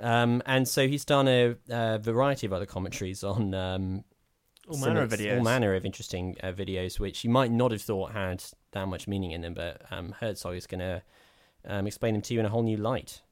Um, 0.00 0.42
and 0.46 0.66
so 0.66 0.88
he's 0.88 1.04
done 1.04 1.28
a, 1.28 1.56
a 1.68 1.98
variety 1.98 2.46
of 2.46 2.52
other 2.52 2.66
commentaries 2.66 3.22
on 3.22 3.54
um, 3.54 4.04
All 4.68 4.76
manner 4.78 5.02
of 5.02 5.10
all 5.38 5.44
manner 5.44 5.74
of 5.74 5.84
interesting 5.86 6.36
uh, 6.42 6.52
videos, 6.52 6.98
which 6.98 7.22
you 7.22 7.30
might 7.30 7.50
not 7.52 7.70
have 7.70 7.82
thought 7.82 8.12
had 8.12 8.42
that 8.72 8.86
much 8.88 9.06
meaning 9.06 9.30
in 9.30 9.42
them. 9.42 9.54
But 9.54 9.82
um, 9.92 10.12
Herzog 10.20 10.56
is 10.56 10.66
going 10.66 10.80
to 10.80 11.02
um, 11.66 11.86
explain 11.86 12.14
them 12.14 12.22
to 12.22 12.34
you 12.34 12.40
in 12.40 12.46
a 12.46 12.48
whole 12.48 12.62
new 12.62 12.76
light. 12.78 13.22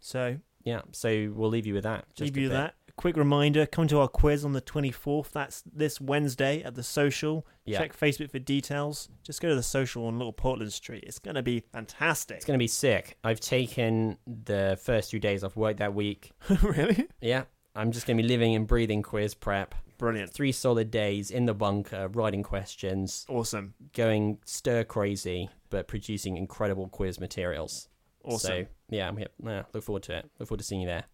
So 0.00 0.38
Yeah, 0.68 0.82
so 0.92 1.32
we'll 1.34 1.48
leave 1.48 1.66
you 1.66 1.72
with 1.72 1.84
that. 1.84 2.04
Just 2.14 2.34
Give 2.34 2.42
you 2.42 2.48
bit. 2.50 2.54
that. 2.56 2.74
Quick 2.96 3.16
reminder 3.16 3.64
come 3.64 3.88
to 3.88 4.00
our 4.00 4.08
quiz 4.08 4.44
on 4.44 4.52
the 4.52 4.60
24th. 4.60 5.30
That's 5.30 5.62
this 5.62 5.98
Wednesday 5.98 6.62
at 6.62 6.74
the 6.74 6.82
social. 6.82 7.46
Yeah. 7.64 7.78
Check 7.78 7.96
Facebook 7.96 8.30
for 8.30 8.38
details. 8.38 9.08
Just 9.22 9.40
go 9.40 9.48
to 9.48 9.54
the 9.54 9.62
social 9.62 10.04
on 10.06 10.18
Little 10.18 10.32
Portland 10.32 10.74
Street. 10.74 11.04
It's 11.06 11.18
going 11.18 11.36
to 11.36 11.42
be 11.42 11.60
fantastic. 11.72 12.36
It's 12.36 12.44
going 12.44 12.58
to 12.58 12.62
be 12.62 12.66
sick. 12.66 13.16
I've 13.24 13.40
taken 13.40 14.18
the 14.26 14.78
first 14.82 15.10
few 15.10 15.20
days 15.20 15.42
off 15.42 15.56
work 15.56 15.78
that 15.78 15.94
week. 15.94 16.32
really? 16.62 17.08
Yeah, 17.22 17.44
I'm 17.74 17.92
just 17.92 18.06
going 18.06 18.18
to 18.18 18.22
be 18.22 18.28
living 18.28 18.54
and 18.54 18.66
breathing 18.66 19.02
quiz 19.02 19.34
prep. 19.34 19.74
Brilliant. 19.96 20.34
Three 20.34 20.52
solid 20.52 20.90
days 20.90 21.30
in 21.30 21.46
the 21.46 21.54
bunker, 21.54 22.08
writing 22.08 22.42
questions. 22.42 23.24
Awesome. 23.30 23.72
Going 23.94 24.38
stir 24.44 24.84
crazy, 24.84 25.48
but 25.70 25.88
producing 25.88 26.36
incredible 26.36 26.88
quiz 26.88 27.18
materials. 27.18 27.88
Awesome. 28.28 28.50
So, 28.50 28.66
yeah, 28.90 29.08
I'm 29.08 29.16
here. 29.16 29.28
Yeah, 29.42 29.62
look 29.72 29.82
forward 29.82 30.02
to 30.04 30.18
it. 30.18 30.30
Look 30.38 30.48
forward 30.48 30.58
to 30.58 30.64
seeing 30.64 30.82
you 30.82 30.86
there. 30.86 31.04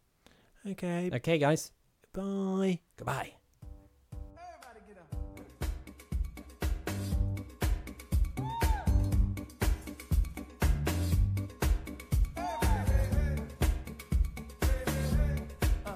Okay. 0.69 1.11
Okay, 1.15 1.39
guys. 1.39 1.71
Bye. 2.13 2.81
Goodbye. 2.97 3.35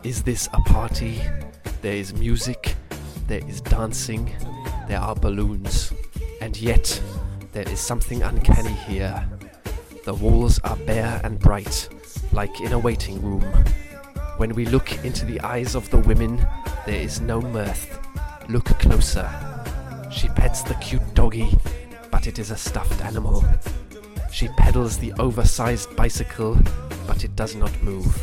Is 0.04 0.22
this 0.22 0.48
a 0.52 0.60
party? 0.60 1.20
There 1.82 1.94
is 1.94 2.14
music, 2.14 2.76
there 3.26 3.44
is 3.46 3.60
dancing, 3.60 4.32
there 4.88 5.00
are 5.00 5.14
balloons, 5.14 5.92
and 6.40 6.56
yet 6.56 7.02
there 7.52 7.68
is 7.68 7.80
something 7.80 8.22
uncanny 8.22 8.72
here. 8.72 9.28
The 10.08 10.14
walls 10.14 10.58
are 10.64 10.74
bare 10.74 11.20
and 11.22 11.38
bright, 11.38 11.86
like 12.32 12.62
in 12.62 12.72
a 12.72 12.78
waiting 12.78 13.20
room. 13.20 13.42
When 14.38 14.54
we 14.54 14.64
look 14.64 15.04
into 15.04 15.26
the 15.26 15.38
eyes 15.42 15.74
of 15.74 15.90
the 15.90 15.98
women, 15.98 16.38
there 16.86 17.02
is 17.02 17.20
no 17.20 17.42
mirth. 17.42 18.00
Look 18.48 18.64
closer. 18.78 19.28
She 20.10 20.28
pets 20.28 20.62
the 20.62 20.76
cute 20.76 21.02
doggy, 21.12 21.58
but 22.10 22.26
it 22.26 22.38
is 22.38 22.50
a 22.50 22.56
stuffed 22.56 23.04
animal. 23.04 23.44
She 24.32 24.48
pedals 24.56 24.96
the 24.96 25.12
oversized 25.18 25.94
bicycle, 25.94 26.56
but 27.06 27.22
it 27.24 27.36
does 27.36 27.54
not 27.54 27.82
move. 27.82 28.18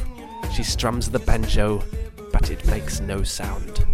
She 0.55 0.63
strums 0.63 1.07
the 1.07 1.19
banjo, 1.19 1.83
but 2.33 2.49
it 2.49 2.65
makes 2.65 2.99
no 2.99 3.21
sound. 3.21 3.85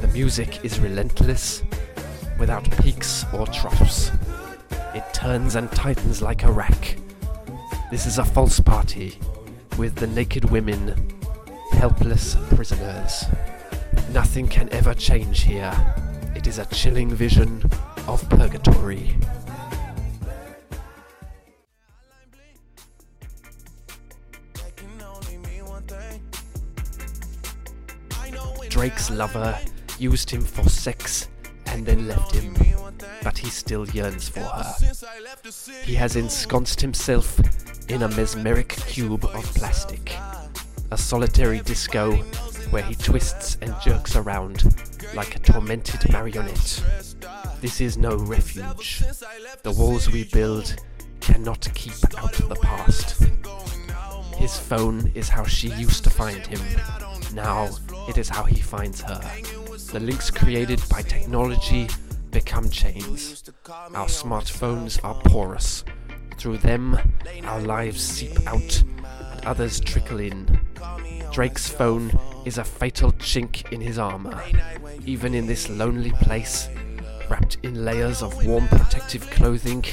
The 0.00 0.08
music 0.08 0.64
is 0.64 0.80
relentless, 0.80 1.62
without 2.40 2.68
peaks 2.82 3.24
or 3.32 3.46
troughs. 3.46 4.10
It 4.96 5.04
turns 5.14 5.54
and 5.54 5.70
tightens 5.70 6.20
like 6.20 6.42
a 6.42 6.50
rack. 6.50 6.96
This 7.94 8.06
is 8.06 8.18
a 8.18 8.24
false 8.24 8.58
party, 8.58 9.20
with 9.78 9.94
the 9.94 10.08
naked 10.08 10.46
women 10.46 11.16
helpless 11.70 12.36
prisoners. 12.52 13.24
Nothing 14.10 14.48
can 14.48 14.68
ever 14.70 14.94
change 14.94 15.42
here. 15.42 15.72
It 16.34 16.48
is 16.48 16.58
a 16.58 16.66
chilling 16.74 17.14
vision 17.14 17.62
of 18.08 18.28
purgatory. 18.28 19.16
Drake's 28.68 29.08
lover 29.08 29.56
used 30.00 30.28
him 30.30 30.40
for 30.40 30.68
sex 30.68 31.28
and 31.66 31.86
then 31.86 32.08
left 32.08 32.34
him, 32.34 32.56
but 33.22 33.38
he 33.38 33.48
still 33.50 33.88
yearns 33.90 34.28
for 34.28 34.40
her. 34.40 34.74
He 35.84 35.94
has 35.94 36.16
ensconced 36.16 36.80
himself 36.80 37.40
in 37.88 38.02
a 38.02 38.08
mesmeric 38.08 38.68
cube 38.86 39.24
of 39.24 39.44
plastic, 39.54 40.16
a 40.90 40.96
solitary 40.96 41.60
disco 41.60 42.12
where 42.70 42.82
he 42.82 42.94
twists 42.94 43.58
and 43.60 43.74
jerks 43.82 44.16
around 44.16 44.64
like 45.14 45.36
a 45.36 45.38
tormented 45.38 46.10
marionette. 46.10 46.82
This 47.60 47.80
is 47.80 47.96
no 47.96 48.16
refuge. 48.16 49.02
The 49.62 49.72
walls 49.72 50.10
we 50.10 50.24
build 50.24 50.76
cannot 51.20 51.68
keep 51.74 51.94
out 52.18 52.32
the 52.32 52.58
past. 52.62 53.22
His 54.36 54.58
phone 54.58 55.10
is 55.14 55.28
how 55.28 55.44
she 55.44 55.68
used 55.68 56.04
to 56.04 56.10
find 56.10 56.46
him. 56.46 56.60
Now 57.34 57.70
it 58.08 58.18
is 58.18 58.28
how 58.28 58.44
he 58.44 58.60
finds 58.60 59.00
her. 59.02 59.20
The 59.92 60.00
links 60.00 60.30
created 60.30 60.82
by 60.90 61.02
technology 61.02 61.88
become 62.30 62.68
chains. 62.68 63.44
Our 63.68 64.08
smartphones 64.08 65.02
are 65.04 65.14
porous. 65.14 65.84
Through 66.36 66.58
them, 66.58 66.98
our 67.44 67.60
lives 67.60 68.02
seep 68.02 68.46
out 68.46 68.82
and 69.32 69.46
others 69.46 69.80
trickle 69.80 70.20
in. 70.20 70.60
Drake's 71.32 71.68
phone 71.68 72.16
is 72.44 72.58
a 72.58 72.64
fatal 72.64 73.12
chink 73.12 73.72
in 73.72 73.80
his 73.80 73.98
armor. 73.98 74.42
Even 75.06 75.34
in 75.34 75.46
this 75.46 75.70
lonely 75.70 76.12
place, 76.12 76.68
wrapped 77.30 77.56
in 77.62 77.84
layers 77.84 78.22
of 78.22 78.46
warm 78.46 78.68
protective 78.68 79.28
clothing, 79.30 79.84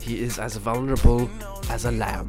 he 0.00 0.20
is 0.20 0.38
as 0.38 0.56
vulnerable 0.56 1.30
as 1.70 1.86
a 1.86 1.90
lamb. 1.90 2.28